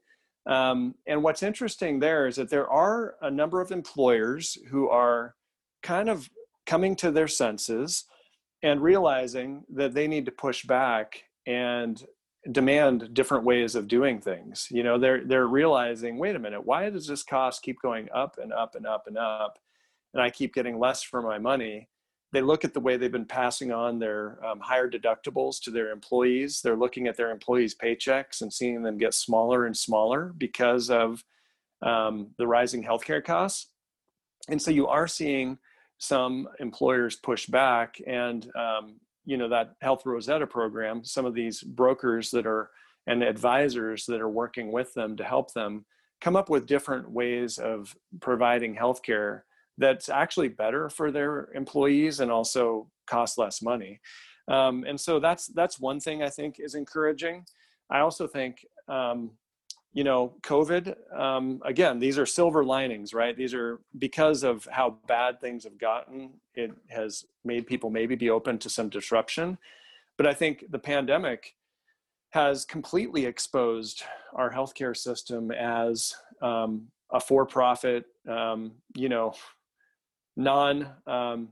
Um, 0.47 0.95
and 1.07 1.23
what's 1.23 1.43
interesting 1.43 1.99
there 1.99 2.27
is 2.27 2.37
that 2.37 2.49
there 2.49 2.69
are 2.69 3.15
a 3.21 3.29
number 3.29 3.61
of 3.61 3.71
employers 3.71 4.57
who 4.69 4.89
are 4.89 5.35
kind 5.83 6.09
of 6.09 6.29
coming 6.65 6.95
to 6.97 7.11
their 7.11 7.27
senses 7.27 8.05
and 8.63 8.81
realizing 8.81 9.63
that 9.73 9.93
they 9.93 10.07
need 10.07 10.25
to 10.25 10.31
push 10.31 10.63
back 10.65 11.23
and 11.47 12.03
demand 12.51 13.13
different 13.13 13.43
ways 13.43 13.75
of 13.75 13.87
doing 13.87 14.19
things. 14.19 14.67
You 14.71 14.83
know 14.83 14.97
they're 14.97 15.23
they're 15.25 15.47
realizing 15.47 16.17
wait 16.17 16.35
a 16.35 16.39
minute 16.39 16.65
why 16.65 16.89
does 16.89 17.05
this 17.05 17.23
cost 17.23 17.61
keep 17.61 17.79
going 17.81 18.09
up 18.13 18.37
and 18.41 18.51
up 18.51 18.75
and 18.75 18.87
up 18.87 19.05
and 19.07 19.17
up? 19.17 19.59
And 20.13 20.21
i 20.21 20.29
keep 20.29 20.53
getting 20.53 20.79
less 20.79 21.03
for 21.03 21.21
my 21.21 21.37
money 21.37 21.87
they 22.33 22.41
look 22.41 22.63
at 22.63 22.73
the 22.73 22.79
way 22.79 22.95
they've 22.95 23.11
been 23.11 23.25
passing 23.25 23.71
on 23.71 23.99
their 23.99 24.43
um, 24.45 24.59
higher 24.59 24.89
deductibles 24.89 25.59
to 25.63 25.71
their 25.71 25.91
employees. 25.91 26.61
They're 26.61 26.77
looking 26.77 27.07
at 27.07 27.17
their 27.17 27.31
employees 27.31 27.75
paychecks 27.75 28.41
and 28.41 28.51
seeing 28.51 28.81
them 28.83 28.97
get 28.97 29.13
smaller 29.13 29.65
and 29.65 29.75
smaller 29.75 30.33
because 30.37 30.89
of 30.89 31.23
um, 31.81 32.31
the 32.37 32.47
rising 32.47 32.83
healthcare 32.83 33.23
costs. 33.23 33.67
And 34.47 34.61
so 34.61 34.71
you 34.71 34.87
are 34.87 35.07
seeing 35.07 35.57
some 35.97 36.47
employers 36.59 37.15
push 37.17 37.45
back 37.45 38.01
and 38.07 38.49
um, 38.55 38.99
you 39.23 39.37
know 39.37 39.47
that 39.49 39.75
health 39.81 40.03
rosetta 40.03 40.47
program 40.47 41.05
some 41.05 41.27
of 41.27 41.35
these 41.35 41.61
brokers 41.61 42.31
that 42.31 42.47
are 42.47 42.71
and 43.05 43.23
advisors 43.23 44.05
that 44.05 44.19
are 44.19 44.29
working 44.29 44.71
with 44.71 44.93
them 44.95 45.15
to 45.15 45.23
help 45.23 45.53
them 45.53 45.85
come 46.19 46.35
up 46.35 46.49
with 46.49 46.65
different 46.65 47.09
ways 47.09 47.59
of 47.59 47.95
providing 48.19 48.75
healthcare 48.75 49.41
that's 49.81 50.09
actually 50.09 50.47
better 50.47 50.89
for 50.89 51.11
their 51.11 51.49
employees 51.53 52.19
and 52.19 52.31
also 52.31 52.87
cost 53.07 53.37
less 53.37 53.61
money 53.61 53.99
um, 54.47 54.85
and 54.87 54.99
so 54.99 55.19
that's 55.19 55.47
that's 55.47 55.79
one 55.79 55.99
thing 55.99 56.23
i 56.23 56.29
think 56.29 56.55
is 56.59 56.75
encouraging 56.75 57.43
i 57.89 57.99
also 57.99 58.27
think 58.27 58.65
um, 58.87 59.31
you 59.93 60.05
know, 60.05 60.33
COVID, 60.43 60.95
um, 61.17 61.61
again, 61.65 61.99
these 61.99 62.17
are 62.17 62.25
silver 62.25 62.63
linings, 62.63 63.13
right? 63.13 63.35
These 63.35 63.53
are 63.53 63.81
because 63.99 64.43
of 64.43 64.67
how 64.71 64.97
bad 65.07 65.41
things 65.41 65.65
have 65.65 65.77
gotten, 65.77 66.31
it 66.55 66.71
has 66.87 67.25
made 67.43 67.67
people 67.67 67.89
maybe 67.89 68.15
be 68.15 68.29
open 68.29 68.57
to 68.59 68.69
some 68.69 68.87
disruption. 68.87 69.57
But 70.17 70.27
I 70.27 70.33
think 70.33 70.65
the 70.69 70.79
pandemic 70.79 71.55
has 72.29 72.63
completely 72.63 73.25
exposed 73.25 74.03
our 74.33 74.49
healthcare 74.49 74.95
system 74.95 75.51
as 75.51 76.15
um, 76.41 76.87
a 77.11 77.19
for 77.19 77.45
profit, 77.45 78.05
um, 78.29 78.71
you 78.95 79.09
know, 79.09 79.33
non, 80.35 80.89
um, 81.07 81.49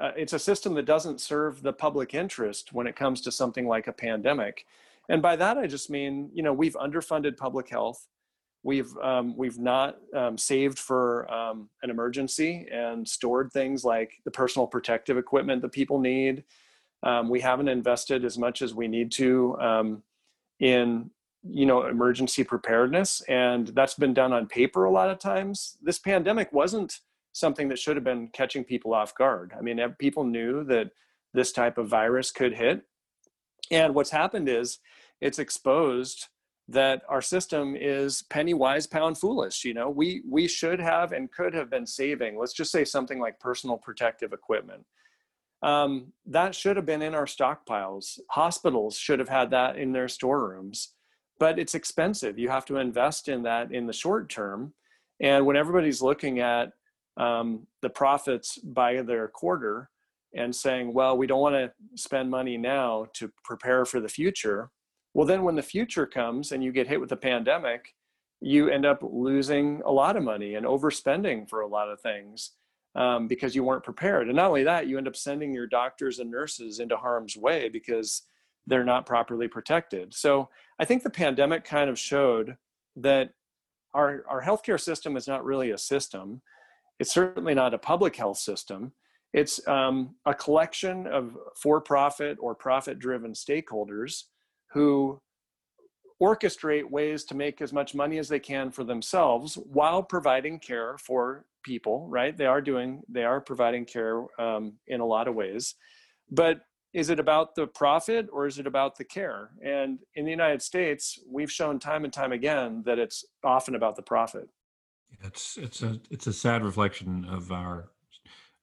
uh, 0.00 0.12
it's 0.16 0.32
a 0.32 0.38
system 0.38 0.74
that 0.74 0.86
doesn't 0.86 1.20
serve 1.20 1.62
the 1.62 1.72
public 1.72 2.14
interest 2.14 2.72
when 2.72 2.86
it 2.86 2.96
comes 2.96 3.20
to 3.22 3.32
something 3.32 3.66
like 3.66 3.86
a 3.86 3.92
pandemic. 3.92 4.64
And 5.08 5.20
by 5.20 5.36
that 5.36 5.58
i 5.58 5.66
just 5.66 5.90
mean 5.90 6.30
you 6.32 6.42
know 6.42 6.52
we've 6.52 6.74
underfunded 6.74 7.36
public 7.36 7.68
health. 7.68 8.06
We've 8.64 8.96
um, 8.98 9.36
we've 9.36 9.58
not 9.58 9.98
um, 10.14 10.38
saved 10.38 10.78
for 10.78 11.30
um, 11.32 11.68
an 11.82 11.90
emergency 11.90 12.68
and 12.72 13.06
stored 13.06 13.52
things 13.52 13.84
like 13.84 14.12
the 14.24 14.30
personal 14.30 14.68
protective 14.68 15.18
equipment 15.18 15.62
that 15.62 15.72
people 15.72 15.98
need. 15.98 16.44
Um, 17.02 17.28
we 17.28 17.40
haven't 17.40 17.68
invested 17.68 18.24
as 18.24 18.38
much 18.38 18.62
as 18.62 18.72
we 18.72 18.86
need 18.86 19.10
to 19.12 19.58
um, 19.60 20.02
in 20.60 21.10
you 21.42 21.66
know 21.66 21.86
emergency 21.86 22.44
preparedness 22.44 23.20
and 23.22 23.66
that's 23.68 23.94
been 23.94 24.14
done 24.14 24.32
on 24.32 24.46
paper 24.46 24.84
a 24.84 24.92
lot 24.92 25.10
of 25.10 25.18
times. 25.18 25.76
This 25.82 25.98
pandemic 25.98 26.52
wasn't 26.52 27.00
something 27.32 27.68
that 27.68 27.78
should 27.78 27.96
have 27.96 28.04
been 28.04 28.28
catching 28.28 28.64
people 28.64 28.94
off 28.94 29.14
guard. 29.14 29.52
I 29.56 29.62
mean 29.62 29.80
people 29.98 30.24
knew 30.24 30.64
that 30.64 30.90
this 31.34 31.52
type 31.52 31.78
of 31.78 31.88
virus 31.88 32.30
could 32.30 32.54
hit. 32.54 32.82
And 33.70 33.94
what's 33.94 34.10
happened 34.10 34.48
is 34.48 34.78
it's 35.20 35.38
exposed 35.38 36.28
that 36.68 37.02
our 37.08 37.22
system 37.22 37.76
is 37.76 38.22
penny 38.30 38.54
wise 38.54 38.86
pound 38.86 39.18
foolish 39.18 39.64
you 39.64 39.74
know? 39.74 39.90
We 39.90 40.22
we 40.28 40.46
should 40.46 40.80
have 40.80 41.12
and 41.12 41.30
could 41.30 41.54
have 41.54 41.70
been 41.70 41.86
saving 41.86 42.38
let's 42.38 42.52
just 42.52 42.72
say 42.72 42.84
something 42.84 43.18
like 43.18 43.40
personal 43.40 43.76
protective 43.76 44.32
equipment. 44.32 44.84
Um, 45.62 46.12
that 46.26 46.54
should 46.54 46.76
have 46.76 46.86
been 46.86 47.02
in 47.02 47.14
our 47.14 47.24
stockpiles. 47.24 48.18
Hospitals 48.30 48.96
should 48.96 49.20
have 49.20 49.28
had 49.28 49.50
that 49.50 49.76
in 49.76 49.92
their 49.92 50.08
storerooms. 50.08 50.94
But 51.38 51.58
it's 51.58 51.74
expensive. 51.74 52.38
You 52.38 52.48
have 52.48 52.64
to 52.66 52.76
invest 52.76 53.28
in 53.28 53.42
that 53.44 53.72
in 53.72 53.86
the 53.86 53.92
short 53.92 54.28
term. 54.28 54.74
And 55.20 55.46
when 55.46 55.56
everybody's 55.56 56.02
looking 56.02 56.40
at 56.40 56.72
um, 57.16 57.66
the 57.82 57.90
profits 57.90 58.58
by 58.58 59.02
their 59.02 59.28
quarter 59.28 59.90
and 60.34 60.54
saying 60.54 60.94
well 60.94 61.16
we 61.16 61.26
don't 61.26 61.40
want 61.40 61.54
to 61.54 61.70
spend 61.94 62.30
money 62.30 62.56
now 62.56 63.06
to 63.12 63.30
prepare 63.44 63.84
for 63.84 64.00
the 64.00 64.08
future 64.08 64.70
well, 65.14 65.26
then 65.26 65.42
when 65.42 65.56
the 65.56 65.62
future 65.62 66.06
comes 66.06 66.52
and 66.52 66.64
you 66.64 66.72
get 66.72 66.88
hit 66.88 67.00
with 67.00 67.12
a 67.12 67.16
pandemic, 67.16 67.94
you 68.40 68.68
end 68.68 68.86
up 68.86 69.00
losing 69.02 69.82
a 69.84 69.92
lot 69.92 70.16
of 70.16 70.24
money 70.24 70.54
and 70.54 70.66
overspending 70.66 71.48
for 71.48 71.60
a 71.60 71.66
lot 71.66 71.90
of 71.90 72.00
things 72.00 72.52
um, 72.94 73.28
because 73.28 73.54
you 73.54 73.62
weren't 73.62 73.84
prepared. 73.84 74.28
And 74.28 74.36
not 74.36 74.48
only 74.48 74.64
that, 74.64 74.86
you 74.86 74.98
end 74.98 75.06
up 75.06 75.16
sending 75.16 75.52
your 75.52 75.66
doctors 75.66 76.18
and 76.18 76.30
nurses 76.30 76.80
into 76.80 76.96
harm's 76.96 77.36
way 77.36 77.68
because 77.68 78.22
they're 78.66 78.84
not 78.84 79.06
properly 79.06 79.48
protected. 79.48 80.14
So 80.14 80.48
I 80.78 80.84
think 80.84 81.02
the 81.02 81.10
pandemic 81.10 81.64
kind 81.64 81.90
of 81.90 81.98
showed 81.98 82.56
that 82.96 83.30
our, 83.94 84.24
our 84.28 84.42
healthcare 84.42 84.80
system 84.80 85.16
is 85.16 85.28
not 85.28 85.44
really 85.44 85.70
a 85.70 85.78
system. 85.78 86.40
It's 87.02 87.12
certainly 87.12 87.52
not 87.52 87.74
a 87.74 87.78
public 87.78 88.14
health 88.14 88.38
system. 88.38 88.92
It's 89.32 89.66
um, 89.66 90.14
a 90.24 90.32
collection 90.32 91.08
of 91.08 91.36
for 91.60 91.80
profit 91.80 92.38
or 92.40 92.54
profit 92.54 93.00
driven 93.00 93.32
stakeholders 93.32 94.26
who 94.70 95.18
orchestrate 96.22 96.88
ways 96.88 97.24
to 97.24 97.34
make 97.34 97.60
as 97.60 97.72
much 97.72 97.96
money 97.96 98.18
as 98.18 98.28
they 98.28 98.38
can 98.38 98.70
for 98.70 98.84
themselves 98.84 99.56
while 99.56 100.00
providing 100.00 100.60
care 100.60 100.96
for 100.96 101.44
people 101.64 102.06
right? 102.08 102.38
They 102.38 102.46
are 102.46 102.60
doing 102.60 103.02
they 103.08 103.24
are 103.24 103.40
providing 103.40 103.84
care 103.84 104.24
um, 104.40 104.74
in 104.86 105.00
a 105.00 105.06
lot 105.14 105.26
of 105.26 105.34
ways. 105.34 105.74
But 106.30 106.60
is 106.94 107.10
it 107.10 107.18
about 107.18 107.56
the 107.56 107.66
profit 107.66 108.28
or 108.32 108.46
is 108.46 108.60
it 108.60 108.66
about 108.68 108.96
the 108.96 109.04
care? 109.04 109.50
And 109.60 109.98
in 110.14 110.24
the 110.24 110.30
united 110.30 110.62
states 110.62 111.18
we've 111.28 111.50
shown 111.50 111.80
time 111.80 112.04
and 112.04 112.12
time 112.12 112.30
again 112.30 112.84
that 112.86 113.00
it's 113.00 113.24
often 113.42 113.74
about 113.74 113.96
the 113.96 114.02
profit 114.02 114.48
it's 115.22 115.56
it's 115.56 115.82
a 115.82 116.00
it's 116.10 116.26
a 116.26 116.32
sad 116.32 116.64
reflection 116.64 117.24
of 117.26 117.52
our 117.52 117.90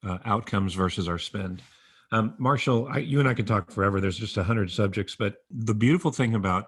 uh, 0.04 0.18
outcomes 0.24 0.74
versus 0.74 1.08
our 1.08 1.18
spend 1.18 1.62
um, 2.12 2.34
Marshall, 2.38 2.88
I, 2.90 2.98
you 2.98 3.20
and 3.20 3.28
I 3.28 3.34
could 3.34 3.46
talk 3.46 3.70
forever. 3.70 4.00
There's 4.00 4.18
just 4.18 4.36
a 4.36 4.42
hundred 4.42 4.70
subjects, 4.70 5.14
but 5.16 5.36
the 5.48 5.74
beautiful 5.74 6.10
thing 6.10 6.34
about 6.34 6.66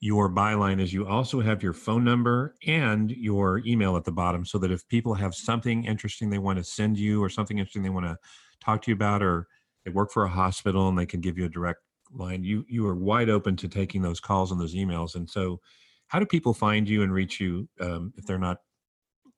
your 0.00 0.28
byline 0.28 0.80
is 0.80 0.92
you 0.92 1.06
also 1.06 1.40
have 1.40 1.62
your 1.62 1.72
phone 1.72 2.02
number 2.02 2.56
and 2.66 3.12
your 3.12 3.62
email 3.64 3.96
at 3.96 4.02
the 4.02 4.10
bottom 4.10 4.44
so 4.44 4.58
that 4.58 4.72
if 4.72 4.86
people 4.88 5.14
have 5.14 5.32
something 5.32 5.84
interesting 5.84 6.28
they 6.28 6.38
want 6.38 6.58
to 6.58 6.64
send 6.64 6.98
you 6.98 7.22
or 7.22 7.28
something 7.28 7.58
interesting 7.58 7.84
they 7.84 7.88
want 7.88 8.04
to 8.04 8.18
talk 8.60 8.82
to 8.82 8.90
you 8.90 8.96
about 8.96 9.22
or 9.22 9.46
they 9.84 9.92
work 9.92 10.10
for 10.10 10.24
a 10.24 10.28
hospital 10.28 10.88
and 10.88 10.98
they 10.98 11.06
can 11.06 11.20
give 11.20 11.38
you 11.38 11.44
a 11.44 11.48
direct 11.48 11.78
line 12.12 12.42
you 12.42 12.66
you 12.68 12.84
are 12.84 12.96
wide 12.96 13.30
open 13.30 13.54
to 13.54 13.68
taking 13.68 14.02
those 14.02 14.18
calls 14.18 14.50
and 14.50 14.60
those 14.60 14.74
emails 14.74 15.14
and 15.14 15.30
so 15.30 15.60
how 16.08 16.18
do 16.18 16.26
people 16.26 16.52
find 16.52 16.88
you 16.88 17.04
and 17.04 17.14
reach 17.14 17.38
you 17.38 17.68
um, 17.80 18.12
if 18.16 18.26
they're 18.26 18.40
not 18.40 18.58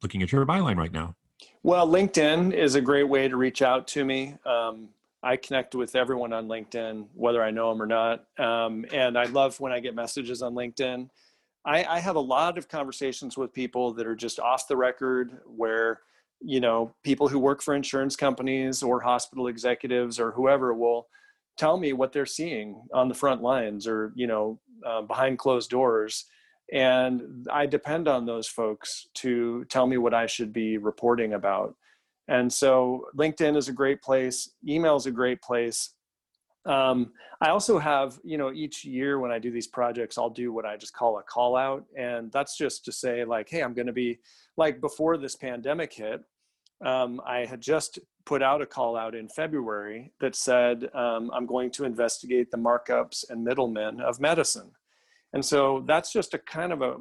looking 0.05 0.23
at 0.23 0.31
your 0.31 0.47
byline 0.47 0.77
right 0.77 0.93
now 0.93 1.15
well 1.65 1.89
linkedin 1.89 2.53
is 2.53 2.77
a 2.77 2.81
great 2.81 3.09
way 3.09 3.27
to 3.27 3.37
reach 3.37 3.63
out 3.63 3.89
to 3.89 4.05
me 4.05 4.37
um, 4.47 4.89
I 5.25 5.37
connect 5.39 5.75
with 5.75 5.97
everyone 5.97 6.35
on 6.35 6.49
LinkedIn, 6.49 7.07
whether 7.15 7.43
I 7.43 7.51
know 7.51 7.71
them 7.71 7.81
or 7.81 7.87
not. 7.87 8.27
Um, 8.39 8.85
and 8.93 9.17
I 9.17 9.25
love 9.25 9.59
when 9.59 9.73
I 9.73 9.81
get 9.81 9.95
messages 9.95 10.43
on 10.43 10.53
LinkedIn. 10.53 11.09
I, 11.65 11.85
I, 11.85 11.99
have 11.99 12.17
a 12.17 12.21
lot 12.21 12.59
of 12.59 12.69
conversations 12.69 13.39
with 13.39 13.51
people 13.55 13.95
that 13.95 14.07
are 14.07 14.15
just 14.15 14.39
off 14.39 14.69
the 14.69 14.77
record, 14.77 15.39
where 15.47 16.01
you 16.43 16.61
know 16.61 16.95
people 17.03 17.27
who 17.27 17.39
work 17.39 17.63
for 17.63 17.75
insurance 17.75 18.17
companies 18.17 18.83
or 18.83 19.01
hospital 19.01 19.47
executives 19.47 20.21
or 20.21 20.31
whoever 20.33 20.75
will 20.75 21.07
tell 21.57 21.79
me 21.79 21.95
what 21.95 22.13
they're 22.13 22.27
seeing 22.27 22.83
on 22.93 23.09
the 23.09 23.15
front 23.15 23.41
lines 23.41 23.87
or 23.87 24.13
you 24.15 24.27
know 24.27 24.61
uh, 24.85 25.01
behind 25.01 25.39
closed 25.39 25.71
doors 25.71 26.27
and 26.73 27.47
i 27.53 27.67
depend 27.67 28.09
on 28.09 28.25
those 28.25 28.49
folks 28.49 29.09
to 29.15 29.65
tell 29.67 29.87
me 29.87 29.99
what 29.99 30.15
i 30.15 30.27
should 30.27 30.53
be 30.53 30.79
reporting 30.79 31.35
about 31.35 31.75
and 32.29 32.53
so 32.53 33.07
LinkedIn 33.17 33.57
is 33.57 33.69
a 33.69 33.73
great 33.73 34.03
place. 34.03 34.51
Email 34.67 34.97
is 34.97 35.07
a 35.07 35.11
great 35.11 35.43
place. 35.43 35.91
Um, 36.67 37.13
I 37.43 37.51
also 37.51 37.79
have, 37.79 38.19
you 38.25 38.39
know, 38.39 38.51
each 38.53 38.85
year 38.85 39.19
when 39.19 39.31
I 39.31 39.39
do 39.39 39.51
these 39.51 39.67
projects, 39.67 40.17
I'll 40.17 40.31
do 40.31 40.51
what 40.51 40.65
I 40.65 40.77
just 40.77 40.95
call 40.95 41.19
a 41.19 41.23
call 41.23 41.57
out. 41.57 41.85
And 41.97 42.33
that's 42.33 42.57
just 42.57 42.87
to 42.87 42.93
say, 42.93 43.25
like, 43.25 43.51
hey, 43.51 43.63
I'm 43.63 43.75
going 43.75 43.87
to 43.87 43.93
be 43.93 44.19
like 44.57 44.81
before 44.81 45.19
this 45.19 45.37
pandemic 45.37 45.93
hit, 45.93 46.23
um, 46.83 47.21
I 47.27 47.45
had 47.45 47.61
just 47.61 47.99
put 48.25 48.43
out 48.43 48.63
a 48.63 48.67
call 48.67 48.97
out 48.97 49.15
in 49.15 49.29
February 49.29 50.11
that 50.21 50.35
said, 50.35 50.89
um, 50.95 51.31
I'm 51.35 51.45
going 51.45 51.71
to 51.73 51.85
investigate 51.85 52.51
the 52.51 52.57
markups 52.57 53.29
and 53.29 53.45
middlemen 53.45 54.01
of 54.01 54.19
medicine. 54.19 54.71
And 55.35 55.45
so 55.45 55.83
that's 55.87 56.13
just 56.13 56.33
a 56.33 56.39
kind 56.39 56.73
of 56.73 56.81
a, 56.81 56.95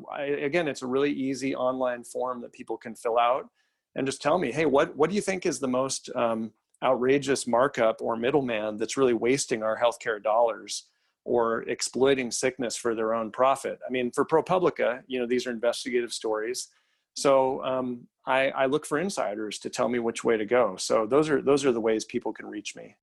again, 0.44 0.68
it's 0.68 0.82
a 0.82 0.88
really 0.88 1.12
easy 1.12 1.56
online 1.56 2.04
form 2.04 2.42
that 2.42 2.52
people 2.52 2.78
can 2.78 2.96
fill 2.96 3.20
out 3.20 3.48
and 3.96 4.08
just 4.08 4.24
tell 4.24 4.40
me, 4.40 4.52
hey, 4.52 4.66
what 4.66 4.96
what 4.98 5.12
do 5.12 5.16
you 5.16 5.22
think 5.22 5.46
is 5.46 5.60
the 5.60 5.68
most 5.68 6.10
um, 6.16 6.52
outrageous 6.84 7.46
markup 7.46 8.02
or 8.02 8.16
middleman 8.18 8.78
that's 8.78 8.98
really 8.98 9.14
wasting 9.14 9.62
our 9.62 9.80
healthcare 9.80 10.22
dollars 10.22 10.86
or 11.26 11.62
exploiting 11.70 12.32
sickness 12.32 12.76
for 12.76 12.96
their 12.96 13.14
own 13.14 13.30
profit? 13.32 13.78
I 13.88 13.92
mean, 13.92 14.12
for 14.12 14.26
ProPublica, 14.26 15.04
you 15.06 15.20
know, 15.20 15.28
these 15.28 15.46
are 15.46 15.52
investigative 15.52 16.12
stories. 16.12 16.70
So 17.14 17.64
um, 17.64 18.08
I, 18.26 18.50
I 18.50 18.66
look 18.66 18.88
for 18.88 18.98
insiders 18.98 19.60
to 19.60 19.70
tell 19.70 19.88
me 19.88 20.00
which 20.00 20.24
way 20.24 20.38
to 20.38 20.46
go. 20.46 20.76
So 20.78 21.06
those 21.06 21.30
are 21.30 21.40
those 21.40 21.66
are 21.66 21.72
the 21.72 21.82
ways 21.82 22.04
people 22.04 22.34
can 22.34 22.48
reach 22.48 22.76
me. 22.76 22.96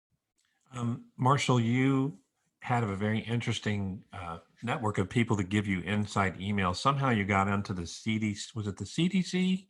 Um, 0.75 1.05
Marshall, 1.17 1.61
you 1.61 2.19
had 2.59 2.83
a 2.83 2.97
very 2.97 3.21
interesting 3.21 4.03
uh, 4.13 4.39
network 4.63 4.99
of 4.99 5.09
people 5.09 5.37
that 5.37 5.49
give 5.49 5.67
you 5.67 5.81
inside 5.81 6.39
emails. 6.39 6.77
Somehow 6.77 7.11
you 7.11 7.25
got 7.25 7.49
into 7.49 7.73
the 7.73 7.83
CDC. 7.83 8.55
Was 8.55 8.67
it 8.67 8.77
the 8.77 8.85
CDC? 8.85 9.67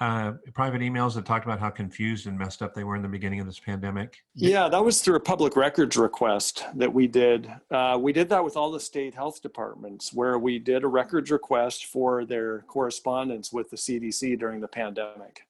uh, 0.00 0.32
private 0.54 0.80
emails 0.80 1.14
that 1.14 1.24
talked 1.24 1.44
about 1.44 1.60
how 1.60 1.70
confused 1.70 2.26
and 2.26 2.36
messed 2.36 2.62
up 2.62 2.74
they 2.74 2.82
were 2.82 2.96
in 2.96 3.02
the 3.02 3.08
beginning 3.08 3.38
of 3.40 3.46
this 3.46 3.60
pandemic? 3.60 4.16
Yeah, 4.34 4.68
that 4.68 4.84
was 4.84 5.00
through 5.00 5.16
a 5.16 5.20
public 5.20 5.56
records 5.56 5.96
request 5.96 6.64
that 6.74 6.92
we 6.92 7.06
did. 7.06 7.48
Uh, 7.70 7.98
we 8.00 8.12
did 8.12 8.28
that 8.30 8.42
with 8.42 8.56
all 8.56 8.72
the 8.72 8.80
state 8.80 9.14
health 9.14 9.40
departments, 9.40 10.12
where 10.12 10.38
we 10.38 10.58
did 10.58 10.82
a 10.82 10.88
records 10.88 11.30
request 11.30 11.86
for 11.86 12.24
their 12.24 12.60
correspondence 12.62 13.52
with 13.52 13.70
the 13.70 13.76
CDC 13.76 14.38
during 14.38 14.60
the 14.60 14.68
pandemic. 14.68 15.46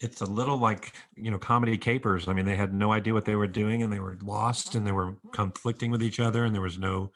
It's 0.00 0.20
a 0.20 0.26
little 0.26 0.58
like 0.58 0.94
you 1.16 1.30
know 1.30 1.38
comedy 1.38 1.76
capers. 1.76 2.28
I 2.28 2.34
mean, 2.34 2.44
they 2.44 2.56
had 2.56 2.72
no 2.72 2.92
idea 2.92 3.14
what 3.14 3.24
they 3.24 3.36
were 3.36 3.48
doing, 3.48 3.82
and 3.82 3.92
they 3.92 4.00
were 4.00 4.16
lost, 4.22 4.76
and 4.76 4.86
they 4.86 4.92
were 4.92 5.16
conflicting 5.32 5.90
with 5.90 6.02
each 6.02 6.20
other, 6.20 6.44
and 6.44 6.54
there 6.54 6.62
was 6.62 6.78
no 6.78 7.10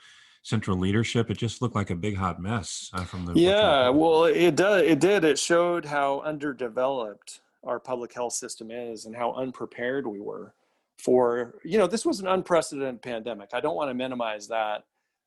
central 0.46 0.78
leadership. 0.78 1.28
It 1.28 1.38
just 1.38 1.60
looked 1.60 1.74
like 1.74 1.90
a 1.90 1.96
big 1.96 2.16
hot 2.16 2.40
mess 2.40 2.88
uh, 2.92 3.04
from 3.04 3.26
the. 3.26 3.34
Yeah, 3.34 3.88
well, 3.88 4.24
it 4.24 4.54
does. 4.54 4.82
It 4.82 5.00
did. 5.00 5.24
It 5.24 5.38
showed 5.38 5.84
how 5.84 6.20
underdeveloped 6.20 7.40
our 7.64 7.80
public 7.80 8.12
health 8.12 8.32
system 8.32 8.70
is 8.70 9.06
and 9.06 9.16
how 9.16 9.32
unprepared 9.32 10.06
we 10.06 10.20
were 10.20 10.54
for. 10.98 11.56
You 11.64 11.78
know, 11.78 11.88
this 11.88 12.06
was 12.06 12.20
an 12.20 12.28
unprecedented 12.28 13.02
pandemic. 13.02 13.50
I 13.52 13.60
don't 13.60 13.74
want 13.74 13.90
to 13.90 13.94
minimize 13.94 14.46
that, 14.48 14.84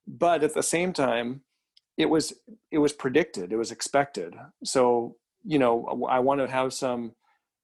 but 0.07 0.41
at 0.41 0.53
the 0.53 0.63
same 0.63 0.93
time, 0.93 1.41
it 1.97 2.09
was 2.09 2.31
it 2.71 2.77
was 2.77 2.93
predicted. 2.93 3.51
It 3.51 3.57
was 3.57 3.71
expected. 3.71 4.35
So 4.63 5.17
you 5.43 5.59
know, 5.59 6.07
I 6.09 6.19
want 6.19 6.39
to 6.39 6.47
have 6.47 6.73
some 6.73 7.13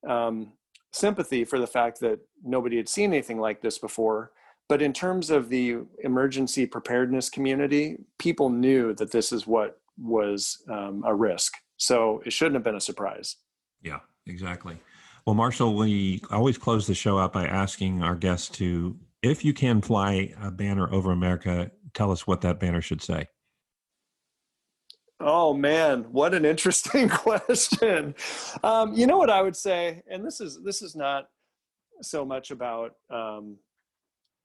um, 0.06 0.52
sympathy 0.92 1.46
for 1.46 1.60
the 1.60 1.68
fact 1.68 2.02
that 2.02 2.20
nobody 2.44 2.76
had 2.76 2.90
seen 2.90 3.14
anything 3.14 3.40
like 3.40 3.62
this 3.62 3.78
before 3.78 4.32
but 4.68 4.82
in 4.82 4.94
terms 4.94 5.30
of 5.30 5.50
the 5.50 5.78
emergency 6.04 6.66
preparedness 6.66 7.30
community, 7.30 7.98
people 8.18 8.50
knew 8.50 8.94
that 8.96 9.12
this 9.12 9.32
is 9.32 9.46
what 9.46 9.80
was 9.98 10.64
um, 10.70 11.04
a 11.06 11.14
risk. 11.14 11.54
So 11.78 12.22
it 12.26 12.34
shouldn't 12.34 12.56
have 12.56 12.64
been 12.64 12.76
a 12.76 12.82
surprise. 12.82 13.36
Yeah, 13.82 14.00
exactly. 14.26 14.78
Well, 15.26 15.36
Marshall, 15.36 15.76
we 15.76 16.22
always 16.32 16.58
close 16.58 16.88
the 16.88 16.96
show 16.96 17.20
out 17.20 17.34
by 17.34 17.46
asking 17.46 18.02
our 18.04 18.16
guests 18.16 18.50
to, 18.58 18.98
if 19.22 19.44
you 19.44 19.54
can 19.54 19.82
fly 19.82 20.34
a 20.42 20.52
banner 20.52 20.92
over 20.92 21.12
America, 21.12 21.72
tell 21.94 22.12
us 22.12 22.28
what 22.28 22.42
that 22.42 22.60
banner 22.60 22.82
should 22.82 23.02
say. 23.02 23.28
Oh 25.20 25.54
man, 25.54 26.04
what 26.12 26.34
an 26.34 26.46
interesting 26.46 27.08
question. 27.10 28.16
Um, 28.64 28.94
you 28.94 29.08
know 29.08 29.18
what 29.18 29.30
I 29.30 29.42
would 29.42 29.56
say, 29.56 30.04
and 30.10 30.26
this 30.26 30.42
is 30.42 30.60
this 30.64 30.82
is 30.82 30.96
not 30.96 31.28
so 32.02 32.26
much 32.26 32.52
about 32.52 32.92
um, 33.10 33.58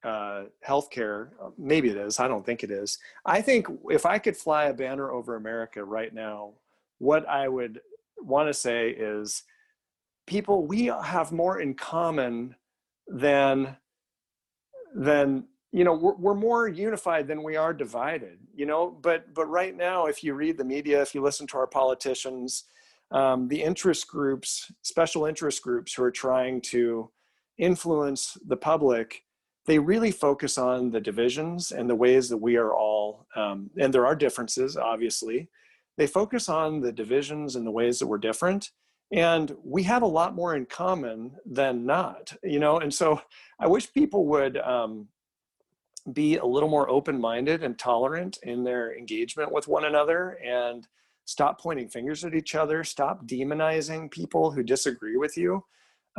uh, 0.03 0.45
healthcare. 0.67 1.29
Uh, 1.43 1.51
maybe 1.59 1.89
it 1.91 1.97
is. 1.97 2.21
I 2.21 2.29
don't 2.29 2.45
think 2.45 2.63
it 2.63 2.71
is. 2.71 2.99
I 3.25 3.41
think 3.43 3.67
if 3.91 4.07
I 4.07 4.19
could 4.19 4.37
fly 4.37 4.65
a 4.65 4.75
banner 4.75 5.11
over 5.11 5.37
America 5.37 5.85
right 5.85 6.13
now, 6.13 6.53
what 6.99 7.29
I 7.29 7.49
would 7.49 7.81
want 8.19 8.49
to 8.49 8.55
say 8.55 8.91
is, 8.91 9.43
people, 10.27 10.67
we 10.67 10.87
have 10.87 11.33
more 11.33 11.61
in 11.61 11.75
common 11.75 12.55
than 13.07 13.77
than 14.95 15.45
you 15.73 15.85
know 15.85 15.95
we're, 15.95 16.15
we're 16.15 16.35
more 16.35 16.69
unified 16.69 17.29
than 17.29 17.43
we 17.43 17.57
are 17.57 17.73
divided 17.73 18.39
you 18.55 18.67
know 18.67 18.91
but 19.03 19.33
but 19.35 19.47
right 19.47 19.77
now 19.77 20.07
if 20.07 20.25
you 20.25 20.35
read 20.35 20.57
the 20.57 20.65
media 20.65 21.01
if 21.01 21.15
you 21.15 21.23
listen 21.23 21.47
to 21.47 21.57
our 21.57 21.67
politicians 21.67 22.65
um, 23.13 23.49
the 23.49 23.63
interest 23.63 24.09
groups 24.09 24.71
special 24.83 25.27
interest 25.27 25.63
groups 25.63 25.95
who 25.95 26.03
are 26.03 26.11
trying 26.11 26.61
to 26.61 27.09
influence 27.59 28.37
the 28.47 28.57
public 28.57 29.23
they 29.71 29.79
really 29.79 30.11
focus 30.11 30.59
on 30.59 30.91
the 30.91 31.01
divisions 31.01 31.71
and 31.71 31.89
the 31.89 31.95
ways 31.95 32.29
that 32.29 32.37
we 32.37 32.57
are 32.57 32.75
all 32.75 33.29
um, 33.37 33.71
and 33.79 33.95
there 33.95 34.05
are 34.05 34.17
differences 34.17 34.77
obviously. 34.77 35.49
They 35.97 36.09
focus 36.09 36.49
on 36.49 36.81
the 36.81 36.91
divisions 36.91 37.55
and 37.55 37.65
the 37.65 37.71
ways 37.71 38.01
that 38.01 38.09
we're 38.09 38.19
different 38.19 38.73
and 39.13 39.55
we 39.63 39.85
have 39.85 40.03
a 40.03 40.15
lot 40.19 40.35
more 40.35 40.57
in 40.57 40.67
common 40.67 41.37
than 41.47 41.87
not 41.87 42.33
you 42.43 42.59
know? 42.59 42.81
And 42.81 42.93
so 42.93 43.21
i 43.61 43.69
wish 43.69 43.93
people 43.93 44.27
would 44.27 44.59
um, 44.59 45.07
be 46.13 46.39
a 46.39 46.45
little 46.45 46.69
more 46.69 46.91
open-minded 46.91 47.63
and 47.63 47.79
tolerant 47.79 48.41
in 48.43 48.65
their 48.65 48.99
engagement 48.99 49.53
with 49.53 49.69
one 49.69 49.85
another 49.85 50.37
and 50.45 50.89
stop 51.27 51.61
pointing 51.61 51.89
fingers 51.89 52.25
at 52.25 52.35
each 52.35 52.57
other 52.57 52.83
stop 52.83 53.25
demonizing 53.25 54.11
people 54.11 54.51
who 54.51 54.65
disagree 54.65 55.17
with 55.17 55.37
you 55.37 55.63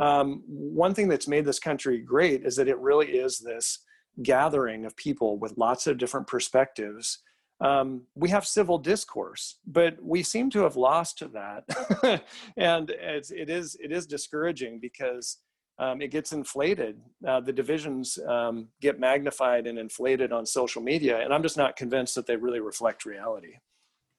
um, 0.02 0.42
one 0.46 0.94
thing 0.94 1.08
that's 1.08 1.28
made 1.28 1.44
this 1.44 1.58
country 1.58 1.98
great 2.00 2.44
is 2.44 2.56
that 2.56 2.68
it 2.68 2.78
really 2.78 3.06
is 3.12 3.38
this 3.38 3.78
gathering 4.22 4.84
of 4.84 4.96
people 4.96 5.38
with 5.38 5.56
lots 5.56 5.86
of 5.86 5.96
different 5.96 6.26
perspectives 6.26 7.22
um, 7.62 8.02
we 8.16 8.28
have 8.30 8.44
civil 8.44 8.76
discourse, 8.76 9.58
but 9.66 9.96
we 10.02 10.24
seem 10.24 10.50
to 10.50 10.62
have 10.62 10.74
lost 10.74 11.18
to 11.18 11.28
that, 11.28 12.24
and 12.56 12.90
it's, 12.90 13.30
it 13.30 13.48
is 13.48 13.76
it 13.80 13.92
is 13.92 14.04
discouraging 14.04 14.80
because 14.80 15.38
um, 15.78 16.02
it 16.02 16.10
gets 16.10 16.32
inflated. 16.32 17.00
Uh, 17.26 17.38
the 17.38 17.52
divisions 17.52 18.18
um, 18.26 18.66
get 18.80 18.98
magnified 18.98 19.68
and 19.68 19.78
inflated 19.78 20.32
on 20.32 20.44
social 20.44 20.82
media, 20.82 21.20
and 21.20 21.32
I'm 21.32 21.42
just 21.42 21.56
not 21.56 21.76
convinced 21.76 22.16
that 22.16 22.26
they 22.26 22.34
really 22.34 22.58
reflect 22.58 23.04
reality. 23.04 23.54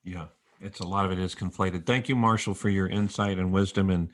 Yeah, 0.05 0.27
it's 0.61 0.79
a 0.79 0.88
lot 0.88 1.05
of 1.05 1.11
it 1.11 1.19
is 1.19 1.36
conflated. 1.36 1.86
Thank 1.86 2.07
you, 2.07 2.15
Marshall, 2.15 2.53
for 2.53 2.69
your 2.69 2.88
insight 2.88 3.39
and 3.39 3.51
wisdom, 3.51 3.89
and 3.89 4.09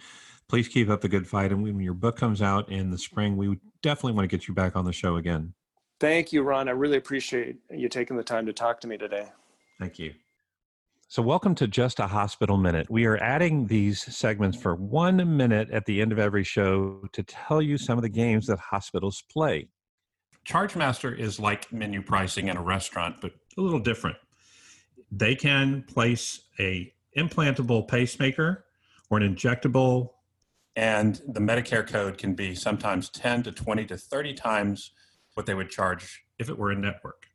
please 0.49 0.67
keep 0.67 0.89
up 0.89 0.99
the 0.99 1.07
good 1.07 1.27
fight. 1.27 1.51
And 1.51 1.63
when 1.63 1.79
your 1.79 1.93
book 1.93 2.17
comes 2.17 2.41
out 2.41 2.69
in 2.69 2.89
the 2.89 2.97
spring, 2.97 3.37
we 3.37 3.57
definitely 3.81 4.13
want 4.13 4.29
to 4.29 4.35
get 4.35 4.47
you 4.47 4.53
back 4.53 4.75
on 4.75 4.83
the 4.83 4.91
show 4.91 5.15
again. 5.15 5.53
Thank 5.99 6.33
you, 6.33 6.41
Ron. 6.41 6.67
I 6.67 6.71
really 6.71 6.97
appreciate 6.97 7.57
you 7.69 7.87
taking 7.87 8.17
the 8.17 8.23
time 8.23 8.45
to 8.47 8.53
talk 8.53 8.81
to 8.81 8.87
me 8.87 8.97
today. 8.97 9.27
Thank 9.79 9.99
you. 9.99 10.13
So, 11.07 11.21
welcome 11.21 11.55
to 11.55 11.67
Just 11.67 11.99
a 11.99 12.07
Hospital 12.07 12.57
Minute. 12.57 12.89
We 12.89 13.05
are 13.05 13.17
adding 13.17 13.67
these 13.67 14.01
segments 14.15 14.57
for 14.57 14.75
one 14.75 15.37
minute 15.37 15.69
at 15.71 15.85
the 15.85 16.01
end 16.01 16.11
of 16.11 16.19
every 16.19 16.43
show 16.43 17.01
to 17.13 17.23
tell 17.23 17.61
you 17.61 17.77
some 17.77 17.97
of 17.97 18.03
the 18.03 18.09
games 18.09 18.45
that 18.47 18.59
hospitals 18.59 19.23
play. 19.31 19.69
ChargeMaster 20.47 21.17
is 21.17 21.39
like 21.39 21.71
menu 21.73 22.01
pricing 22.01 22.47
in 22.47 22.57
a 22.57 22.61
restaurant, 22.61 23.17
but 23.21 23.31
a 23.57 23.61
little 23.61 23.79
different. 23.79 24.17
They 25.11 25.35
can 25.35 25.83
place 25.83 26.41
a 26.59 26.93
implantable 27.17 27.87
pacemaker 27.87 28.65
or 29.09 29.17
an 29.17 29.35
injectable, 29.35 30.11
and 30.79 31.21
the 31.27 31.41
Medicare 31.41 31.85
code 31.85 32.17
can 32.17 32.35
be 32.35 32.55
sometimes 32.55 33.09
10 33.09 33.43
to 33.43 33.51
20 33.51 33.85
to 33.87 33.97
30 33.97 34.33
times 34.33 34.91
what 35.33 35.45
they 35.45 35.53
would 35.53 35.69
charge 35.69 36.23
if 36.39 36.47
it 36.47 36.57
were 36.57 36.71
a 36.71 36.75
network. 36.75 37.27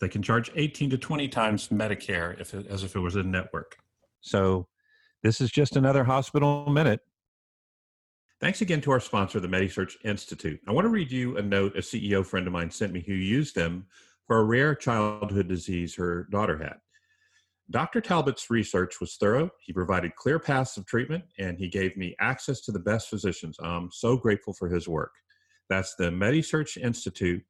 They 0.00 0.08
can 0.08 0.22
charge 0.22 0.48
18 0.54 0.90
to 0.90 0.98
20 0.98 1.26
times 1.26 1.66
Medicare 1.70 2.40
if 2.40 2.54
it, 2.54 2.68
as 2.68 2.84
if 2.84 2.94
it 2.94 3.00
was 3.00 3.16
a 3.16 3.24
network. 3.24 3.76
So 4.20 4.68
this 5.24 5.40
is 5.40 5.50
just 5.50 5.74
another 5.74 6.04
hospital 6.04 6.70
minute. 6.70 7.00
Thanks 8.40 8.60
again 8.60 8.80
to 8.82 8.92
our 8.92 9.00
sponsor, 9.00 9.40
the 9.40 9.48
MediSearch 9.48 9.96
Institute. 10.04 10.60
I 10.68 10.70
want 10.70 10.84
to 10.84 10.90
read 10.90 11.10
you 11.10 11.38
a 11.38 11.42
note 11.42 11.76
a 11.76 11.80
CEO 11.80 12.24
friend 12.24 12.46
of 12.46 12.52
mine 12.52 12.70
sent 12.70 12.92
me 12.92 13.02
who 13.04 13.14
used 13.14 13.56
them 13.56 13.86
for 14.28 14.38
a 14.38 14.44
rare 14.44 14.76
childhood 14.76 15.48
disease 15.48 15.96
her 15.96 16.28
daughter 16.30 16.56
had. 16.56 16.76
Dr. 17.72 18.02
Talbot's 18.02 18.50
research 18.50 19.00
was 19.00 19.16
thorough. 19.16 19.50
He 19.60 19.72
provided 19.72 20.14
clear 20.14 20.38
paths 20.38 20.76
of 20.76 20.84
treatment 20.84 21.24
and 21.38 21.58
he 21.58 21.68
gave 21.68 21.96
me 21.96 22.14
access 22.20 22.60
to 22.62 22.72
the 22.72 22.78
best 22.78 23.08
physicians. 23.08 23.56
I'm 23.62 23.88
so 23.90 24.14
grateful 24.14 24.52
for 24.52 24.68
his 24.68 24.88
work. 24.88 25.12
That's 25.70 25.94
the 25.94 26.10
MediSearch 26.10 26.76
Institute. 26.76 27.42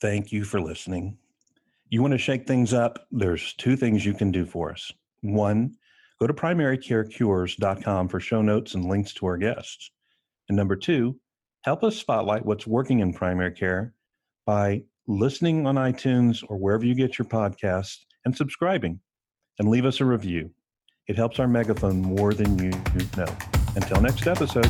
Thank 0.00 0.30
you 0.30 0.44
for 0.44 0.60
listening. 0.60 1.18
You 1.90 2.02
want 2.02 2.12
to 2.12 2.18
shake 2.18 2.46
things 2.46 2.72
up? 2.72 3.08
There's 3.10 3.52
two 3.54 3.76
things 3.76 4.06
you 4.06 4.14
can 4.14 4.30
do 4.30 4.46
for 4.46 4.70
us. 4.70 4.92
One, 5.22 5.74
go 6.20 6.28
to 6.28 6.34
primarycarecures.com 6.34 8.08
for 8.08 8.20
show 8.20 8.42
notes 8.42 8.74
and 8.74 8.84
links 8.84 9.12
to 9.14 9.26
our 9.26 9.38
guests. 9.38 9.90
And 10.48 10.56
number 10.56 10.76
two, 10.76 11.18
help 11.62 11.82
us 11.82 11.96
spotlight 11.96 12.46
what's 12.46 12.66
working 12.66 13.00
in 13.00 13.12
primary 13.12 13.52
care 13.52 13.94
by 14.44 14.84
listening 15.08 15.66
on 15.66 15.74
iTunes 15.74 16.44
or 16.48 16.58
wherever 16.58 16.84
you 16.84 16.94
get 16.94 17.18
your 17.18 17.26
podcasts 17.26 17.98
and 18.26 18.36
subscribing 18.36 19.00
and 19.58 19.68
leave 19.68 19.86
us 19.86 20.00
a 20.00 20.04
review. 20.04 20.50
It 21.06 21.16
helps 21.16 21.38
our 21.38 21.48
megaphone 21.48 22.02
more 22.02 22.34
than 22.34 22.58
you 22.58 22.72
know. 23.16 23.34
Until 23.76 24.00
next 24.00 24.26
episode. 24.26 24.68